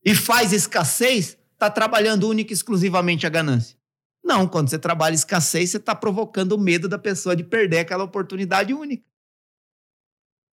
e 0.04 0.16
faz 0.16 0.54
escassez 0.54 1.38
está 1.54 1.70
trabalhando 1.70 2.30
única 2.30 2.54
e 2.54 2.56
exclusivamente 2.56 3.28
a 3.28 3.30
ganância? 3.30 3.78
Não, 4.24 4.48
quando 4.48 4.70
você 4.70 4.78
trabalha 4.78 5.16
escassez, 5.16 5.72
você 5.72 5.78
está 5.78 5.96
provocando 5.96 6.54
o 6.54 6.60
medo 6.60 6.88
da 6.88 7.00
pessoa 7.00 7.36
de 7.36 7.44
perder 7.44 7.80
aquela 7.80 8.04
oportunidade 8.04 8.74
única. 8.74 9.04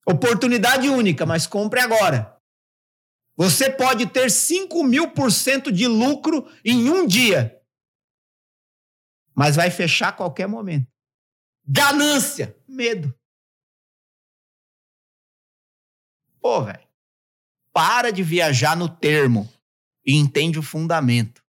Oportunidade 0.06 0.88
única, 0.88 1.26
mas 1.26 1.46
compre 1.46 1.80
agora. 1.80 2.38
Você 3.36 3.70
pode 3.70 4.06
ter 4.06 4.30
5 4.30 4.82
mil 4.82 5.12
por 5.12 5.30
cento 5.30 5.70
de 5.70 5.86
lucro 5.86 6.50
em 6.64 6.90
um 6.90 7.06
dia, 7.06 7.62
mas 9.34 9.54
vai 9.54 9.70
fechar 9.70 10.08
a 10.08 10.12
qualquer 10.12 10.48
momento. 10.48 10.90
Ganância, 11.64 12.56
medo. 12.66 13.14
Pô, 16.40 16.62
velho, 16.62 16.88
para 17.72 18.10
de 18.10 18.22
viajar 18.22 18.76
no 18.76 18.88
termo 18.88 19.48
e 20.04 20.16
entende 20.16 20.58
o 20.58 20.62
fundamento. 20.62 21.44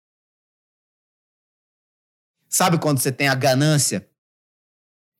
Sabe 2.58 2.76
quando 2.76 2.98
você 2.98 3.12
tem 3.12 3.28
a 3.28 3.36
ganância 3.36 4.10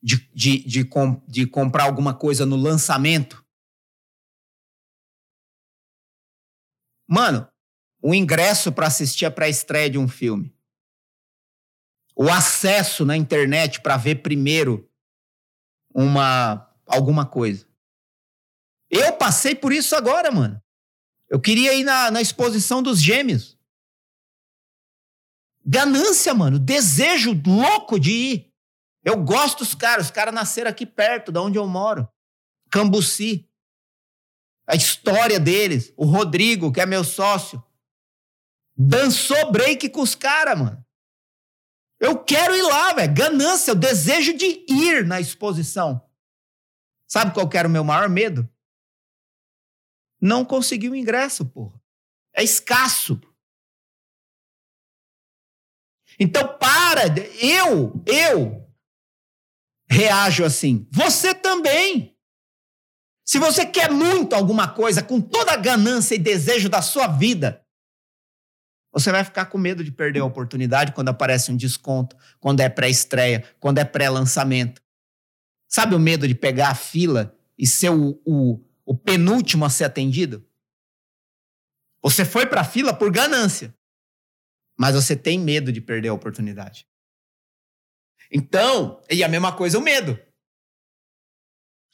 de, 0.03 0.29
de, 0.35 0.59
de, 0.59 0.85
com, 0.85 1.25
de 1.29 1.47
comprar 1.47 1.85
alguma 1.85 2.13
coisa 2.13 2.45
no 2.45 2.57
lançamento? 2.57 3.47
Mano, 7.09 7.49
o 8.03 8.13
ingresso 8.13 8.73
para 8.73 8.89
assistir 8.89 9.25
a 9.25 9.31
pré-estreia 9.31 9.89
de 9.89 9.97
um 9.97 10.09
filme. 10.09 10.53
O 12.17 12.29
acesso 12.29 13.05
na 13.05 13.17
internet 13.17 13.81
para 13.83 13.97
ver 13.97 14.17
primeiro 14.17 14.91
uma 15.95 16.69
alguma 16.87 17.25
coisa. 17.25 17.69
Eu 18.91 19.13
passei 19.13 19.55
por 19.55 19.73
isso 19.73 19.95
agora, 19.95 20.33
mano. 20.33 20.61
Eu 21.31 21.41
queria 21.41 21.73
ir 21.73 21.85
na, 21.85 22.11
na 22.11 22.21
exposição 22.21 22.83
dos 22.83 23.01
gêmeos. 23.01 23.57
Ganância, 25.71 26.33
mano. 26.33 26.59
Desejo 26.59 27.39
louco 27.47 28.01
de 28.01 28.11
ir. 28.11 28.55
Eu 29.05 29.23
gosto 29.23 29.59
dos 29.59 29.75
caras. 29.75 30.07
Os 30.07 30.11
caras 30.11 30.33
nasceram 30.33 30.71
aqui 30.71 30.87
perto, 30.87 31.31
de 31.31 31.39
onde 31.39 31.59
eu 31.59 31.69
moro. 31.69 32.09
Cambuci. 32.71 33.47
A 34.67 34.75
história 34.75 35.39
deles. 35.39 35.93
O 35.95 36.07
Rodrigo, 36.07 36.73
que 36.73 36.81
é 36.81 36.87
meu 36.87 37.05
sócio. 37.05 37.63
Dançou 38.75 39.53
break 39.53 39.91
com 39.91 40.01
os 40.01 40.15
caras, 40.15 40.59
mano. 40.59 40.87
Eu 42.01 42.25
quero 42.25 42.57
ir 42.57 42.63
lá, 42.63 42.95
velho. 42.95 43.13
Ganância, 43.13 43.75
o 43.75 43.77
desejo 43.77 44.33
de 44.35 44.65
ir 44.71 45.05
na 45.05 45.21
exposição. 45.21 46.03
Sabe 47.07 47.35
qual 47.35 47.51
era 47.53 47.69
o 47.69 47.71
meu 47.71 47.85
maior 47.85 48.09
medo? 48.09 48.49
Não 50.19 50.47
conseguir 50.47 50.89
o 50.89 50.97
ingresso, 50.97 51.45
porra. 51.45 51.79
É 52.33 52.43
escasso. 52.43 53.21
Então 56.19 56.57
para, 56.59 57.03
eu, 57.41 58.03
eu 58.07 58.69
reajo 59.89 60.45
assim. 60.45 60.87
Você 60.91 61.35
também. 61.35 62.17
Se 63.25 63.39
você 63.39 63.65
quer 63.65 63.91
muito 63.91 64.35
alguma 64.35 64.69
coisa 64.69 65.03
com 65.03 65.21
toda 65.21 65.53
a 65.53 65.57
ganância 65.57 66.15
e 66.15 66.19
desejo 66.19 66.69
da 66.69 66.83
sua 66.83 67.07
vida, 67.07 67.63
você 68.91 69.13
vai 69.13 69.23
ficar 69.23 69.47
com 69.47 69.59
medo 69.59 69.85
de 69.85 69.93
perder 69.93 70.21
a 70.21 70.25
oportunidade 70.25 70.93
quando 70.93 71.11
aparece 71.11 71.53
um 71.53 71.57
desconto, 71.57 72.17
quando 72.41 72.61
é 72.61 72.69
pré-estreia, 72.69 73.45
quando 73.61 73.79
é 73.79 73.85
pré-lançamento. 73.85 74.83
Sabe 75.69 75.95
o 75.95 75.99
medo 75.99 76.27
de 76.27 76.35
pegar 76.35 76.71
a 76.71 76.75
fila 76.75 77.37
e 77.57 77.67
ser 77.67 77.91
o, 77.91 78.21
o, 78.25 78.65
o 78.85 78.97
penúltimo 78.97 79.65
a 79.65 79.71
ser 79.71 79.85
atendido? 79.85 80.45
Você 82.03 82.25
foi 82.25 82.47
para 82.47 82.63
a 82.63 82.65
fila 82.65 82.95
por 82.95 83.11
ganância 83.11 83.78
mas 84.79 84.95
você 84.95 85.17
tem 85.17 85.39
medo 85.39 85.73
de 85.73 85.81
perder 85.81 86.09
a 86.09 86.15
oportunidade. 86.15 86.87
Então, 88.31 89.03
e 89.11 89.25
a 89.25 89.29
mesma 89.29 89.53
coisa 89.53 89.79
o 89.79 89.83
medo. 89.83 90.19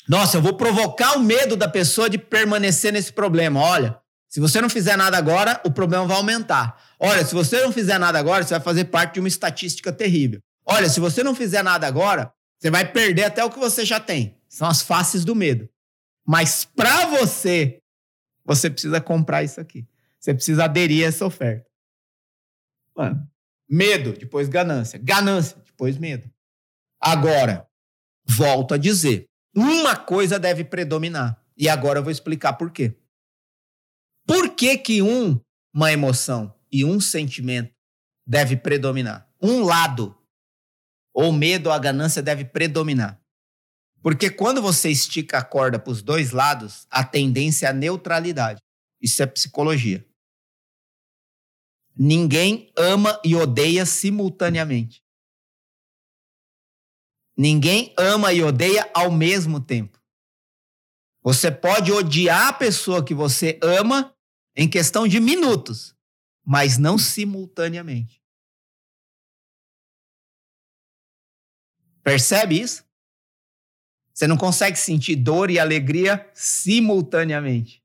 Nossa, 0.07 0.37
eu 0.37 0.43
vou 0.43 0.55
provocar 0.55 1.17
o 1.17 1.21
medo 1.21 1.57
da 1.57 1.69
pessoa 1.69 2.11
de 2.11 2.19
permanecer 2.19 2.93
nesse 2.93 3.13
problema. 3.13 3.61
Olha, 3.61 3.99
se 4.29 4.39
você 4.39 4.61
não 4.61 4.69
fizer 4.69 4.97
nada 4.97 5.17
agora, 5.17 5.61
o 5.65 5.71
problema 5.71 6.07
vai 6.07 6.17
aumentar. 6.17 6.79
Olha, 6.99 7.25
se 7.25 7.35
você 7.35 7.63
não 7.63 7.73
fizer 7.73 7.99
nada 7.99 8.19
agora, 8.19 8.45
você 8.45 8.55
vai 8.55 8.61
fazer 8.61 8.87
parte 8.87 9.15
de 9.15 9.21
uma 9.21 9.29
estatística 9.29 9.93
terrível. 9.93 10.41
Olha, 10.67 10.89
se 10.89 11.01
você 11.01 11.23
não 11.23 11.35
fizer 11.35 11.63
nada 11.63 11.87
agora, 11.87 12.33
você 12.59 12.71
vai 12.71 12.91
perder 12.91 13.25
até 13.25 13.43
o 13.45 13.51
que 13.51 13.59
você 13.59 13.85
já 13.85 13.99
tem. 13.99 14.37
São 14.49 14.69
as 14.69 14.83
faces 14.83 15.25
do 15.25 15.35
medo. 15.35 15.69
Mas 16.27 16.65
para 16.65 17.07
você, 17.07 17.79
você 18.45 18.69
precisa 18.69 19.01
comprar 19.01 19.43
isso 19.43 19.61
aqui. 19.61 19.87
Você 20.19 20.35
precisa 20.35 20.65
aderir 20.65 21.05
a 21.05 21.09
essa 21.09 21.25
oferta. 21.25 21.67
Mano, 22.97 23.29
medo, 23.69 24.13
depois 24.13 24.49
ganância. 24.49 24.99
Ganância, 24.99 25.57
depois 25.65 25.99
medo. 25.99 26.31
Agora, 27.01 27.69
volto 28.25 28.75
a 28.75 28.79
dizer: 28.79 29.27
uma 29.55 29.97
coisa 29.97 30.39
deve 30.39 30.65
predominar. 30.65 31.41
E 31.57 31.69
agora 31.69 31.99
eu 31.99 32.03
vou 32.03 32.11
explicar 32.11 32.55
por 32.55 32.71
quê. 32.71 32.97
Por 34.27 34.55
que, 34.55 34.77
que 34.79 35.03
um, 35.03 35.41
uma 35.73 35.93
emoção 35.93 36.55
e 36.73 36.85
um 36.85 37.01
sentimento 37.01 37.73
deve 38.27 38.57
predominar? 38.57 39.29
Um 39.41 39.63
lado, 39.63 40.17
ou 41.13 41.33
medo 41.33 41.69
ou 41.69 41.73
a 41.73 41.79
ganância 41.79 42.23
deve 42.23 42.45
predominar. 42.45 43.21
Porque 44.03 44.29
quando 44.29 44.61
você 44.61 44.91
estica 44.91 45.39
a 45.39 45.45
corda 45.45 45.79
para 45.79 45.93
os 45.93 46.03
dois 46.03 46.31
lados, 46.31 46.87
a 46.91 47.05
tendência 47.05 47.67
é 47.67 47.71
a 47.71 47.73
neutralidade. 47.73 48.61
Isso 49.01 49.23
é 49.23 49.27
psicologia. 49.27 50.05
Ninguém 51.97 52.73
ama 52.77 53.21
e 53.25 53.37
odeia 53.37 53.87
simultaneamente. 53.87 55.05
Ninguém 57.37 57.95
ama 57.99 58.33
e 58.33 58.43
odeia 58.43 58.91
ao 58.95 59.11
mesmo 59.11 59.61
tempo. 59.61 60.01
Você 61.23 61.51
pode 61.51 61.93
odiar 61.93 62.49
a 62.49 62.53
pessoa 62.53 63.05
que 63.05 63.15
você 63.15 63.59
ama 63.63 64.15
em 64.57 64.69
questão 64.69 65.07
de 65.07 65.19
minutos, 65.21 65.97
mas 66.45 66.79
não 66.79 66.99
simultaneamente. 66.99 68.23
Percebe 72.03 72.61
isso? 72.61 72.85
Você 74.13 74.27
não 74.27 74.37
consegue 74.37 74.79
sentir 74.79 75.17
dor 75.17 75.51
e 75.51 75.59
alegria 75.59 76.31
simultaneamente. 76.35 77.84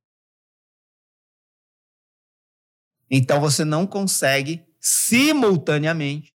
Então 3.09 3.39
você 3.39 3.65
não 3.65 3.87
consegue 3.87 4.63
simultaneamente 4.79 6.33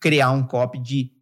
criar 0.00 0.30
um 0.30 0.46
copy 0.46 0.78
de 0.78 1.12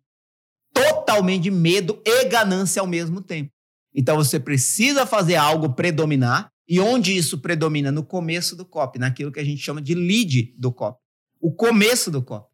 totalmente 0.73 1.45
de 1.45 1.51
medo 1.51 2.03
e 2.05 2.25
ganância 2.25 2.81
ao 2.81 2.87
mesmo 2.87 3.21
tempo. 3.21 3.51
Então 3.95 4.17
você 4.17 4.39
precisa 4.39 5.07
fazer 5.07 5.37
algo 5.37 5.75
predominar. 5.75 6.53
E 6.69 6.79
onde 6.81 7.17
isso 7.17 7.39
predomina? 7.39 7.91
No 7.91 8.05
começo 8.05 8.55
do 8.55 8.65
copy, 8.65 8.99
naquilo 8.99 9.33
que 9.33 9.41
a 9.41 9.45
gente 9.45 9.63
chama 9.63 9.81
de 9.81 9.95
lead 9.95 10.55
do 10.59 10.71
copy. 10.71 11.01
O 11.41 11.53
começo 11.53 12.11
do 12.11 12.23
copy. 12.23 12.53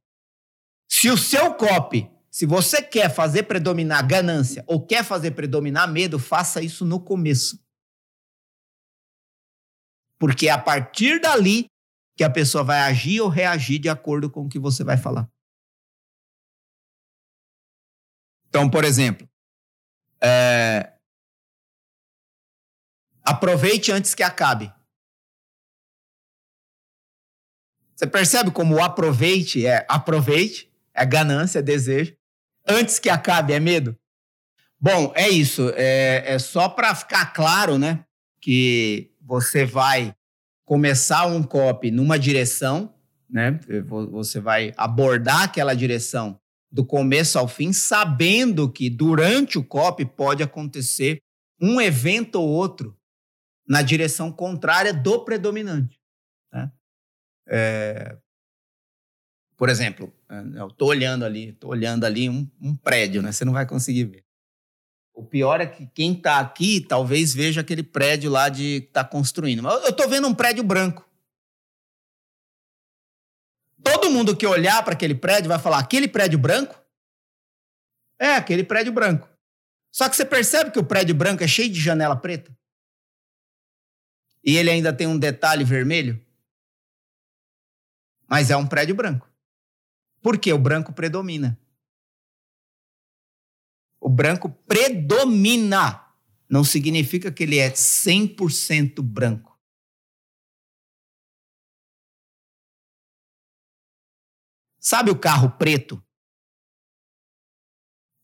Se 0.89 1.11
o 1.11 1.19
seu 1.19 1.55
copy, 1.55 2.09
se 2.31 2.47
você 2.47 2.81
quer 2.81 3.13
fazer 3.13 3.45
predominar 3.45 4.07
ganância 4.07 4.65
ou 4.67 4.87
quer 4.87 5.05
fazer 5.05 5.33
predominar 5.33 5.91
medo, 5.91 6.19
faça 6.19 6.63
isso 6.63 6.85
no 6.85 7.01
começo. 7.01 7.59
Porque 10.19 10.49
a 10.49 10.59
partir 10.59 11.21
dali 11.21 11.67
que 12.17 12.25
a 12.25 12.31
pessoa 12.31 12.63
vai 12.63 12.81
agir 12.81 13.21
ou 13.21 13.29
reagir 13.29 13.79
de 13.79 13.89
acordo 13.89 14.31
com 14.31 14.43
o 14.43 14.49
que 14.49 14.59
você 14.59 14.85
vai 14.85 14.97
falar. 14.97 15.29
Então, 18.49 18.71
por 18.71 18.85
exemplo, 18.85 19.29
é... 20.23 20.93
aproveite 23.25 23.91
antes 23.91 24.15
que 24.15 24.23
acabe. 24.23 24.73
Você 27.97 28.07
percebe 28.07 28.51
como 28.51 28.77
o 28.77 28.83
aproveite 28.83 29.67
é 29.67 29.87
aproveite, 29.89 30.73
é 30.93 31.05
ganância, 31.05 31.59
é 31.59 31.63
desejo. 31.63 32.17
Antes 32.67 32.99
que 32.99 33.09
acabe 33.09 33.53
é 33.53 33.61
medo? 33.61 33.99
Bom, 34.81 35.13
é 35.17 35.29
isso. 35.29 35.71
É, 35.77 36.35
é 36.35 36.39
só 36.39 36.69
para 36.69 36.95
ficar 36.95 37.33
claro, 37.33 37.79
né? 37.79 38.05
Que 38.41 39.13
você 39.21 39.65
vai 39.65 40.15
começar 40.65 41.27
um 41.27 41.43
copy 41.43 41.91
numa 41.91 42.19
direção, 42.19 42.95
né? 43.29 43.59
Você 44.11 44.41
vai 44.41 44.73
abordar 44.77 45.43
aquela 45.43 45.75
direção 45.75 46.39
do 46.71 46.85
começo 46.85 47.39
ao 47.39 47.47
fim, 47.47 47.73
sabendo 47.73 48.71
que 48.71 48.91
durante 48.91 49.59
o 49.59 49.65
COP 49.65 50.05
pode 50.07 50.43
acontecer 50.43 51.21
um 51.61 51.81
evento 51.81 52.37
ou 52.37 52.49
outro 52.49 52.99
na 53.67 53.81
direção 53.81 54.33
contrária 54.33 54.93
do 54.93 55.25
predominante. 55.25 55.99
Né? 56.53 56.73
É... 57.49 58.19
Por 59.57 59.69
exemplo, 59.69 60.13
eu 60.57 60.67
estou 60.67 60.89
olhando 60.89 61.25
ali, 61.25 61.51
estou 61.51 61.71
olhando 61.71 62.05
ali 62.05 62.29
um, 62.29 62.51
um, 62.61 62.75
prédio, 62.75 63.23
né? 63.23 63.31
Você 63.31 63.45
não 63.45 63.53
vai 63.53 63.65
conseguir 63.65 64.05
ver. 64.05 64.25
O 65.15 65.25
pior 65.25 65.61
é 65.61 65.67
que 65.67 65.87
quem 65.87 66.13
está 66.13 66.41
aqui 66.41 66.81
talvez 66.81 67.33
veja 67.33 67.61
aquele 67.61 67.85
prédio 67.85 68.29
lá 68.29 68.49
de 68.49 68.85
está 68.87 69.05
construindo. 69.05 69.63
Mas 69.63 69.85
eu 69.85 69.91
estou 69.91 70.09
vendo 70.09 70.27
um 70.27 70.35
prédio 70.35 70.65
branco. 70.65 71.09
Todo 73.83 74.11
mundo 74.11 74.37
que 74.37 74.47
olhar 74.47 74.83
para 74.83 74.95
aquele 74.95 75.15
prédio 75.15 75.49
vai 75.49 75.59
falar: 75.59 75.79
aquele 75.79 76.09
prédio 76.09 76.39
branco? 76.39 76.83
É, 78.19 78.35
aquele 78.35 78.65
prédio 78.65 78.93
branco. 78.93 79.29
Só 79.93 80.09
que 80.09 80.17
você 80.17 80.25
percebe 80.25 80.73
que 80.73 80.79
o 80.81 80.85
prédio 80.85 81.15
branco 81.15 81.45
é 81.45 81.47
cheio 81.47 81.71
de 81.71 81.81
janela 81.81 82.17
preta? 82.17 82.57
E 84.43 84.57
ele 84.57 84.71
ainda 84.71 84.93
tem 84.93 85.07
um 85.07 85.19
detalhe 85.19 85.63
vermelho? 85.63 86.21
Mas 88.29 88.51
é 88.51 88.57
um 88.57 88.67
prédio 88.67 88.95
branco. 88.95 89.31
Por 90.21 90.39
quê? 90.39 90.53
O 90.53 90.59
branco 90.59 90.93
predomina. 90.93 91.57
O 94.05 94.11
branco 94.11 94.51
predomina. 94.51 96.15
Não 96.47 96.63
significa 96.63 97.33
que 97.33 97.43
ele 97.43 97.57
é 97.57 97.71
100% 97.71 99.01
branco. 99.01 99.59
Sabe 104.79 105.11
o 105.11 105.19
carro 105.19 105.57
preto? 105.57 106.05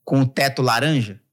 Com 0.05 0.21
o 0.21 0.29
teto 0.29 0.61
laranja? 0.61 1.25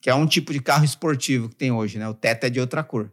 Que 0.00 0.08
é 0.08 0.14
um 0.14 0.24
tipo 0.24 0.52
de 0.52 0.62
carro 0.62 0.84
esportivo 0.84 1.48
que 1.48 1.56
tem 1.56 1.72
hoje, 1.72 1.98
né? 1.98 2.06
O 2.06 2.14
teto 2.14 2.44
é 2.44 2.50
de 2.50 2.60
outra 2.60 2.84
cor. 2.84 3.12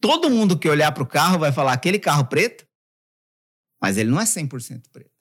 Todo 0.00 0.28
mundo 0.28 0.58
que 0.58 0.68
olhar 0.68 0.90
para 0.90 1.04
o 1.04 1.08
carro 1.08 1.38
vai 1.38 1.52
falar 1.52 1.72
aquele 1.72 2.00
carro 2.00 2.26
preto, 2.26 2.66
mas 3.80 3.96
ele 3.96 4.10
não 4.10 4.20
é 4.20 4.24
100% 4.24 4.90
preto. 4.90 5.13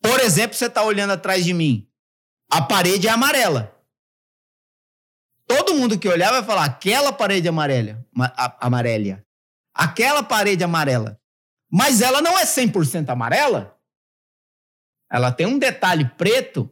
Por 0.00 0.20
exemplo, 0.20 0.56
você 0.56 0.66
está 0.66 0.82
olhando 0.82 1.12
atrás 1.12 1.44
de 1.44 1.52
mim, 1.52 1.88
a 2.50 2.62
parede 2.62 3.08
é 3.08 3.10
amarela. 3.10 3.74
Todo 5.46 5.74
mundo 5.74 5.98
que 5.98 6.08
olhar 6.08 6.30
vai 6.30 6.44
falar 6.44 6.64
aquela 6.64 7.12
parede 7.12 7.48
amarela, 7.48 8.06
amarela. 8.60 9.24
Aquela 9.74 10.22
parede 10.22 10.62
amarela. 10.62 11.20
Mas 11.70 12.00
ela 12.00 12.20
não 12.20 12.38
é 12.38 12.44
100% 12.44 13.08
amarela. 13.08 13.78
Ela 15.10 15.32
tem 15.32 15.46
um 15.46 15.58
detalhe 15.58 16.06
preto. 16.16 16.70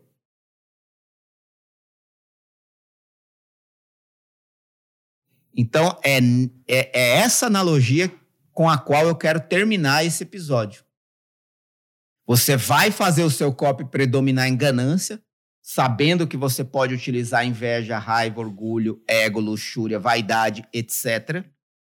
Então, 5.55 5.99
é, 6.05 6.19
é, 6.69 7.01
é 7.01 7.19
essa 7.19 7.47
analogia 7.47 8.15
com 8.53 8.69
a 8.69 8.79
qual 8.79 9.07
eu 9.07 9.17
quero 9.17 9.41
terminar 9.41 10.05
esse 10.05 10.23
episódio. 10.23 10.86
Você 12.27 12.57
vai 12.57 12.91
fazer 12.91 13.23
o 13.23 13.31
seu 13.31 13.53
copy 13.53 13.85
predominar 13.85 14.49
em 14.49 14.57
ganância, 14.57 15.23
sabendo 15.63 16.27
que 16.27 16.37
você 16.37 16.65
pode 16.65 16.95
utilizar 16.95 17.47
inveja, 17.47 17.99
raiva, 17.99 18.41
orgulho, 18.41 19.03
ego, 19.09 19.41
luxúria, 19.41 19.99
vaidade, 19.99 20.65
etc 20.73 21.47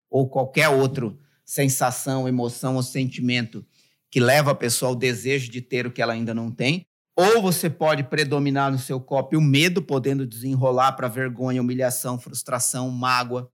ou 0.09 0.29
qualquer 0.29 0.69
outra 0.69 1.13
sensação, 1.45 2.27
emoção 2.27 2.75
ou 2.75 2.83
sentimento 2.83 3.65
que 4.11 4.19
leva 4.19 4.51
a 4.51 4.55
pessoa 4.55 4.89
ao 4.89 4.95
desejo 4.95 5.51
de 5.51 5.61
ter 5.61 5.85
o 5.85 5.91
que 5.91 6.01
ela 6.01 6.13
ainda 6.13 6.33
não 6.33 6.51
tem. 6.51 6.85
Ou 7.15 7.41
você 7.41 7.69
pode 7.69 8.03
predominar 8.03 8.71
no 8.71 8.79
seu 8.79 8.99
copo 8.99 9.37
o 9.37 9.41
medo, 9.41 9.81
podendo 9.81 10.25
desenrolar 10.25 10.93
para 10.93 11.07
vergonha, 11.07 11.61
humilhação, 11.61 12.17
frustração, 12.17 12.89
mágoa, 12.89 13.51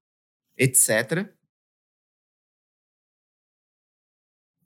etc. 0.57 1.27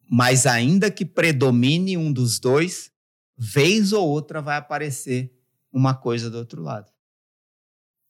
Mas 0.09 0.47
ainda 0.47 0.89
que 0.89 1.05
predomine 1.05 1.95
um 1.95 2.11
dos 2.11 2.39
dois, 2.39 2.91
vez 3.37 3.93
ou 3.93 4.07
outra 4.07 4.41
vai 4.41 4.57
aparecer 4.57 5.31
uma 5.71 5.93
coisa 5.93 6.31
do 6.31 6.37
outro 6.37 6.63
lado. 6.63 6.91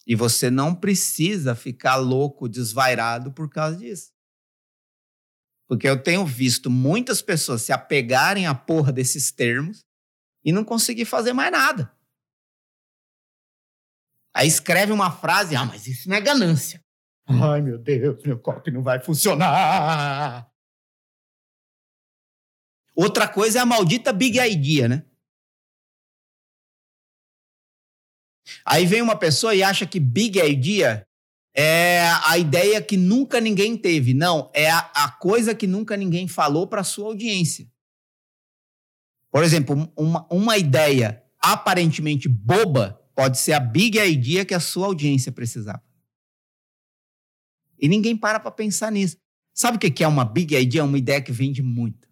E 0.08 0.16
você 0.16 0.50
não 0.50 0.74
precisa 0.74 1.54
ficar 1.54 1.98
louco, 1.98 2.48
desvairado 2.48 3.34
por 3.34 3.50
causa 3.50 3.78
disso. 3.78 4.12
Porque 5.68 5.88
eu 5.88 6.02
tenho 6.02 6.26
visto 6.26 6.70
muitas 6.70 7.22
pessoas 7.22 7.62
se 7.62 7.72
apegarem 7.72 8.48
à 8.48 8.56
porra 8.56 8.92
desses 8.92 9.32
termos 9.32 9.86
e 10.44 10.52
não 10.52 10.64
conseguir 10.64 11.06
fazer 11.06 11.34
mais 11.34 11.52
nada. 11.52 11.94
Aí 14.34 14.48
escreve 14.48 14.92
uma 14.92 15.12
frase, 15.12 15.56
ah, 15.56 15.66
mas 15.66 15.86
isso 15.86 16.08
não 16.08 16.16
é 16.16 16.22
ganância. 16.22 16.84
Ai, 17.28 17.62
meu 17.62 17.78
Deus, 17.78 18.24
meu 18.24 18.40
copo 18.40 18.72
não 18.72 18.82
vai 18.82 19.00
funcionar. 19.00 20.49
Outra 23.02 23.30
coisa 23.30 23.60
é 23.60 23.62
a 23.62 23.66
maldita 23.66 24.12
big 24.12 24.38
idea, 24.38 24.90
né? 24.90 25.06
Aí 28.66 28.86
vem 28.86 29.02
uma 29.02 29.18
pessoa 29.18 29.56
e 29.56 29.64
acha 29.64 29.88
que 29.88 30.02
big 30.02 30.38
idea 30.38 31.08
é 31.56 32.02
a 32.26 32.38
ideia 32.38 32.82
que 32.82 32.98
nunca 32.98 33.40
ninguém 33.40 33.78
teve. 33.78 34.14
Não, 34.14 34.52
é 34.54 34.70
a, 34.70 34.80
a 34.94 35.12
coisa 35.12 35.56
que 35.56 35.66
nunca 35.66 35.96
ninguém 35.96 36.28
falou 36.28 36.68
para 36.68 36.84
sua 36.84 37.06
audiência. 37.06 37.72
Por 39.32 39.46
exemplo, 39.46 39.90
uma, 39.96 40.28
uma 40.30 40.58
ideia 40.58 41.24
aparentemente 41.40 42.28
boba 42.28 43.02
pode 43.16 43.40
ser 43.40 43.54
a 43.54 43.62
big 43.62 43.98
idea 43.98 44.44
que 44.44 44.54
a 44.54 44.60
sua 44.60 44.88
audiência 44.88 45.32
precisava. 45.32 45.82
E 47.80 47.88
ninguém 47.88 48.18
para 48.18 48.42
para 48.42 48.52
pensar 48.52 48.92
nisso. 48.92 49.16
Sabe 49.54 49.78
o 49.78 49.80
que 49.80 50.04
é 50.04 50.08
uma 50.08 50.26
big 50.26 50.54
idea? 50.54 50.84
Uma 50.84 50.98
ideia 50.98 51.22
que 51.22 51.32
vende 51.32 51.64
muito. 51.64 52.09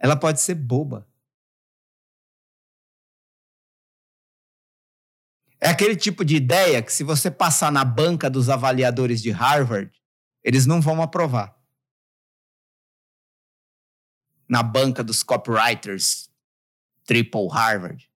Ela 0.00 0.16
pode 0.16 0.40
ser 0.40 0.54
boba. 0.56 1.06
É 5.60 5.68
aquele 5.68 5.94
tipo 5.94 6.24
de 6.24 6.34
ideia 6.34 6.82
que, 6.82 6.92
se 6.92 7.04
você 7.04 7.30
passar 7.30 7.70
na 7.70 7.84
banca 7.84 8.28
dos 8.28 8.48
avaliadores 8.48 9.22
de 9.22 9.30
Harvard, 9.30 9.92
eles 10.42 10.66
não 10.66 10.80
vão 10.80 11.00
aprovar. 11.00 11.60
na 14.50 14.64
banca 14.64 15.04
dos 15.04 15.22
copywriters 15.22 16.28
Triple 17.04 17.46
Harvard. 17.52 18.10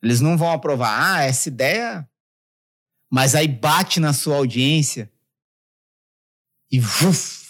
Eles 0.00 0.20
não 0.20 0.38
vão 0.38 0.52
aprovar. 0.52 1.16
Ah, 1.16 1.24
essa 1.24 1.48
ideia. 1.48 2.08
Mas 3.10 3.34
aí 3.34 3.48
bate 3.48 3.98
na 3.98 4.12
sua 4.12 4.36
audiência 4.36 5.12
e 6.70 6.78
uf, 6.78 7.47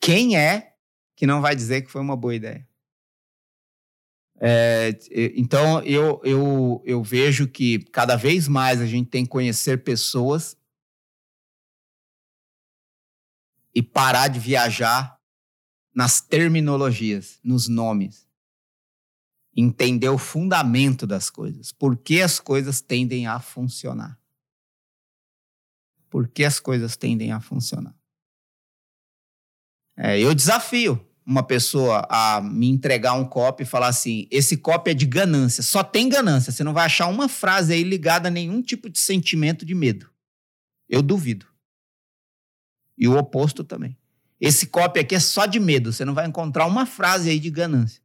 quem 0.00 0.36
é 0.36 0.74
que 1.16 1.26
não 1.26 1.40
vai 1.40 1.54
dizer 1.54 1.82
que 1.82 1.90
foi 1.90 2.00
uma 2.00 2.16
boa 2.16 2.34
ideia? 2.34 2.66
É, 4.40 4.90
então 5.34 5.82
eu, 5.82 6.20
eu, 6.22 6.82
eu 6.84 7.02
vejo 7.02 7.48
que 7.48 7.80
cada 7.90 8.14
vez 8.14 8.46
mais 8.46 8.80
a 8.80 8.86
gente 8.86 9.10
tem 9.10 9.24
que 9.24 9.30
conhecer 9.30 9.82
pessoas 9.82 10.56
e 13.74 13.82
parar 13.82 14.28
de 14.28 14.38
viajar 14.38 15.18
nas 15.92 16.20
terminologias, 16.20 17.40
nos 17.42 17.66
nomes. 17.66 18.28
Entender 19.56 20.08
o 20.08 20.18
fundamento 20.18 21.04
das 21.04 21.28
coisas. 21.28 21.72
Por 21.72 21.96
que 21.96 22.22
as 22.22 22.38
coisas 22.38 22.80
tendem 22.80 23.26
a 23.26 23.40
funcionar? 23.40 24.16
Por 26.08 26.28
que 26.28 26.44
as 26.44 26.60
coisas 26.60 26.96
tendem 26.96 27.32
a 27.32 27.40
funcionar? 27.40 27.97
É, 29.98 30.20
eu 30.20 30.32
desafio 30.32 31.04
uma 31.26 31.42
pessoa 31.42 32.06
a 32.08 32.40
me 32.40 32.68
entregar 32.68 33.14
um 33.14 33.24
copy 33.24 33.64
e 33.64 33.66
falar 33.66 33.88
assim: 33.88 34.28
esse 34.30 34.56
copy 34.56 34.92
é 34.92 34.94
de 34.94 35.04
ganância, 35.04 35.62
só 35.62 35.82
tem 35.82 36.08
ganância. 36.08 36.52
Você 36.52 36.62
não 36.62 36.72
vai 36.72 36.86
achar 36.86 37.08
uma 37.08 37.28
frase 37.28 37.72
aí 37.72 37.82
ligada 37.82 38.28
a 38.28 38.30
nenhum 38.30 38.62
tipo 38.62 38.88
de 38.88 38.98
sentimento 38.98 39.66
de 39.66 39.74
medo. 39.74 40.08
Eu 40.88 41.02
duvido. 41.02 41.46
E 42.96 43.08
o 43.08 43.16
oposto 43.18 43.64
também. 43.64 43.98
Esse 44.40 44.68
copy 44.68 45.00
aqui 45.00 45.16
é 45.16 45.20
só 45.20 45.46
de 45.46 45.58
medo. 45.58 45.92
Você 45.92 46.04
não 46.04 46.14
vai 46.14 46.26
encontrar 46.26 46.66
uma 46.66 46.86
frase 46.86 47.28
aí 47.28 47.40
de 47.40 47.50
ganância. 47.50 48.00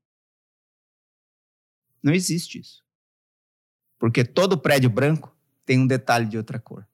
Não 2.02 2.14
existe 2.14 2.60
isso. 2.60 2.84
Porque 4.00 4.26
todo 4.26 4.58
prédio 4.58 4.89
branco 4.89 5.34
tem 5.66 5.80
um 5.80 5.88
detalhe 5.88 6.26
de 6.26 6.38
outra 6.38 6.60
cor. 6.60 6.88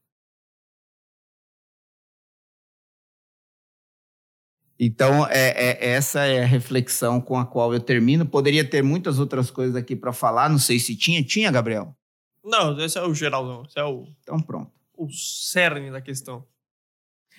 Então, 4.80 5.28
é, 5.28 5.50
é, 5.50 5.90
essa 5.90 6.22
é 6.26 6.42
a 6.42 6.46
reflexão 6.46 7.20
com 7.20 7.38
a 7.38 7.46
qual 7.46 7.74
eu 7.74 7.82
termino. 7.82 8.26
Poderia 8.26 8.64
ter 8.64 8.82
muitas 8.82 9.20
outras 9.20 9.52
coisas 9.52 9.76
aqui 9.76 9.94
para 9.94 10.14
falar. 10.14 10.50
Não 10.50 10.58
sei 10.58 10.80
se 10.80 10.96
tinha. 10.96 11.22
Tinha, 11.22 11.52
Gabriel? 11.52 11.94
Não, 12.42 12.80
esse 12.80 12.98
é 12.98 13.02
o 13.02 13.14
geralzão. 13.14 13.64
Esse 13.68 13.78
é 13.78 13.84
o. 13.84 14.08
Então, 14.22 14.40
pronto. 14.40 14.72
O 14.96 15.10
cerne 15.10 15.92
da 15.92 16.00
questão. 16.00 16.46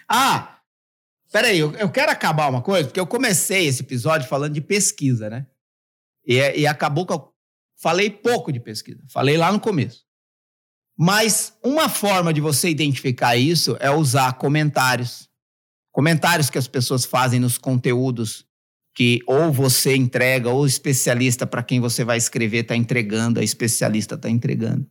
Ah! 0.07 0.59
Peraí, 1.33 1.59
eu, 1.59 1.73
eu 1.77 1.91
quero 1.91 2.11
acabar 2.11 2.51
uma 2.51 2.61
coisa, 2.61 2.89
porque 2.89 3.01
eu 3.01 3.07
comecei 3.07 3.67
esse 3.67 3.83
episódio 3.83 4.29
falando 4.29 4.53
de 4.53 4.61
pesquisa, 4.61 5.31
né? 5.31 5.47
E, 6.27 6.35
e 6.61 6.67
acabou 6.67 7.07
que 7.07 7.13
eu 7.13 7.33
falei 7.77 8.11
pouco 8.11 8.53
de 8.53 8.61
pesquisa. 8.61 9.03
Falei 9.09 9.39
lá 9.39 9.51
no 9.51 9.61
começo. 9.61 10.05
Mas 10.99 11.57
uma 11.65 11.89
forma 11.89 12.35
de 12.35 12.41
você 12.41 12.69
identificar 12.69 13.37
isso 13.37 13.77
é 13.81 13.91
usar 13.91 14.35
comentários. 14.35 15.30
Comentários 15.93 16.51
que 16.51 16.59
as 16.59 16.69
pessoas 16.69 17.05
fazem 17.05 17.41
nos 17.41 17.59
conteúdos 17.59 18.47
que 18.95 19.21
ou 19.27 19.53
você 19.53 19.95
entrega, 19.95 20.51
ou 20.51 20.63
o 20.63 20.67
especialista 20.67 21.47
para 21.47 21.63
quem 21.63 21.81
você 21.81 22.05
vai 22.05 22.19
escrever 22.19 22.63
está 22.63 22.75
entregando, 22.75 23.41
a 23.41 23.43
especialista 23.43 24.17
está 24.17 24.29
entregando. 24.29 24.89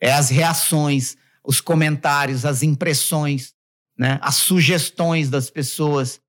É 0.00 0.12
as 0.12 0.30
reações, 0.30 1.16
os 1.44 1.60
comentários, 1.60 2.44
as 2.44 2.62
impressões 2.62 3.54
né? 3.98 4.20
as 4.22 4.36
sugestões 4.36 5.28
das 5.28 5.50
pessoas. 5.50 6.20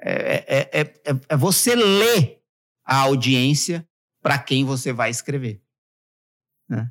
É, 0.00 0.70
é, 0.70 0.80
é, 0.80 0.94
é 1.28 1.36
você 1.36 1.76
ler 1.76 2.42
a 2.84 2.96
audiência 2.96 3.86
para 4.20 4.38
quem 4.38 4.64
você 4.64 4.92
vai 4.92 5.10
escrever. 5.10 5.62
Né? 6.68 6.90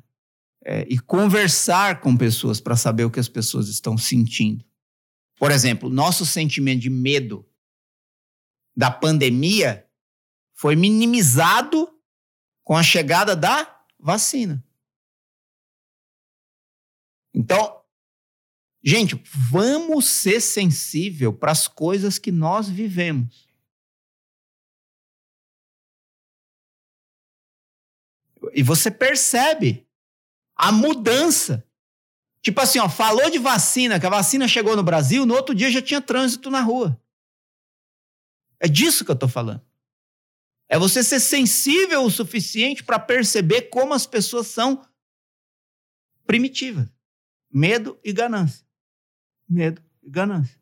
e 0.86 0.96
conversar 0.96 2.00
com 2.00 2.16
pessoas 2.16 2.60
para 2.60 2.76
saber 2.76 3.04
o 3.04 3.10
que 3.10 3.18
as 3.18 3.28
pessoas 3.28 3.68
estão 3.68 3.98
sentindo. 3.98 4.64
Por 5.42 5.50
exemplo, 5.50 5.90
nosso 5.90 6.24
sentimento 6.24 6.82
de 6.82 6.88
medo 6.88 7.44
da 8.76 8.92
pandemia 8.92 9.90
foi 10.54 10.76
minimizado 10.76 12.00
com 12.62 12.76
a 12.76 12.82
chegada 12.84 13.34
da 13.34 13.84
vacina. 13.98 14.64
Então, 17.34 17.82
Gente, 18.84 19.14
vamos 19.24 20.06
ser 20.06 20.40
sensível 20.40 21.32
para 21.32 21.50
as 21.50 21.68
coisas 21.68 22.18
que 22.18 22.32
nós 22.32 22.68
vivemos. 22.68 23.48
E 28.52 28.62
você 28.62 28.90
percebe 28.90 29.88
a 30.56 30.72
mudança. 30.72 31.64
Tipo 32.42 32.60
assim, 32.60 32.78
ó, 32.78 32.88
falou 32.88 33.30
de 33.30 33.38
vacina, 33.38 34.00
que 34.00 34.06
a 34.06 34.10
vacina 34.10 34.48
chegou 34.48 34.74
no 34.76 34.82
Brasil, 34.82 35.24
no 35.24 35.34
outro 35.34 35.54
dia 35.54 35.70
já 35.70 35.80
tinha 35.80 36.00
trânsito 36.00 36.50
na 36.50 36.60
rua. 36.60 37.00
É 38.58 38.68
disso 38.68 39.04
que 39.04 39.10
eu 39.10 39.14
estou 39.14 39.28
falando. 39.28 39.62
É 40.68 40.78
você 40.78 41.02
ser 41.02 41.20
sensível 41.20 42.02
o 42.02 42.10
suficiente 42.10 42.82
para 42.82 42.98
perceber 42.98 43.62
como 43.62 43.94
as 43.94 44.06
pessoas 44.06 44.48
são 44.48 44.84
primitivas. 46.26 46.88
Medo 47.50 47.98
e 48.02 48.12
ganância 48.12 48.64
medo 49.52 49.82
e 50.02 50.10
ganância. 50.10 50.58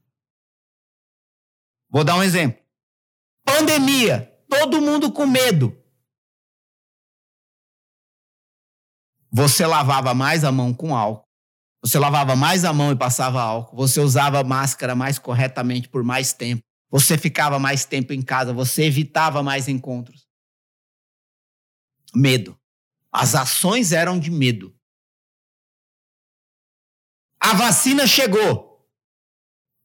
Vou 1.89 2.05
dar 2.05 2.17
um 2.17 2.23
exemplo. 2.23 2.61
Pandemia, 3.45 4.27
todo 4.49 4.81
mundo 4.81 5.13
com 5.13 5.27
medo. 5.27 5.77
Você 9.31 9.65
lavava 9.65 10.13
mais 10.13 10.45
a 10.45 10.51
mão 10.51 10.75
com 10.75 10.95
álcool. 10.95 11.30
Você 11.83 11.99
lavava 11.99 12.37
mais 12.37 12.65
a 12.65 12.73
mão 12.73 12.93
e 12.93 12.97
passava 12.97 13.41
álcool. 13.41 13.77
Você 13.77 14.01
usava 14.01 14.45
máscara 14.45 14.95
mais 14.95 15.19
corretamente 15.19 15.89
por 15.89 16.05
mais 16.05 16.33
tempo. 16.33 16.63
Você 16.91 17.17
ficava 17.17 17.59
mais 17.59 17.85
tempo 17.85 18.13
em 18.13 18.23
casa. 18.23 18.53
Você 18.53 18.85
evitava 18.85 19.43
mais 19.43 19.69
encontros. 19.69 20.29
Medo. 22.15 22.59
As 23.11 23.35
ações 23.35 23.93
eram 23.93 24.19
de 24.19 24.31
medo. 24.31 24.77
A 27.41 27.55
vacina 27.55 28.07
chegou. 28.07 28.87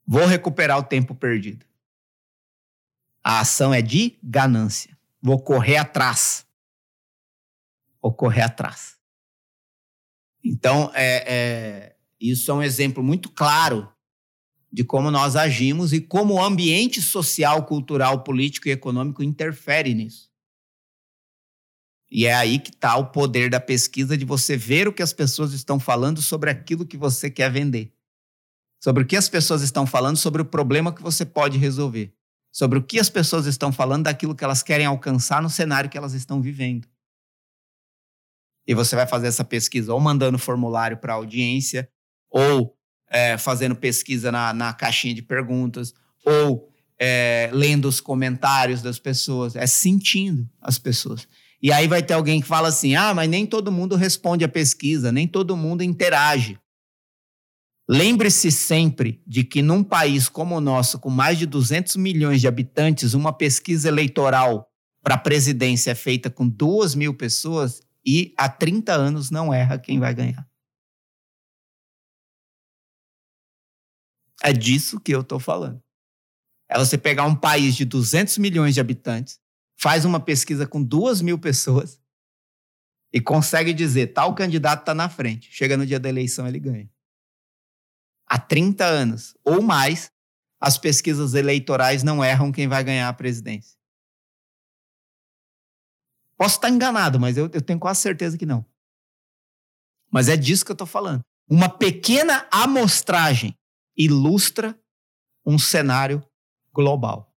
Vou 0.05 0.25
recuperar 0.25 0.77
o 0.77 0.83
tempo 0.83 1.15
perdido. 1.15 1.65
A 3.23 3.39
ação 3.39 3.73
é 3.73 3.81
de 3.81 4.19
ganância. 4.21 4.95
Vou 5.21 5.41
correr 5.41 5.77
atrás. 5.77 6.45
Vou 8.01 8.13
correr 8.13 8.43
atrás. 8.43 8.94
Então, 10.45 10.91
é, 10.93 11.23
é, 11.27 11.95
isso 12.19 12.51
é 12.51 12.53
um 12.53 12.61
exemplo 12.61 13.03
muito 13.03 13.29
claro 13.29 13.89
de 14.71 14.83
como 14.83 15.09
nós 15.09 15.35
agimos 15.35 15.91
e 15.91 15.99
como 15.99 16.35
o 16.35 16.43
ambiente 16.43 17.01
social, 17.01 17.65
cultural, 17.65 18.23
político 18.23 18.67
e 18.67 18.71
econômico 18.71 19.23
interfere 19.23 19.93
nisso. 19.93 20.29
E 22.11 22.25
é 22.25 22.33
aí 22.35 22.59
que 22.59 22.69
está 22.69 22.95
o 22.95 23.07
poder 23.07 23.49
da 23.49 23.59
pesquisa 23.59 24.15
de 24.15 24.23
você 24.23 24.55
ver 24.55 24.87
o 24.87 24.93
que 24.93 25.01
as 25.01 25.11
pessoas 25.11 25.53
estão 25.53 25.79
falando 25.79 26.21
sobre 26.21 26.49
aquilo 26.49 26.85
que 26.85 26.97
você 26.97 27.31
quer 27.31 27.51
vender 27.51 27.95
sobre 28.85 29.01
o 29.01 29.05
que 29.07 29.15
as 29.15 29.27
pessoas 29.27 29.63
estão 29.63 29.87
falando, 29.87 30.15
sobre 30.15 30.43
o 30.43 30.45
problema 30.45 30.93
que 30.93 31.01
você 31.01 31.25
pode 31.25 31.57
resolver, 31.57 32.13
sobre 32.51 32.77
o 32.77 32.83
que 32.83 32.99
as 32.99 33.09
pessoas 33.09 33.47
estão 33.47 33.71
falando 33.71 34.03
daquilo 34.03 34.35
que 34.35 34.43
elas 34.43 34.61
querem 34.61 34.85
alcançar 34.85 35.41
no 35.41 35.49
cenário 35.49 35.89
que 35.89 35.97
elas 35.97 36.13
estão 36.13 36.39
vivendo. 36.39 36.87
E 38.67 38.73
você 38.73 38.95
vai 38.95 39.05
fazer 39.05 39.27
essa 39.27 39.43
pesquisa 39.43 39.93
ou 39.93 39.99
mandando 39.99 40.37
formulário 40.37 40.97
para 40.97 41.13
a 41.13 41.15
audiência, 41.15 41.87
ou 42.29 42.75
é, 43.09 43.37
fazendo 43.37 43.75
pesquisa 43.75 44.31
na, 44.31 44.53
na 44.53 44.73
caixinha 44.73 45.13
de 45.13 45.21
perguntas, 45.21 45.93
ou 46.25 46.69
é, 46.99 47.49
lendo 47.53 47.87
os 47.87 47.99
comentários 47.99 48.81
das 48.81 48.99
pessoas, 48.99 49.55
é 49.55 49.67
sentindo 49.67 50.49
as 50.61 50.79
pessoas. 50.79 51.27
E 51.61 51.71
aí 51.71 51.87
vai 51.87 52.03
ter 52.03 52.13
alguém 52.13 52.41
que 52.41 52.47
fala 52.47 52.67
assim: 52.67 52.95
ah, 52.95 53.13
mas 53.13 53.29
nem 53.29 53.45
todo 53.45 53.71
mundo 53.71 53.95
responde 53.95 54.43
a 54.43 54.49
pesquisa, 54.49 55.11
nem 55.11 55.27
todo 55.27 55.55
mundo 55.55 55.83
interage. 55.83 56.59
Lembre-se 57.87 58.51
sempre 58.51 59.21
de 59.27 59.43
que 59.43 59.61
num 59.61 59.83
país 59.83 60.27
como 60.27 60.55
o 60.55 60.61
nosso, 60.61 60.97
com 60.99 61.09
mais 61.09 61.37
de 61.37 61.45
200 61.45 61.97
milhões 61.97 62.41
de 62.41 62.47
habitantes, 62.47 63.13
uma 63.13 63.31
pesquisa 63.31 63.87
eleitoral 63.87 64.67
para 65.03 65.13
a 65.13 65.19
presidência 65.19 65.91
é 65.91 65.95
feita 65.95 66.31
com 66.31 66.47
2 66.47 66.95
mil 66.95 67.13
pessoas 67.13 67.81
e 68.05 68.33
há 68.37 68.47
30 68.47 68.93
anos 68.93 69.31
não 69.31 69.53
erra 69.53 69.79
quem 69.79 69.99
vai 69.99 70.13
ganhar. 70.13 70.47
É 74.43 74.53
disso 74.53 74.99
que 74.99 75.13
eu 75.13 75.21
estou 75.21 75.39
falando. 75.39 75.81
É 76.69 76.77
você 76.77 76.97
pegar 76.97 77.25
um 77.25 77.35
país 77.35 77.75
de 77.75 77.85
200 77.85 78.37
milhões 78.37 78.73
de 78.73 78.81
habitantes, 78.81 79.39
faz 79.77 80.05
uma 80.05 80.19
pesquisa 80.19 80.67
com 80.67 80.83
2 80.83 81.21
mil 81.21 81.39
pessoas 81.39 81.99
e 83.11 83.21
consegue 83.21 83.73
dizer 83.73 84.07
tal 84.07 84.35
candidato 84.35 84.81
está 84.81 84.93
na 84.93 85.09
frente. 85.09 85.51
Chega 85.51 85.77
no 85.77 85.85
dia 85.85 85.99
da 85.99 86.09
eleição, 86.09 86.47
ele 86.47 86.59
ganha 86.59 86.89
há 88.27 88.39
30 88.39 88.83
anos 88.85 89.35
ou 89.43 89.61
mais, 89.61 90.11
as 90.59 90.77
pesquisas 90.77 91.33
eleitorais 91.33 92.03
não 92.03 92.23
erram 92.23 92.51
quem 92.51 92.67
vai 92.67 92.83
ganhar 92.83 93.07
a 93.07 93.13
presidência. 93.13 93.77
Posso 96.37 96.55
estar 96.55 96.69
enganado, 96.69 97.19
mas 97.19 97.37
eu, 97.37 97.49
eu 97.53 97.61
tenho 97.61 97.79
quase 97.79 98.01
certeza 98.01 98.37
que 98.37 98.45
não. 98.45 98.65
Mas 100.11 100.29
é 100.29 100.35
disso 100.35 100.65
que 100.65 100.71
eu 100.71 100.75
estou 100.75 100.87
falando. 100.87 101.21
Uma 101.49 101.69
pequena 101.69 102.47
amostragem 102.51 103.57
ilustra 103.97 104.77
um 105.45 105.57
cenário 105.57 106.23
global. 106.73 107.33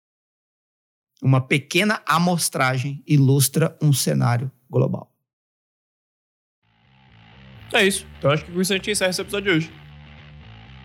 Uma 1.21 1.41
pequena 1.41 2.01
amostragem 2.05 3.03
ilustra 3.07 3.77
um 3.81 3.91
cenário 3.91 4.51
global. 4.69 5.11
É 7.73 7.85
isso. 7.85 8.05
Então 8.17 8.31
acho 8.31 8.45
que 8.45 8.51
com 8.51 8.61
isso 8.61 8.71
a 8.71 8.77
gente 8.77 8.91
encerra 8.91 9.09
esse 9.09 9.21
episódio 9.21 9.51
de 9.51 9.57
hoje. 9.57 9.73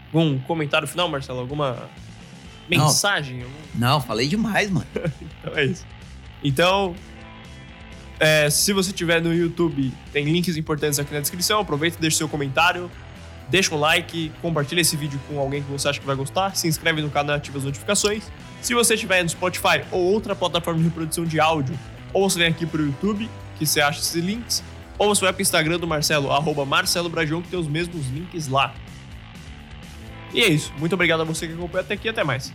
Algum 0.07 0.41
comentário 0.41 0.89
final, 0.89 1.09
Marcelo? 1.09 1.41
Alguma 1.41 1.89
mensagem? 2.69 3.45
Não, 3.75 4.01
falei 4.01 4.27
demais, 4.27 4.71
mano. 4.71 4.87
então 5.39 5.57
é 5.57 5.65
isso. 5.67 5.87
Então, 6.43 6.97
é, 8.21 8.51
se 8.51 8.75
você 8.75 8.91
estiver 8.91 9.23
no 9.23 9.35
YouTube, 9.35 9.91
tem 10.13 10.27
links 10.27 10.57
importantes 10.59 10.99
aqui 10.99 11.13
na 11.15 11.21
descrição. 11.21 11.61
Aproveita 11.61 11.97
e 11.97 12.01
deixa 12.01 12.19
seu 12.19 12.29
comentário. 12.29 12.91
Deixa 13.49 13.75
um 13.75 13.79
like, 13.79 14.31
compartilha 14.41 14.81
esse 14.81 14.97
vídeo 14.97 15.19
com 15.27 15.41
alguém 15.41 15.63
que 15.63 15.73
você 15.73 15.89
acha 15.89 15.99
que 15.99 16.07
vai 16.07 16.15
gostar. 16.15 16.55
Se 16.55 16.69
inscreve 16.69 17.01
no 17.01 17.11
canal 17.11 17.35
e 17.35 17.39
ativa 17.39 17.59
as 17.59 17.65
notificações. 17.65 18.31
Se 18.61 18.75
você 18.75 18.95
estiver 18.95 19.23
no 19.23 19.29
Spotify 19.29 19.83
ou 19.91 20.01
outra 20.01 20.37
plataforma 20.37 20.79
de 20.79 20.85
reprodução 20.85 21.25
de 21.25 21.41
áudio, 21.41 21.77
ou 22.13 22.29
você 22.29 22.39
vem 22.39 22.49
aqui 22.49 22.67
pro 22.67 22.85
YouTube, 22.85 23.29
que 23.59 23.67
você 23.67 23.81
acha 23.81 23.99
esses 23.99 24.15
links, 24.23 24.63
ou 24.99 25.09
você 25.09 25.23
vai 25.23 25.33
pro 25.33 25.43
Instagram 25.43 25.79
do 25.79 25.87
Marcelo, 25.87 26.31
arroba 26.31 26.65
Marcelo 26.65 27.09
Brajon, 27.09 27.41
que 27.41 27.49
tem 27.49 27.59
os 27.59 27.67
mesmos 27.67 28.07
links 28.09 28.49
lá. 28.49 28.75
E 30.33 30.43
é 30.43 30.49
isso. 30.49 30.73
Muito 30.79 30.93
obrigado 30.93 31.23
a 31.23 31.25
você 31.25 31.47
que 31.49 31.55
acompanhou 31.55 31.85
até 31.85 31.95
aqui. 31.95 32.09
Até 32.09 32.23
mais. 32.23 32.53